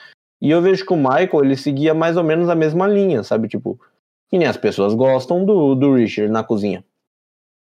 E 0.41 0.50
eu 0.50 0.60
vejo 0.63 0.84
que 0.84 0.91
o 0.91 0.98
Michael, 0.98 1.46
ele 1.46 1.56
seguia 1.56 1.94
mais 1.94 2.17
ou 2.17 2.24
menos 2.24 2.50
a 2.50 2.56
mesma 2.56 2.88
linha, 2.88 3.22
sabe? 3.22 3.48
Tipo, 3.48 3.80
que 4.28 4.38
nem 4.39 4.48
as 4.48 4.58
pessoas 4.58 4.96
gostam 4.96 5.46
do, 5.46 5.76
do 5.76 5.94
Richard 5.94 6.32
na 6.32 6.44
cozinha. 6.44 6.84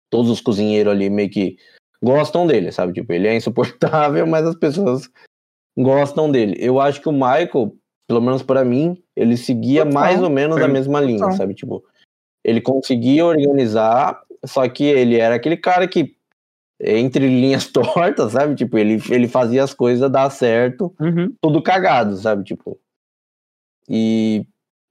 Todos 0.09 0.30
os 0.30 0.40
cozinheiros 0.40 0.90
ali 0.90 1.11
meio 1.11 1.28
que 1.28 1.59
gostam 2.02 2.46
dele, 2.46 2.72
sabe? 2.72 2.94
Tipo, 2.94 3.12
ele 3.12 3.28
é 3.28 3.37
insuportável, 3.37 4.24
mas 4.26 4.46
as 4.46 4.54
pessoas 4.54 5.11
gostam 5.78 6.33
dele. 6.33 6.56
Eu 6.59 6.80
acho 6.80 7.02
que 7.02 7.09
o 7.11 7.12
Michael, 7.12 7.76
pelo 8.09 8.22
menos 8.22 8.42
para 8.42 8.64
mim, 8.64 9.02
ele 9.14 9.37
seguia 9.37 9.85
Total. 9.85 10.00
mais 10.00 10.22
ou 10.22 10.30
menos 10.30 10.56
a 10.56 10.66
mesma 10.66 10.98
linha, 10.98 11.18
total. 11.18 11.37
sabe? 11.37 11.52
Tipo, 11.52 11.85
ele 12.42 12.62
conseguia 12.62 13.26
organizar, 13.26 14.18
só 14.46 14.66
que 14.66 14.85
ele 14.85 15.18
era 15.18 15.35
aquele 15.35 15.59
cara 15.59 15.87
que 15.87 16.16
entre 16.80 17.26
linhas 17.28 17.66
tortas, 17.70 18.32
sabe? 18.32 18.54
Tipo, 18.54 18.78
ele, 18.78 19.00
ele 19.10 19.28
fazia 19.28 19.62
as 19.62 19.74
coisas 19.74 20.10
dar 20.10 20.30
certo, 20.30 20.94
Uhum. 21.00 21.32
tudo 21.40 21.62
cagado, 21.62 22.16
sabe? 22.16 22.44
Tipo. 22.44 22.78
E, 23.88 24.46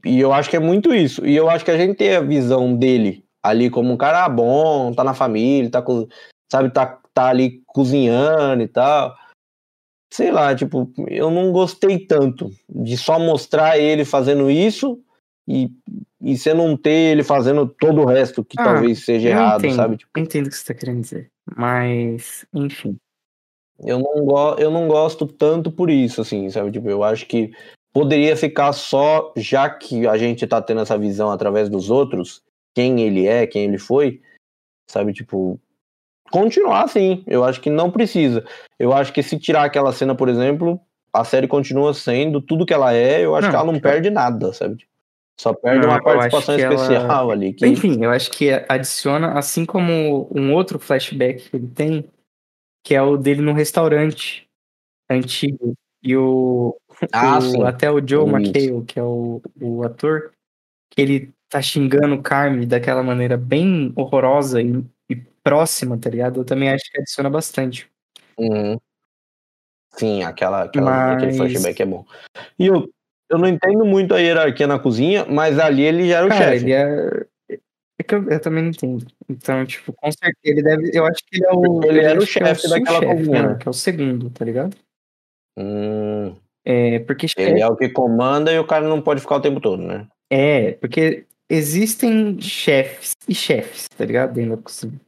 e 0.05 0.19
eu 0.19 0.33
acho 0.33 0.49
que 0.49 0.55
é 0.55 0.59
muito 0.59 0.93
isso. 0.93 1.25
E 1.25 1.35
eu 1.35 1.49
acho 1.49 1.63
que 1.65 1.71
a 1.71 1.77
gente 1.77 1.95
tem 1.95 2.15
a 2.15 2.21
visão 2.21 2.75
dele 2.75 3.23
ali 3.41 3.69
como 3.69 3.93
um 3.93 3.97
cara 3.97 4.27
bom, 4.27 4.93
tá 4.93 5.03
na 5.03 5.13
família, 5.13 5.71
tá 5.71 5.81
com, 5.81 6.07
sabe, 6.51 6.69
tá, 6.71 6.99
tá 7.13 7.27
ali 7.29 7.61
cozinhando 7.67 8.61
e 8.61 8.67
tal. 8.67 9.15
Sei 10.11 10.31
lá, 10.31 10.55
tipo, 10.55 10.91
eu 11.07 11.29
não 11.29 11.51
gostei 11.51 11.99
tanto 11.99 12.49
de 12.67 12.97
só 12.97 13.19
mostrar 13.19 13.77
ele 13.77 14.03
fazendo 14.03 14.49
isso 14.49 14.99
e, 15.47 15.71
e 16.19 16.37
você 16.37 16.53
não 16.53 16.75
ter 16.75 17.11
ele 17.11 17.23
fazendo 17.23 17.67
todo 17.67 18.01
o 18.01 18.05
resto 18.05 18.43
que 18.43 18.57
Ah, 18.59 18.63
talvez 18.63 19.05
seja 19.05 19.29
errado, 19.29 19.59
entendo. 19.59 19.75
sabe? 19.75 19.97
Tipo, 19.97 20.19
entendo 20.19 20.47
o 20.47 20.49
que 20.49 20.57
você 20.57 20.73
tá 20.73 20.79
querendo 20.79 21.01
dizer. 21.01 21.31
Mas, 21.55 22.45
enfim. 22.53 22.97
eu 23.79 23.99
não, 23.99 24.25
go 24.25 24.55
eu 24.57 24.69
não 24.71 24.87
gosto 24.87 25.25
tanto 25.25 25.71
por 25.71 25.89
isso, 25.89 26.21
assim, 26.21 26.49
sabe? 26.49 26.71
Tipo, 26.71 26.89
eu 26.89 27.03
acho 27.03 27.25
que 27.25 27.51
poderia 27.93 28.35
ficar 28.35 28.71
só, 28.73 29.33
já 29.35 29.69
que 29.69 30.07
a 30.07 30.17
gente 30.17 30.45
tá 30.45 30.61
tendo 30.61 30.81
essa 30.81 30.97
visão 30.97 31.31
através 31.31 31.69
dos 31.69 31.89
outros, 31.89 32.41
quem 32.75 32.99
ele 33.01 33.25
é, 33.27 33.47
quem 33.47 33.63
ele 33.65 33.77
foi, 33.77 34.21
sabe? 34.89 35.13
Tipo, 35.13 35.59
continuar 36.31 36.83
assim. 36.83 37.23
Eu 37.25 37.43
acho 37.43 37.59
que 37.61 37.69
não 37.69 37.89
precisa. 37.91 38.45
Eu 38.77 38.93
acho 38.93 39.11
que 39.13 39.23
se 39.23 39.37
tirar 39.39 39.63
aquela 39.63 39.91
cena, 39.91 40.13
por 40.15 40.29
exemplo, 40.29 40.79
a 41.13 41.23
série 41.23 41.47
continua 41.47 41.93
sendo 41.93 42.39
tudo 42.41 42.65
que 42.65 42.73
ela 42.73 42.93
é, 42.93 43.23
eu 43.25 43.35
acho 43.35 43.47
Não, 43.47 43.49
que 43.51 43.55
ela 43.55 43.65
não 43.65 43.73
tipo- 43.73 43.87
perde 43.87 44.09
nada, 44.09 44.53
sabe? 44.53 44.87
Só 45.39 45.53
perde 45.53 45.87
Não, 45.87 45.93
uma 45.93 46.03
participação 46.03 46.55
que 46.57 46.61
ela- 46.61 46.75
especial 46.75 47.31
ali. 47.31 47.53
Que... 47.53 47.65
Enfim, 47.65 48.03
eu 48.03 48.09
acho 48.11 48.29
que 48.29 48.49
adiciona, 48.67 49.39
assim 49.39 49.65
como 49.65 50.27
um 50.35 50.53
outro 50.53 50.77
flashback 50.77 51.49
que 51.49 51.55
ele 51.55 51.67
tem, 51.67 52.09
que 52.83 52.93
é 52.93 53.01
o 53.01 53.15
dele 53.15 53.41
no 53.41 53.53
restaurante 53.53 54.45
antigo. 55.09 55.73
E 56.03 56.15
o, 56.17 56.75
Ah, 57.13 57.39
o- 57.39 57.65
até 57.65 57.89
o 57.89 58.05
Joe. 58.05 58.29
McHale, 58.29 58.83
que 58.85 58.99
é 58.99 59.03
o, 59.03 59.41
o 59.61 59.83
ator, 59.83 60.33
que 60.91 61.01
ele 61.01 61.31
tá 61.47 61.61
xingando 61.61 62.15
o 62.15 62.21
Carme 62.21 62.65
daquela 62.65 63.01
maneira 63.01 63.37
bem 63.37 63.93
horrorosa 63.95 64.61
e, 64.61 64.83
e 65.09 65.15
próxima, 65.41 65.97
tá 65.97 66.09
ligado? 66.09 66.41
Eu 66.41 66.45
também 66.45 66.69
acho 66.69 66.83
que 66.91 66.99
adiciona 66.99 67.29
bastante. 67.29 67.89
Uhum. 68.37 68.77
Sim, 69.95 70.21
aquela, 70.23 70.63
aquela, 70.63 71.13
aquele 71.13 71.27
Mas- 71.37 71.37
flashback 71.37 71.81
é 71.81 71.85
bom. 71.85 72.05
E 72.57 72.65
eu, 72.67 72.89
eu 73.29 73.37
não 73.37 73.47
entendo 73.47 73.85
muito 73.85 74.13
a 74.13 74.19
hierarquia 74.19 74.67
na 74.67 74.79
cozinha, 74.79 75.25
mas 75.25 75.59
ali 75.59 75.83
ele 75.83 76.07
já 76.09 76.17
era 76.17 76.25
o 76.25 76.29
Cara, 76.29 76.51
chefe. 76.53 76.65
ele 76.65 76.73
é. 76.73 77.25
É 77.99 78.03
que 78.03 78.15
eu, 78.15 78.29
eu 78.29 78.39
também 78.39 78.63
não 78.63 78.69
entendo. 78.69 79.05
Então, 79.27 79.65
tipo, 79.65 79.91
com 79.91 80.09
certeza, 80.11 80.39
ele 80.43 80.63
deve. 80.63 80.91
Eu 80.93 81.05
acho 81.05 81.17
que 81.25 81.35
ele 81.37 81.45
é 81.45 81.51
o. 81.53 81.83
Ele 81.83 81.99
era 81.99 82.19
o 82.19 82.23
é 82.23 82.25
chefe 82.25 82.69
daquela 82.69 82.99
sous-chefe, 82.99 83.17
cozinha, 83.17 83.47
né? 83.49 83.55
Que 83.59 83.67
é 83.67 83.69
o 83.69 83.73
segundo, 83.73 84.29
tá 84.29 84.45
ligado? 84.45 84.75
Hum, 85.57 86.35
É, 86.65 86.99
porque 86.99 87.27
chefe- 87.27 87.49
ele 87.49 87.61
é 87.61 87.67
o 87.67 87.75
que 87.75 87.89
comanda 87.89 88.51
e 88.53 88.59
o 88.59 88.65
cara 88.65 88.87
não 88.87 89.01
pode 89.01 89.19
ficar 89.21 89.35
o 89.35 89.41
tempo 89.41 89.59
todo, 89.59 89.81
né? 89.83 90.07
É, 90.31 90.73
porque 90.73 91.25
existem 91.49 92.39
chefes 92.39 93.13
e 93.27 93.35
chefes, 93.35 93.87
tá 93.89 94.05
ligado? 94.05 94.33
Dentro 94.33 94.55
da 94.55 94.61
cozinha. 94.61 94.99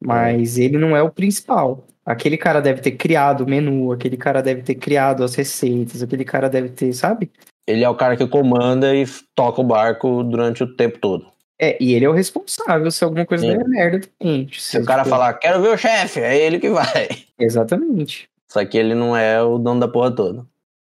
Mas 0.00 0.58
ele 0.58 0.78
não 0.78 0.96
é 0.96 1.02
o 1.02 1.10
principal. 1.10 1.84
Aquele 2.06 2.38
cara 2.38 2.60
deve 2.60 2.80
ter 2.80 2.92
criado 2.92 3.42
o 3.42 3.48
menu, 3.48 3.90
aquele 3.92 4.16
cara 4.16 4.40
deve 4.40 4.62
ter 4.62 4.76
criado 4.76 5.24
as 5.24 5.34
receitas, 5.34 6.02
aquele 6.02 6.24
cara 6.24 6.48
deve 6.48 6.68
ter, 6.70 6.92
sabe? 6.92 7.30
Ele 7.68 7.84
é 7.84 7.88
o 7.88 7.94
cara 7.94 8.16
que 8.16 8.26
comanda 8.26 8.96
e 8.96 9.04
toca 9.34 9.60
o 9.60 9.64
barco 9.64 10.24
durante 10.24 10.64
o 10.64 10.74
tempo 10.74 10.98
todo. 10.98 11.30
É, 11.60 11.76
e 11.78 11.92
ele 11.92 12.06
é 12.06 12.08
o 12.08 12.14
responsável 12.14 12.90
se 12.90 13.04
alguma 13.04 13.26
coisa 13.26 13.44
Sim. 13.44 13.58
der 13.58 13.68
merda 13.68 14.08
também. 14.18 14.48
Se 14.50 14.78
o 14.78 14.84
cara 14.86 15.04
falar, 15.04 15.34
quero 15.34 15.60
ver 15.60 15.74
o 15.74 15.76
chefe, 15.76 16.18
é 16.20 16.34
ele 16.34 16.58
que 16.58 16.70
vai. 16.70 17.08
Exatamente. 17.38 18.26
Só 18.50 18.64
que 18.64 18.78
ele 18.78 18.94
não 18.94 19.14
é 19.14 19.42
o 19.42 19.58
dono 19.58 19.80
da 19.80 19.86
porra 19.86 20.10
toda. 20.10 20.46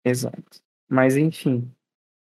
Exato. 0.04 0.64
Mas 0.90 1.16
enfim. 1.16 1.70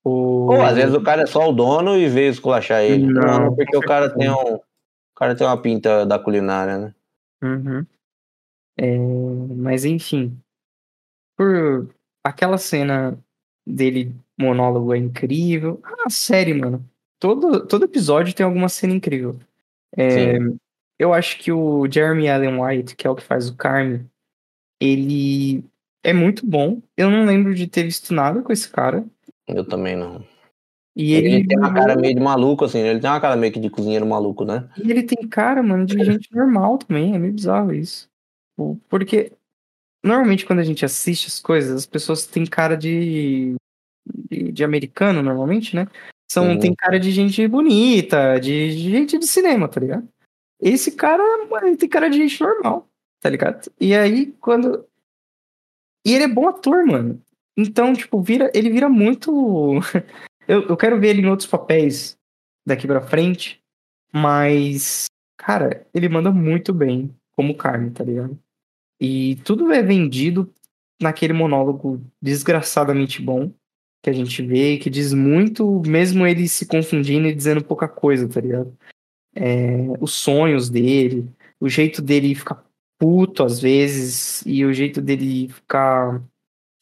O... 0.03 0.47
Ou 0.51 0.61
às 0.63 0.75
vezes 0.75 0.95
o 0.95 1.03
cara 1.03 1.21
é 1.21 1.27
só 1.27 1.47
o 1.47 1.53
dono 1.53 1.95
e 1.95 2.09
veio 2.09 2.31
esculachar 2.31 2.81
ele. 2.81 3.05
Não, 3.05 3.41
Não, 3.41 3.55
porque 3.55 3.77
o 3.77 3.81
cara 3.81 4.09
tem 4.09 4.31
um. 4.31 4.55
O 4.55 5.15
cara 5.15 5.35
tem 5.35 5.45
uma 5.45 5.61
pinta 5.61 6.07
da 6.07 6.17
culinária, 6.17 6.77
né? 6.79 6.95
Uhum. 7.43 7.85
É, 8.79 8.97
mas 9.55 9.85
enfim. 9.85 10.35
Por 11.37 11.87
aquela 12.23 12.57
cena 12.57 13.15
dele 13.67 14.15
monólogo 14.39 14.93
é 14.93 14.97
incrível. 14.97 15.81
A 16.05 16.09
série, 16.09 16.53
mano. 16.53 16.83
todo, 17.19 17.67
todo 17.67 17.85
episódio 17.85 18.33
tem 18.33 18.45
alguma 18.45 18.69
cena 18.69 18.93
incrível. 18.93 19.37
É, 19.95 20.37
eu 20.97 21.13
acho 21.13 21.37
que 21.39 21.51
o 21.51 21.89
Jeremy 21.91 22.29
Allen 22.29 22.61
White, 22.61 22.95
que 22.95 23.05
é 23.05 23.09
o 23.09 23.15
que 23.15 23.23
faz 23.23 23.49
o 23.49 23.55
Carmen, 23.55 24.09
ele 24.79 25.63
é 26.03 26.13
muito 26.13 26.45
bom. 26.45 26.81
Eu 26.95 27.09
não 27.09 27.25
lembro 27.25 27.53
de 27.53 27.67
ter 27.67 27.83
visto 27.83 28.13
nada 28.13 28.41
com 28.41 28.53
esse 28.53 28.69
cara. 28.69 29.05
Eu 29.47 29.65
também 29.65 29.95
não. 29.95 30.23
E 30.95 31.13
Ele, 31.13 31.27
ele, 31.35 31.47
tem 31.47 31.57
uma 31.57 31.73
cara 31.73 31.95
meio 31.95 32.13
de 32.13 32.21
maluco, 32.21 32.65
assim. 32.65 32.79
Ele 32.79 32.99
tem 32.99 33.09
uma 33.09 33.21
cara 33.21 33.35
meio 33.35 33.53
que 33.53 33.59
de 33.59 33.69
cozinheiro 33.69 34.05
maluco, 34.05 34.43
né? 34.43 34.69
E 34.77 34.91
ele 34.91 35.03
tem 35.03 35.27
cara, 35.27 35.63
mano, 35.63 35.85
de 35.85 36.03
gente 36.03 36.33
normal 36.35 36.77
também. 36.77 37.15
É 37.15 37.19
meio 37.19 37.33
bizarro 37.33 37.73
isso. 37.73 38.09
Tipo, 38.51 38.79
Porque 38.89 39.31
normalmente 40.03 40.45
quando 40.45 40.59
a 40.59 40.63
gente 40.63 40.83
assiste 40.83 41.27
as 41.27 41.39
coisas, 41.39 41.71
as 41.71 41.85
pessoas 41.85 42.25
têm 42.25 42.45
cara 42.45 42.75
de, 42.75 43.55
de, 44.05 44.51
de 44.51 44.63
americano, 44.63 45.21
normalmente, 45.21 45.75
né? 45.75 45.87
São, 46.31 46.49
Uhum. 46.49 46.59
Tem 46.59 46.75
cara 46.75 46.99
de 46.99 47.11
gente 47.11 47.47
bonita, 47.47 48.39
de, 48.39 48.75
de 48.75 48.91
gente 48.91 49.17
de 49.17 49.25
cinema, 49.25 49.67
tá 49.67 49.79
ligado? 49.79 50.07
Esse 50.61 50.91
cara, 50.91 51.23
tem 51.77 51.89
cara 51.89 52.09
de 52.09 52.17
gente 52.17 52.39
normal, 52.41 52.87
tá 53.19 53.29
ligado? 53.29 53.71
E 53.79 53.95
aí, 53.95 54.27
quando. 54.39 54.85
E 56.05 56.13
ele 56.13 56.25
é 56.25 56.27
bom 56.27 56.47
ator, 56.47 56.85
mano. 56.85 57.21
Então, 57.57 57.93
tipo, 57.93 58.21
vira, 58.21 58.51
ele 58.53 58.69
vira 58.69 58.87
muito. 58.87 59.79
eu, 60.47 60.67
eu 60.67 60.77
quero 60.77 60.99
ver 60.99 61.09
ele 61.09 61.21
em 61.21 61.29
outros 61.29 61.47
papéis 61.47 62.17
daqui 62.65 62.85
pra 62.85 63.01
frente, 63.01 63.61
mas, 64.13 65.05
cara, 65.37 65.87
ele 65.93 66.09
manda 66.09 66.31
muito 66.31 66.73
bem 66.73 67.13
como 67.35 67.55
carne, 67.55 67.89
tá 67.89 68.03
ligado? 68.03 68.37
E 68.99 69.37
tudo 69.37 69.71
é 69.71 69.81
vendido 69.81 70.53
naquele 71.01 71.33
monólogo 71.33 72.01
desgraçadamente 72.21 73.21
bom 73.21 73.51
que 74.01 74.09
a 74.09 74.13
gente 74.13 74.41
vê, 74.41 74.77
que 74.77 74.89
diz 74.89 75.13
muito, 75.13 75.81
mesmo 75.85 76.25
ele 76.25 76.47
se 76.47 76.65
confundindo 76.65 77.27
e 77.27 77.35
dizendo 77.35 77.63
pouca 77.63 77.87
coisa, 77.87 78.27
tá 78.27 78.39
ligado? 78.39 78.73
É, 79.35 79.77
os 79.99 80.13
sonhos 80.13 80.69
dele, 80.69 81.29
o 81.59 81.69
jeito 81.69 82.01
dele 82.01 82.33
ficar 82.33 82.63
puto 82.97 83.43
às 83.43 83.59
vezes, 83.59 84.43
e 84.45 84.65
o 84.65 84.73
jeito 84.73 85.01
dele 85.01 85.49
ficar 85.49 86.21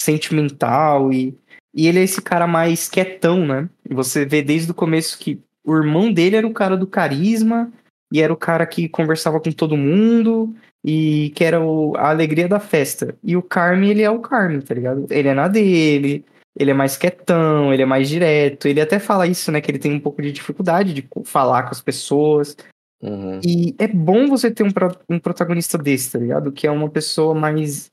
sentimental, 0.02 1.12
e, 1.12 1.38
e 1.74 1.88
ele 1.88 2.00
é 2.00 2.04
esse 2.04 2.22
cara 2.22 2.48
mais 2.48 2.88
quietão, 2.88 3.46
né? 3.46 3.70
Você 3.90 4.26
vê 4.26 4.42
desde 4.42 4.72
o 4.72 4.76
começo 4.76 5.18
que 5.18 5.40
o 5.66 5.76
irmão 5.76 6.12
dele 6.12 6.36
era 6.36 6.48
o 6.48 6.54
cara 6.54 6.78
do 6.78 6.88
carisma, 6.88 7.72
e 8.12 8.22
era 8.22 8.32
o 8.32 8.38
cara 8.38 8.66
que 8.66 8.88
conversava 8.88 9.40
com 9.40 9.52
todo 9.52 9.76
mundo, 9.76 10.56
e 10.86 11.32
que 11.36 11.44
era 11.44 11.60
o- 11.60 11.96
a 11.98 12.10
alegria 12.10 12.48
da 12.48 12.60
festa. 12.60 13.18
E 13.24 13.36
o 13.36 13.42
Carmen, 13.42 13.90
ele 13.90 14.02
é 14.02 14.10
o 14.10 14.20
Carmen, 14.20 14.62
tá 14.62 14.74
ligado? 14.74 15.06
Ele 15.10 15.28
é 15.28 15.34
na 15.34 15.48
dele, 15.48 16.24
ele 16.60 16.72
é 16.72 16.74
mais 16.74 16.98
quietão, 16.98 17.72
ele 17.72 17.84
é 17.84 17.86
mais 17.86 18.10
direto. 18.10 18.68
Ele 18.68 18.82
até 18.82 19.00
fala 19.00 19.28
isso, 19.28 19.52
né? 19.52 19.62
Que 19.62 19.70
ele 19.70 19.80
tem 19.80 19.94
um 19.94 20.00
pouco 20.00 20.22
de 20.22 20.32
dificuldade 20.32 20.94
de 20.94 21.08
falar 21.24 21.64
com 21.64 21.72
as 21.72 21.82
pessoas. 21.82 22.58
Uhum. 23.02 23.40
E 23.46 23.76
é 23.78 23.88
bom 23.88 24.28
você 24.28 24.50
ter 24.50 24.64
um, 24.64 24.72
um 25.08 25.20
protagonista 25.20 25.78
desse, 25.78 26.12
tá 26.12 26.20
ligado? 26.20 26.52
Que 26.52 26.66
é 26.66 26.72
uma 26.72 26.90
pessoa 26.90 27.36
mais 27.36 27.92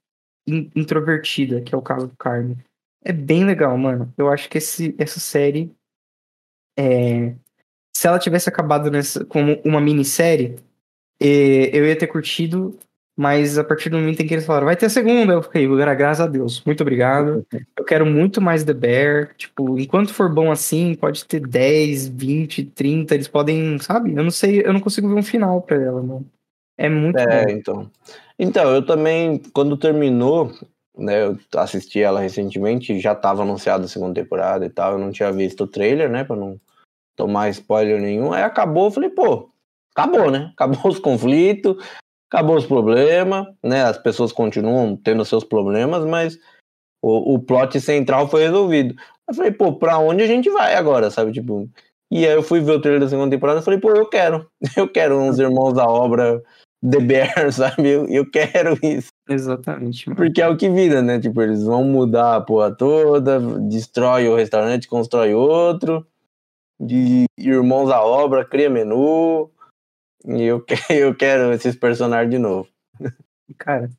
in- 0.49 0.71
introvertida, 0.75 1.61
que 1.61 1.75
é 1.75 1.79
o 1.79 1.83
caso 1.83 2.07
do 2.09 2.17
Carmen. 2.17 2.57
É 3.05 3.13
bem 3.13 3.45
legal, 3.45 3.77
mano. 3.77 4.13
Eu 4.17 4.31
acho 4.31 4.49
que 4.49 4.57
esse, 4.57 4.95
essa 4.99 5.21
série. 5.21 5.71
é, 6.79 7.35
se 7.97 8.09
ela 8.09 8.19
tivesse 8.19 8.49
acabado 8.49 8.91
nessa, 8.91 9.25
como 9.25 9.61
uma 9.65 9.81
minissérie, 9.81 10.57
eh, 11.21 11.71
eu 11.73 11.87
ia 11.87 11.97
ter 11.97 12.09
curtido, 12.09 12.77
mas 13.17 13.59
a 13.59 13.65
partir 13.65 13.91
do 13.91 13.97
momento 13.99 14.21
em 14.21 14.27
que 14.27 14.35
eles 14.35 14.45
falaram, 14.47 14.67
vai 14.67 14.77
ter 14.77 14.87
a 14.87 14.91
segunda, 14.91 15.35
eu 15.35 15.43
fiquei, 15.43 15.67
"Gra- 15.69 15.95
graças 15.95 16.21
a 16.25 16.29
Deus, 16.29 16.63
muito 16.65 16.81
obrigado. 16.83 17.47
Eu 17.77 17.85
quero 17.85 18.07
muito 18.07 18.41
mais 18.41 18.65
The 18.65 18.73
Bear. 18.73 19.35
Tipo, 19.37 19.79
enquanto 19.79 20.13
for 20.15 20.33
bom 20.33 20.51
assim, 20.51 20.95
pode 20.95 21.25
ter 21.25 21.41
10, 21.41 22.09
20, 22.09 22.65
30, 22.65 23.15
eles 23.15 23.29
podem, 23.29 23.79
sabe? 23.79 24.15
Eu 24.15 24.23
não 24.23 24.31
sei, 24.31 24.63
eu 24.65 24.73
não 24.73 24.81
consigo 24.81 25.09
ver 25.09 25.15
um 25.15 25.23
final 25.23 25.61
pra 25.61 25.77
ela, 25.77 26.03
mano. 26.03 26.27
É 26.79 26.89
muito 26.89 27.19
É, 27.19 27.45
bom. 27.45 27.51
então. 27.51 27.91
Então, 28.39 28.75
eu 28.75 28.85
também, 28.85 29.39
quando 29.53 29.77
terminou, 29.77 30.53
né, 30.97 31.25
eu 31.25 31.39
assisti 31.57 32.01
ela 32.01 32.21
recentemente, 32.21 32.99
já 33.01 33.13
estava 33.13 33.43
anunciada 33.43 33.85
a 33.85 33.89
segunda 33.89 34.15
temporada 34.15 34.65
e 34.65 34.71
tal, 34.71 34.93
eu 34.93 34.99
não 34.99 35.13
tinha 35.13 35.31
visto 35.33 35.65
o 35.65 35.69
trailer, 35.69 36.09
né, 36.09 36.25
pra 36.25 36.37
não 36.37 36.59
tomar 37.17 37.49
spoiler 37.51 38.01
nenhum, 38.01 38.33
aí 38.33 38.43
acabou, 38.43 38.87
eu 38.87 38.91
falei, 38.91 39.11
pô, 39.11 39.51
acabou, 39.95 40.31
né, 40.31 40.51
acabou 40.53 40.91
os 40.91 40.99
conflitos, 40.99 41.77
acabou 42.35 42.57
os 42.57 42.67
problemas, 42.67 43.47
né, 43.63 43.85
as 43.85 43.97
pessoas 43.97 44.33
continuam 44.33 44.97
tendo 44.97 45.25
seus 45.25 45.45
problemas, 45.45 46.05
mas 46.05 46.37
o, 47.01 47.35
o 47.35 47.39
plot 47.39 47.81
central 47.81 48.29
foi 48.29 48.43
resolvido. 48.43 48.95
Eu 49.29 49.35
falei, 49.35 49.53
pô, 49.53 49.73
pra 49.73 49.99
onde 49.99 50.23
a 50.23 50.27
gente 50.27 50.51
vai 50.51 50.75
agora, 50.75 51.11
sabe, 51.11 51.33
tipo... 51.33 51.71
E 52.11 52.27
aí 52.27 52.33
eu 52.33 52.43
fui 52.43 52.61
ver 52.61 52.73
o 52.73 52.81
trailer 52.81 53.01
da 53.01 53.09
segunda 53.09 53.31
temporada 53.31 53.61
e 53.61 53.63
falei, 53.63 53.81
pô, 53.81 53.91
eu 53.91 54.07
quero, 54.09 54.47
eu 54.77 54.89
quero 54.89 55.19
uns 55.19 55.39
irmãos 55.39 55.73
da 55.73 55.87
obra 55.87 56.43
The 56.89 57.01
Bear, 57.01 57.51
sabe? 57.53 57.89
Eu, 57.89 58.07
eu 58.09 58.29
quero 58.29 58.79
isso. 58.83 59.09
Exatamente, 59.29 60.09
mano. 60.09 60.17
Porque 60.17 60.43
é 60.43 60.49
o 60.49 60.57
que 60.57 60.69
vira, 60.69 61.01
né? 61.01 61.19
Tipo, 61.19 61.41
eles 61.41 61.65
vão 61.65 61.85
mudar 61.85 62.37
a 62.37 62.41
porra 62.41 62.75
toda, 62.75 63.41
destrói 63.69 64.29
o 64.29 64.37
restaurante, 64.37 64.89
constrói 64.89 65.35
outro, 65.35 66.07
de 66.79 67.25
irmãos 67.39 67.91
à 67.91 68.03
obra, 68.03 68.45
cria 68.45 68.69
menu. 68.69 69.51
E 70.27 70.43
eu, 70.43 70.65
eu 70.91 71.15
quero 71.15 71.53
esses 71.53 71.77
personagens 71.77 72.31
de 72.31 72.39
novo. 72.39 72.69
Cara, 73.59 73.91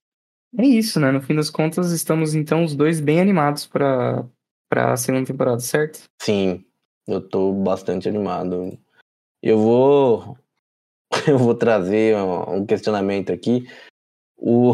é 0.57 0.65
isso, 0.65 0.99
né? 0.99 1.11
No 1.11 1.21
fim 1.21 1.35
das 1.35 1.49
contas, 1.49 1.91
estamos 1.91 2.33
então 2.33 2.63
os 2.63 2.75
dois 2.75 2.99
bem 2.99 3.19
animados 3.19 3.65
pra, 3.67 4.25
pra 4.69 4.97
segunda 4.97 5.25
temporada, 5.25 5.59
certo? 5.59 6.03
Sim, 6.21 6.65
eu 7.07 7.21
tô 7.21 7.53
bastante 7.53 8.09
animado. 8.09 8.77
Eu 9.41 9.59
vou. 9.59 10.37
Eu 11.27 11.37
vou 11.37 11.55
trazer 11.55 12.17
um 12.17 12.65
questionamento 12.65 13.31
aqui. 13.31 13.67
O, 14.37 14.73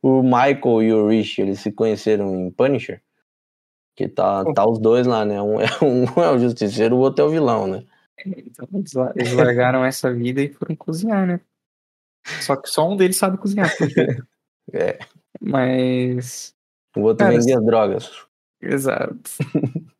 o 0.00 0.22
Michael 0.22 0.82
e 0.82 0.92
o 0.94 1.06
Rich, 1.06 1.42
eles 1.42 1.60
se 1.60 1.70
conheceram 1.70 2.34
em 2.34 2.50
Punisher? 2.50 3.02
Que 3.94 4.08
tá, 4.08 4.42
tá 4.54 4.66
os 4.66 4.78
dois 4.78 5.06
lá, 5.06 5.26
né? 5.26 5.40
Um 5.42 5.60
é, 5.60 5.66
um 5.82 6.22
é 6.22 6.30
o 6.30 6.38
justiceiro, 6.38 6.96
o 6.96 7.00
outro 7.00 7.22
é 7.22 7.28
o 7.28 7.30
vilão, 7.30 7.66
né? 7.66 7.84
Então, 8.52 8.68
eles, 8.72 8.92
la- 8.92 9.12
eles 9.16 9.32
largaram 9.32 9.84
essa 9.84 10.12
vida 10.12 10.40
e 10.42 10.52
foram 10.52 10.76
cozinhar, 10.76 11.26
né? 11.26 11.40
Só 12.40 12.54
que 12.56 12.68
só 12.68 12.88
um 12.88 12.96
deles 12.96 13.16
sabe 13.16 13.36
cozinhar. 13.38 13.74
por 13.76 13.88
quê? 13.88 14.06
É. 14.72 14.98
Mas. 15.40 16.54
O 16.96 17.00
outro 17.00 17.24
Cara, 17.26 17.36
vendia 17.36 17.58
as 17.58 17.64
drogas. 17.64 18.26
Exato. 18.60 19.18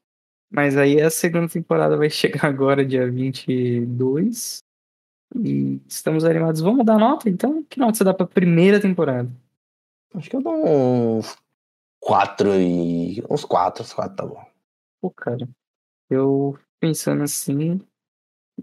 Mas 0.49 0.77
aí 0.77 1.01
a 1.01 1.11
segunda 1.11 1.49
temporada 1.49 1.97
vai 1.97 2.09
chegar 2.09 2.45
agora, 2.47 2.85
dia 2.87 3.11
22. 3.11 4.63
E 5.35 5.81
estamos 5.89 6.25
animados. 6.25 6.61
Vamos 6.61 6.87
dar 6.87 6.97
nota, 6.99 7.29
então? 7.29 7.65
Que 7.65 7.81
nota 7.81 7.95
você 7.99 8.05
dá 8.05 8.15
pra 8.15 8.27
primeira 8.27 8.81
temporada? 8.81 9.29
Acho 10.15 10.31
que 10.31 10.37
eu 10.37 10.43
dou 10.43 11.19
uns 11.19 11.37
quatro 11.99 12.55
e. 12.55 13.23
Uns 13.29 13.45
quatro, 13.45 13.83
uns 13.83 13.93
quatro 13.93 14.17
tá 14.17 14.25
bom. 14.27 14.45
Pô, 15.01 15.11
cara. 15.11 15.49
Eu 16.09 16.57
pensando 16.79 17.25
assim. 17.25 17.81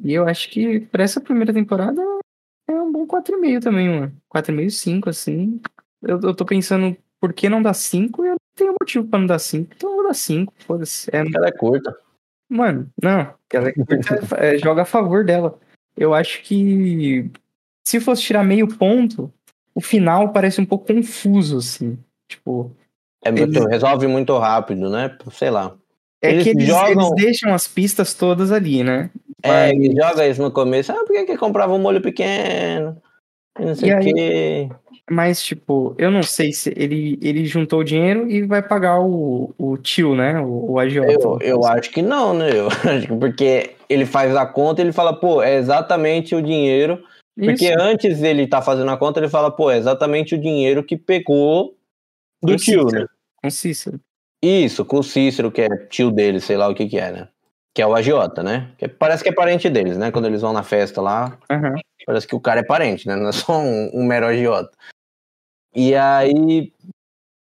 E 0.03 0.13
eu 0.13 0.27
acho 0.27 0.49
que 0.49 0.79
pra 0.81 1.03
essa 1.03 1.19
primeira 1.21 1.53
temporada 1.53 2.01
é 2.67 2.73
um 2.73 2.91
bom 2.91 3.05
4,5 3.05 3.61
também, 3.61 3.89
mano. 3.89 4.13
4,5, 4.33 4.69
5, 4.71 5.09
assim. 5.09 5.59
Eu, 6.01 6.19
eu 6.21 6.33
tô 6.33 6.45
pensando 6.45 6.95
por 7.19 7.33
que 7.33 7.49
não 7.49 7.61
dá 7.61 7.73
5 7.73 8.23
e 8.23 8.27
eu 8.27 8.31
não 8.31 8.37
tenho 8.55 8.75
motivo 8.79 9.07
pra 9.07 9.19
não 9.19 9.27
dar 9.27 9.39
5. 9.39 9.73
Então 9.75 9.89
eu 9.89 9.95
vou 9.97 10.07
dar 10.07 10.13
5, 10.13 10.53
foda-se. 10.59 11.09
É, 11.13 11.19
Ela 11.19 11.47
é 11.47 11.51
curta. 11.51 11.95
Mano, 12.49 12.89
não. 13.01 13.33
Ela 13.53 13.71
é, 14.37 14.57
joga 14.57 14.83
a 14.83 14.85
favor 14.85 15.23
dela. 15.25 15.59
Eu 15.97 16.13
acho 16.13 16.41
que 16.43 17.29
se 17.85 17.99
fosse 17.99 18.21
tirar 18.23 18.43
meio 18.43 18.67
ponto, 18.67 19.31
o 19.75 19.81
final 19.81 20.31
parece 20.31 20.61
um 20.61 20.65
pouco 20.65 20.87
confuso, 20.87 21.57
assim. 21.57 21.97
Tipo, 22.27 22.71
É 23.23 23.31
muito, 23.31 23.57
Eles- 23.59 23.69
resolve 23.69 24.07
muito 24.07 24.37
rápido, 24.37 24.89
né? 24.89 25.17
Sei 25.31 25.49
lá. 25.49 25.75
é 26.21 26.31
Eles 26.31 26.43
que 26.43 26.49
eles, 26.51 26.65
jogam- 26.67 27.07
eles 27.15 27.25
deixam 27.25 27.53
as 27.53 27.67
pistas 27.67 28.13
todas 28.13 28.51
ali, 28.51 28.83
né? 28.83 29.09
É, 29.43 29.47
Mas- 29.47 29.71
ele 29.71 29.95
joga 29.95 30.27
isso 30.27 30.41
no 30.41 30.51
começo. 30.51 30.91
Ah, 30.91 31.03
por 31.05 31.13
que, 31.13 31.25
que 31.25 31.37
comprava 31.37 31.73
um 31.73 31.79
molho 31.79 32.01
pequeno? 32.01 32.97
E 33.59 33.65
não 33.65 33.75
sei 33.75 33.93
o 33.93 33.99
quê. 33.99 34.69
Mas, 35.11 35.41
tipo, 35.43 35.95
eu 35.97 36.11
não 36.11 36.21
sei 36.21 36.53
se 36.53 36.71
ele, 36.77 37.17
ele 37.21 37.45
juntou 37.45 37.79
o 37.79 37.83
dinheiro 37.83 38.29
e 38.29 38.43
vai 38.43 38.61
pagar 38.61 38.99
o, 39.01 39.53
o 39.57 39.75
tio, 39.77 40.13
né? 40.15 40.39
O, 40.39 40.73
o 40.73 40.79
agiota. 40.79 41.11
Eu, 41.11 41.39
eu 41.41 41.65
acho 41.65 41.89
que 41.89 42.01
não, 42.01 42.33
né? 42.33 42.49
Eu 42.51 42.67
acho 42.87 43.07
que 43.07 43.15
porque 43.15 43.71
ele 43.89 44.05
faz 44.05 44.35
a 44.35 44.45
conta 44.45 44.81
e 44.81 44.85
ele 44.85 44.91
fala, 44.91 45.11
pô, 45.19 45.41
é 45.41 45.55
exatamente 45.55 46.35
o 46.35 46.41
dinheiro. 46.41 47.03
Porque 47.35 47.71
Isso. 47.71 47.81
antes 47.81 48.21
ele 48.21 48.45
tá 48.47 48.61
fazendo 48.61 48.91
a 48.91 48.97
conta, 48.97 49.19
ele 49.19 49.29
fala, 49.29 49.49
pô, 49.49 49.71
é 49.71 49.77
exatamente 49.77 50.35
o 50.35 50.37
dinheiro 50.41 50.83
que 50.83 50.95
pegou 50.97 51.75
do 52.43 52.51
Com 52.51 52.57
tio, 52.57 52.83
Cícero. 52.83 53.01
né? 53.01 53.07
Com 53.41 53.49
Cícero. 53.49 53.99
Isso, 54.43 54.85
com 54.85 54.99
o 54.99 55.03
Cícero, 55.03 55.51
que 55.51 55.61
é 55.61 55.69
tio 55.87 56.11
dele, 56.11 56.39
sei 56.39 56.55
lá 56.55 56.67
o 56.67 56.75
que 56.75 56.87
que 56.87 56.99
é, 56.99 57.11
né? 57.11 57.27
Que 57.73 57.81
é 57.81 57.87
o 57.87 57.93
agiota, 57.95 58.41
né? 58.43 58.71
Que 58.77 58.87
parece 58.87 59.23
que 59.23 59.29
é 59.29 59.33
parente 59.33 59.69
deles, 59.69 59.97
né? 59.97 60.11
Quando 60.11 60.25
eles 60.25 60.41
vão 60.41 60.51
na 60.53 60.63
festa 60.63 61.01
lá, 61.01 61.37
Aham. 61.49 61.75
Parece 62.05 62.27
que 62.27 62.35
o 62.35 62.39
cara 62.39 62.61
é 62.61 62.65
parente, 62.65 63.07
né? 63.07 63.15
Não 63.15 63.29
é 63.29 63.31
só 63.31 63.59
um, 63.59 63.91
um 63.93 64.03
mero 64.03 64.25
agiota. 64.25 64.71
E 65.75 65.93
aí, 65.93 66.73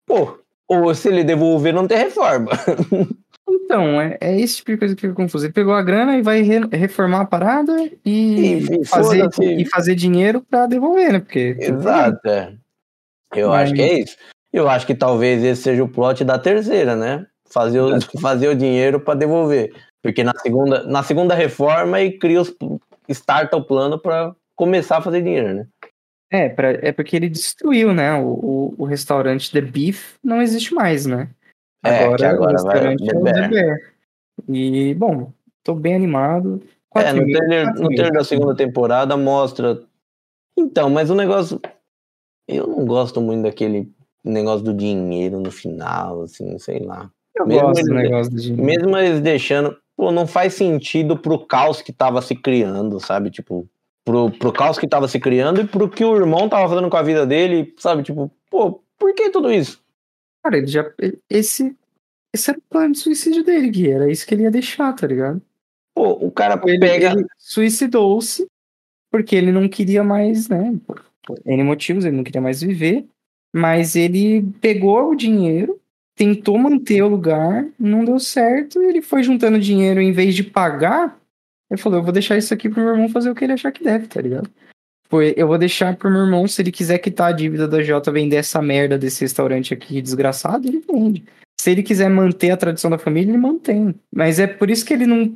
pô, 0.07 0.41
ou 0.67 0.93
se 0.95 1.09
ele 1.09 1.23
devolver, 1.23 1.73
não 1.73 1.87
tem 1.87 1.99
reforma. 1.99 2.51
Então, 3.53 4.01
é, 4.01 4.17
é 4.21 4.41
esse 4.41 4.57
tipo 4.59 4.71
de 4.73 4.77
coisa 4.79 4.95
que 4.95 5.01
fica 5.01 5.15
confuso. 5.15 5.45
Ele 5.47 5.53
pegou 5.53 5.75
a 5.75 5.83
grana 5.83 6.17
e 6.17 6.23
vai 6.23 6.41
re- 6.41 6.69
reformar 6.73 7.23
a 7.23 7.27
parada 7.27 7.73
e, 8.05 8.59
E- 8.59 8.85
fazer, 8.85 9.29
e 9.41 9.65
fazer 9.65 9.95
dinheiro 9.97 10.41
pra 10.41 10.67
devolver, 10.67 11.13
né? 11.13 11.19
Porque. 11.19 11.57
Exato, 11.59 12.29
é. 12.29 12.55
Eu 13.35 13.49
Mas- 13.49 13.63
acho 13.65 13.75
que 13.75 13.83
é 13.83 13.99
isso. 14.01 14.17
Eu 14.53 14.69
acho 14.69 14.87
que 14.87 14.95
talvez 14.95 15.43
esse 15.43 15.63
seja 15.63 15.83
o 15.83 15.89
plot 15.89 16.23
da 16.25 16.39
terceira, 16.39 16.95
né? 16.95 17.27
Fazer 17.49 17.81
o, 17.81 17.91
fazer 18.21 18.49
o 18.49 18.55
dinheiro 18.57 19.01
para 19.01 19.19
devolver. 19.19 19.73
Porque 20.03 20.25
na 20.25 20.33
segunda, 20.39 20.83
na 20.85 21.03
segunda 21.03 21.35
reforma 21.35 22.01
e 22.01 22.19
cria 22.19 22.41
os, 22.41 22.55
starta 23.09 23.57
o 23.57 23.65
plano 23.65 23.99
para 23.99 24.35
começar 24.57 24.99
a 24.99 25.03
fazer 25.03 25.23
dinheiro, 25.23 25.55
né? 25.55 25.67
É, 26.31 26.49
pra, 26.49 26.71
é 26.71 26.93
porque 26.93 27.17
ele 27.17 27.29
destruiu, 27.29 27.93
né? 27.93 28.15
O, 28.15 28.27
o, 28.27 28.75
o 28.79 28.85
restaurante 28.85 29.51
The 29.51 29.61
Beef 29.61 30.15
não 30.23 30.41
existe 30.41 30.73
mais, 30.73 31.05
né? 31.05 31.29
É, 31.85 32.15
que 32.15 32.25
agora 32.25 32.39
o 32.39 32.45
vai 32.45 32.53
restaurante 32.53 33.05
The 33.05 33.15
é 33.15 33.19
o 33.19 33.23
Bear. 33.23 33.35
The 33.35 33.49
Bear. 33.49 33.79
E, 34.49 34.95
bom, 34.95 35.33
tô 35.63 35.75
bem 35.75 35.95
animado. 35.95 36.63
É, 36.63 36.69
Quatro 36.89 37.17
no 37.17 37.23
e 37.23 37.25
meio, 37.27 37.39
trailer, 37.39 37.75
no 37.75 37.89
trailer 37.89 38.13
da 38.13 38.25
segunda 38.25 38.55
temporada 38.55 39.17
mostra. 39.17 39.83
Então, 40.57 40.89
mas 40.91 41.11
o 41.11 41.15
negócio. 41.15 41.61
Eu 42.49 42.67
não 42.67 42.85
gosto 42.85 43.21
muito 43.21 43.43
daquele 43.43 43.93
negócio 44.25 44.65
do 44.65 44.75
dinheiro 44.75 45.39
no 45.41 45.51
final, 45.51 46.23
assim, 46.23 46.59
sei 46.59 46.81
lá. 46.81 47.11
Eu 47.35 47.47
mesmo 47.47 47.69
gosto 47.69 47.85
do 47.85 47.95
negócio 47.95 48.33
do 48.33 48.41
dinheiro. 48.41 48.65
Mesmo 48.65 48.97
eles 48.97 49.21
deixando. 49.21 49.77
Pô, 50.01 50.11
não 50.11 50.27
faz 50.27 50.55
sentido 50.55 51.15
pro 51.15 51.39
caos 51.45 51.83
que 51.83 51.93
tava 51.93 52.23
se 52.23 52.35
criando, 52.35 52.99
sabe? 52.99 53.31
Tipo, 53.31 53.69
pro, 54.03 54.31
pro 54.31 54.51
caos 54.51 54.79
que 54.79 54.89
tava 54.89 55.07
se 55.07 55.21
criando 55.21 55.61
e 55.61 55.67
pro 55.67 55.91
que 55.91 56.03
o 56.03 56.17
irmão 56.17 56.49
tava 56.49 56.67
fazendo 56.71 56.89
com 56.89 56.97
a 56.97 57.03
vida 57.03 57.27
dele, 57.27 57.75
sabe? 57.77 58.03
Tipo, 58.03 58.31
pô, 58.49 58.83
por 58.99 59.13
que 59.15 59.29
tudo 59.29 59.53
isso? 59.53 59.79
Cara, 60.43 60.57
ele 60.57 60.69
já. 60.69 60.91
Esse, 61.29 61.77
esse 62.35 62.49
era 62.51 62.59
o 62.59 62.63
plano 62.71 62.93
de 62.95 62.99
suicídio 63.01 63.45
dele, 63.45 63.69
Gui. 63.69 63.91
Era 63.91 64.11
isso 64.11 64.27
que 64.27 64.33
ele 64.33 64.45
ia 64.45 64.51
deixar, 64.51 64.91
tá 64.95 65.07
ligado? 65.07 65.43
Pô, 65.95 66.13
o 66.13 66.31
cara 66.31 66.59
Ele, 66.65 66.79
pega. 66.79 67.13
ele 67.13 67.27
suicidou-se 67.37 68.47
porque 69.11 69.37
ele 69.37 69.53
não 69.53 69.69
queria 69.69 70.03
mais, 70.03 70.49
né? 70.49 70.79
Por, 70.87 71.05
por 71.27 71.39
N 71.45 71.63
motivos, 71.63 72.07
ele 72.07 72.17
não 72.17 72.25
queria 72.25 72.41
mais 72.41 72.63
viver. 72.63 73.07
Mas 73.55 73.97
ele 73.97 74.45
pegou 74.63 75.11
o 75.11 75.15
dinheiro, 75.15 75.80
tentou 76.21 76.59
manter 76.59 77.01
o 77.01 77.09
lugar, 77.09 77.66
não 77.79 78.05
deu 78.05 78.21
certo, 78.21 78.83
e 78.83 78.87
ele 78.87 79.01
foi 79.01 79.23
juntando 79.23 79.59
dinheiro 79.59 80.03
em 80.03 80.12
vez 80.12 80.35
de 80.35 80.45
pagar. 80.45 81.18
Ele 81.71 81.81
falou: 81.81 81.99
Eu 81.99 82.03
vou 82.03 82.12
deixar 82.12 82.37
isso 82.37 82.53
aqui 82.53 82.68
pro 82.68 82.83
meu 82.83 82.93
irmão 82.93 83.09
fazer 83.09 83.31
o 83.31 83.35
que 83.35 83.43
ele 83.43 83.55
achar 83.55 83.73
que 83.73 83.83
deve, 83.83 84.07
tá 84.07 84.21
ligado? 84.21 84.51
Foi, 85.09 85.33
eu 85.35 85.49
vou 85.49 85.57
deixar 85.57 85.97
pro 85.97 86.11
meu 86.11 86.21
irmão, 86.21 86.47
se 86.47 86.61
ele 86.61 86.71
quiser 86.71 86.99
quitar 86.99 87.31
a 87.31 87.33
dívida 87.33 87.66
da 87.66 87.83
Jota, 87.83 88.12
vender 88.12 88.37
essa 88.37 88.61
merda 88.61 88.99
desse 88.99 89.23
restaurante 89.23 89.73
aqui 89.73 90.03
desgraçado, 90.03 90.68
ele 90.68 90.85
vende. 90.87 91.25
Se 91.59 91.71
ele 91.71 91.83
quiser 91.83 92.11
manter 92.11 92.51
a 92.51 92.57
tradição 92.57 92.91
da 92.91 92.99
família, 92.99 93.31
ele 93.31 93.39
mantém. 93.39 93.95
Mas 94.14 94.39
é 94.39 94.47
por 94.47 94.68
isso 94.68 94.85
que 94.85 94.93
ele 94.93 95.07
não, 95.07 95.35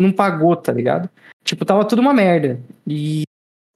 não 0.00 0.10
pagou, 0.10 0.56
tá 0.56 0.72
ligado? 0.72 1.10
Tipo, 1.44 1.66
tava 1.66 1.86
tudo 1.86 2.00
uma 2.00 2.14
merda. 2.14 2.58
E 2.86 3.24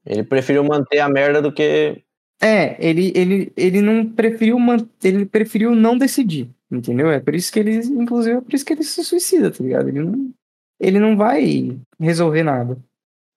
Ele 0.06 0.24
preferiu 0.24 0.64
manter 0.64 1.00
a 1.00 1.08
merda 1.08 1.42
do 1.42 1.52
que. 1.52 2.02
É, 2.40 2.76
ele, 2.84 3.12
ele, 3.14 3.52
ele 3.56 3.80
não 3.80 4.06
preferiu 4.06 4.58
man- 4.58 4.86
ele 5.02 5.24
preferiu 5.26 5.74
não 5.74 5.96
decidir, 5.96 6.48
entendeu? 6.70 7.10
É 7.10 7.18
por 7.20 7.34
isso 7.34 7.52
que 7.52 7.58
ele, 7.58 7.76
inclusive, 7.78 8.38
é 8.38 8.40
por 8.40 8.54
isso 8.54 8.64
que 8.64 8.72
ele 8.72 8.82
se 8.82 9.02
suicida, 9.04 9.50
tá 9.50 9.62
ligado? 9.62 9.88
Ele 9.88 10.00
não, 10.02 10.30
ele 10.80 10.98
não 11.00 11.16
vai 11.16 11.76
resolver 11.98 12.42
nada. 12.42 12.76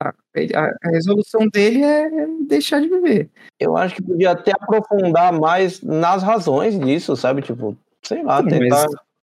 A, 0.02 0.14
ele- 0.36 0.56
a- 0.56 0.74
a 0.84 0.90
resolução 0.90 1.48
dele 1.48 1.84
é 1.84 2.10
deixar 2.48 2.80
de 2.82 2.88
viver. 2.90 3.30
Eu 3.60 3.76
acho 3.78 3.96
que 3.96 4.02
podia 4.02 4.32
até 4.32 4.52
aprofundar 4.52 5.32
mais 5.34 5.82
nas 5.82 6.24
razões 6.24 6.80
disso, 6.80 7.16
sabe? 7.16 7.42
Tipo, 7.42 7.78
sei 8.04 8.24
lá, 8.24 8.42
Sim, 8.42 8.48
tentar. 8.50 8.88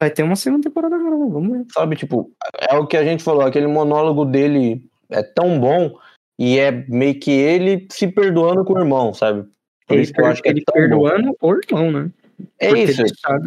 vai 0.00 0.10
ter 0.10 0.22
uma 0.22 0.36
segunda 0.36 0.62
temporada 0.64 0.94
agora, 0.96 1.16
vamos 1.16 1.50
ver. 1.58 1.66
Sabe, 1.72 1.96
tipo, 1.96 2.30
é 2.70 2.76
o 2.76 2.86
que 2.86 2.96
a 2.96 3.04
gente 3.04 3.22
falou, 3.24 3.42
aquele 3.42 3.66
monólogo 3.66 4.24
dele 4.24 4.84
é 5.10 5.22
tão 5.22 5.58
bom 5.60 5.96
e 6.38 6.58
é 6.58 6.70
meio 6.88 7.18
que 7.18 7.30
ele 7.30 7.86
se 7.90 8.06
perdoando 8.08 8.64
com 8.64 8.74
o 8.74 8.78
irmão, 8.78 9.12
sabe? 9.12 9.44
Por 9.86 9.94
Ele, 9.94 10.02
isso 10.02 10.12
que 10.12 10.20
eu 10.20 10.26
acho 10.26 10.42
que 10.42 10.48
é 10.48 10.52
ele 10.52 10.62
bom. 10.66 10.72
perdoando 10.72 11.36
o 11.40 11.54
irmão, 11.54 11.90
né? 11.90 12.10
É 12.58 12.68
Por 12.68 12.78
isso, 12.78 13.02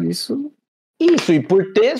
isso. 0.08 0.52
isso, 1.00 1.32
e 1.32 1.40
por 1.40 1.72
ter, 1.72 1.96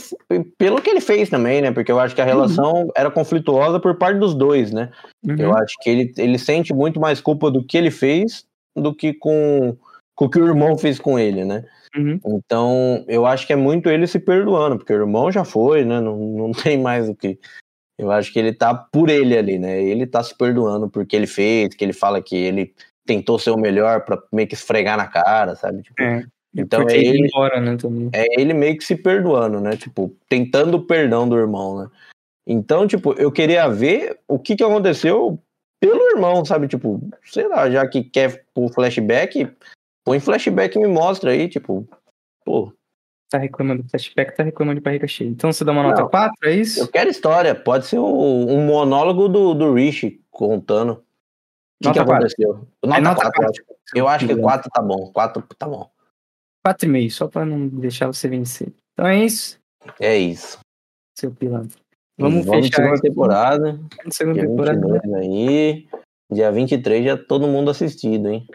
pelo 0.57 0.81
que 0.81 0.89
ele 0.89 1.01
fez 1.01 1.29
também, 1.29 1.61
né? 1.61 1.71
Porque 1.73 1.91
eu 1.93 1.99
acho 1.99 2.15
que 2.15 2.21
a 2.21 2.25
relação 2.25 2.91
era 2.97 3.11
conflituosa 3.11 3.79
por 3.81 3.97
parte 3.97 4.19
dos 4.19 4.35
dois, 4.35 4.73
né? 4.73 4.91
Uhum. 5.25 5.37
Eu 5.39 5.55
acho 5.55 5.75
que 5.81 5.91
ele, 5.91 6.15
ele 6.17 6.39
sente 6.39 6.73
muito 6.73 7.01
mais 7.01 7.21
culpa 7.21 7.51
do 7.51 7.63
que 7.65 7.77
ele 7.77 7.91
fez 7.91 8.45
do 8.75 8.95
que 8.95 9.13
com, 9.15 9.77
com 10.15 10.25
o 10.27 10.31
que 10.31 10.39
o 10.39 10.47
irmão 10.47 10.79
fez 10.79 10.99
com 10.99 11.19
ele, 11.19 11.45
né? 11.45 11.65
Uhum. 11.97 12.21
Então, 12.27 13.05
eu 13.09 13.25
acho 13.25 13.47
que 13.47 13.53
é 13.53 13.57
muito 13.57 13.89
ele 13.89 14.07
se 14.07 14.19
perdoando, 14.19 14.77
porque 14.77 14.93
o 14.93 15.01
irmão 15.01 15.33
já 15.33 15.45
foi, 15.45 15.85
né? 15.85 16.01
Não, 16.01 16.17
não 16.17 16.53
tem 16.53 16.79
mais 16.81 17.09
o 17.09 17.15
que. 17.15 17.39
Eu 17.99 18.11
acho 18.11 18.33
que 18.33 18.39
ele 18.39 18.53
tá 18.53 18.75
por 18.75 19.09
ele 19.09 19.37
ali, 19.37 19.59
né? 19.59 19.83
Ele 19.83 20.07
tá 20.07 20.23
se 20.23 20.37
perdoando 20.37 20.89
por 20.89 21.07
que 21.07 21.17
ele 21.17 21.27
fez, 21.27 21.75
que 21.75 21.85
ele 21.85 21.93
fala 21.95 22.23
que 22.23 22.37
ele 22.37 22.75
tentou 23.07 23.39
ser 23.39 23.51
o 23.51 23.57
melhor 23.57 24.05
pra 24.05 24.23
meio 24.33 24.47
que 24.49 24.55
esfregar 24.55 24.97
na 24.97 25.07
cara, 25.07 25.55
sabe? 25.55 25.83
Tipo, 25.83 26.03
É. 26.03 26.25
Então 26.59 26.81
Porque 26.81 26.97
é 26.97 27.01
ele 27.01 27.27
embora, 27.27 27.61
né, 27.61 27.77
é 28.15 28.41
ele 28.41 28.55
meio 28.55 28.79
que 28.79 28.85
se 28.85 28.97
perdoando, 28.97 29.61
né? 29.61 29.77
Tipo, 29.77 30.15
tentando 30.27 30.79
o 30.79 30.87
perdão 30.87 31.29
do 31.29 31.37
irmão, 31.37 31.83
né? 31.83 31.91
Então, 32.47 32.87
tipo, 32.87 33.13
eu 33.15 33.31
queria 33.31 33.69
ver 33.69 34.19
o 34.27 34.39
que 34.39 34.57
que 34.57 34.65
aconteceu 34.65 35.39
pelo 35.79 36.11
irmão, 36.11 36.45
sabe? 36.45 36.67
Tipo, 36.67 37.01
sei 37.25 37.47
lá, 37.47 37.69
já 37.71 37.87
que 37.87 38.03
quer 38.03 38.45
o 38.55 38.73
flashback, 38.73 39.51
põe 40.03 40.19
flashback 40.19 40.77
e 40.77 40.81
me 40.81 40.89
mostra 40.89 41.33
aí, 41.33 41.47
tipo, 41.47 41.87
pô, 42.45 42.73
Tá 43.29 43.39
reclamando 43.39 43.83
do 43.83 43.89
flashback, 43.89 44.37
tá 44.37 44.43
reclamando 44.45 44.79
de 44.81 44.85
barriga 44.85 45.07
cheia. 45.09 45.29
Então 45.29 45.53
você 45.53 45.65
dá 45.65 45.73
uma 45.73 45.83
nota 45.83 46.03
Não. 46.03 46.09
4, 46.09 46.49
é 46.49 46.55
isso? 46.55 46.81
eu 46.81 46.87
quero 46.89 47.11
história, 47.11 47.55
pode 47.55 47.87
ser 47.87 47.99
um, 47.99 48.53
um 48.53 48.65
monólogo 48.65 49.29
do, 49.29 49.53
do 49.53 49.75
Rich 49.75 50.23
contando. 50.31 51.03
O 51.83 51.89
que, 51.89 51.93
que 51.93 51.99
aconteceu? 51.99 52.67
Nota, 52.85 52.99
É 52.99 53.01
nota 53.01 53.21
4, 53.23 53.43
quatro. 53.43 53.65
Eu 53.95 54.09
acho 54.09 54.27
que 54.27 54.37
4 54.37 54.71
tá 54.73 54.81
bom, 54.81 55.11
4 55.13 55.43
tá 55.59 55.69
bom. 55.69 55.91
4,5, 56.67 57.11
só 57.11 57.29
pra 57.29 57.45
não 57.45 57.67
deixar 57.69 58.07
você 58.07 58.29
vencer. 58.29 58.73
Então 58.93 59.07
é 59.07 59.25
isso, 59.25 59.59
É 60.01 60.17
isso. 60.17 60.59
seu 61.19 61.31
pilantra. 61.33 61.79
Vamos, 62.19 62.47
Vamos 62.47 62.67
fechar 62.67 62.83
segunda 62.83 63.01
temporada. 63.03 63.81
Segunda 64.11 64.39
Dia 64.41 64.49
temporada. 64.49 64.81
22 64.81 65.15
aí. 65.15 65.89
Dia 66.33 66.51
23 66.51 67.05
já 67.05 67.17
todo 67.17 67.47
mundo 67.47 67.71
assistido, 67.71 68.29
hein? 68.29 68.47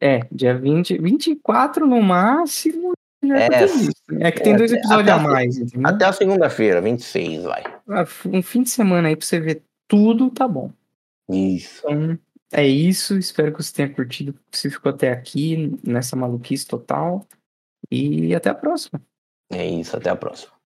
É, 0.00 0.20
dia 0.30 0.56
20, 0.56 0.98
24 0.98 1.86
no 1.86 2.00
máximo. 2.02 2.92
É, 3.22 3.46
é, 3.46 4.28
é 4.28 4.32
que 4.32 4.40
tem 4.42 4.54
é, 4.54 4.56
dois 4.56 4.72
episódios 4.72 5.08
a 5.08 5.14
a- 5.16 5.18
mais, 5.18 5.56
entendeu? 5.58 5.88
Até 5.88 6.04
a 6.04 6.12
segunda-feira, 6.12 6.80
26, 6.80 7.42
vai. 7.42 7.62
Ah, 7.88 8.04
Um 8.26 8.42
fim 8.42 8.62
de 8.62 8.70
semana 8.70 9.08
aí 9.08 9.16
pra 9.16 9.26
você 9.26 9.40
ver 9.40 9.62
tudo, 9.88 10.30
tá 10.30 10.46
bom. 10.46 10.70
Isso. 11.28 11.82
Então, 11.84 12.18
é 12.52 12.66
isso. 12.66 13.18
Espero 13.18 13.52
que 13.52 13.62
você 13.62 13.72
tenha 13.74 13.92
curtido. 13.92 14.34
Se 14.52 14.70
ficou 14.70 14.90
até 14.90 15.10
aqui, 15.10 15.76
nessa 15.84 16.14
maluquice 16.16 16.66
total. 16.66 17.26
E 17.90 18.34
até 18.34 18.50
a 18.50 18.54
próxima. 18.54 19.00
É 19.50 19.66
isso, 19.66 19.96
até 19.96 20.10
a 20.10 20.16
próxima. 20.16 20.52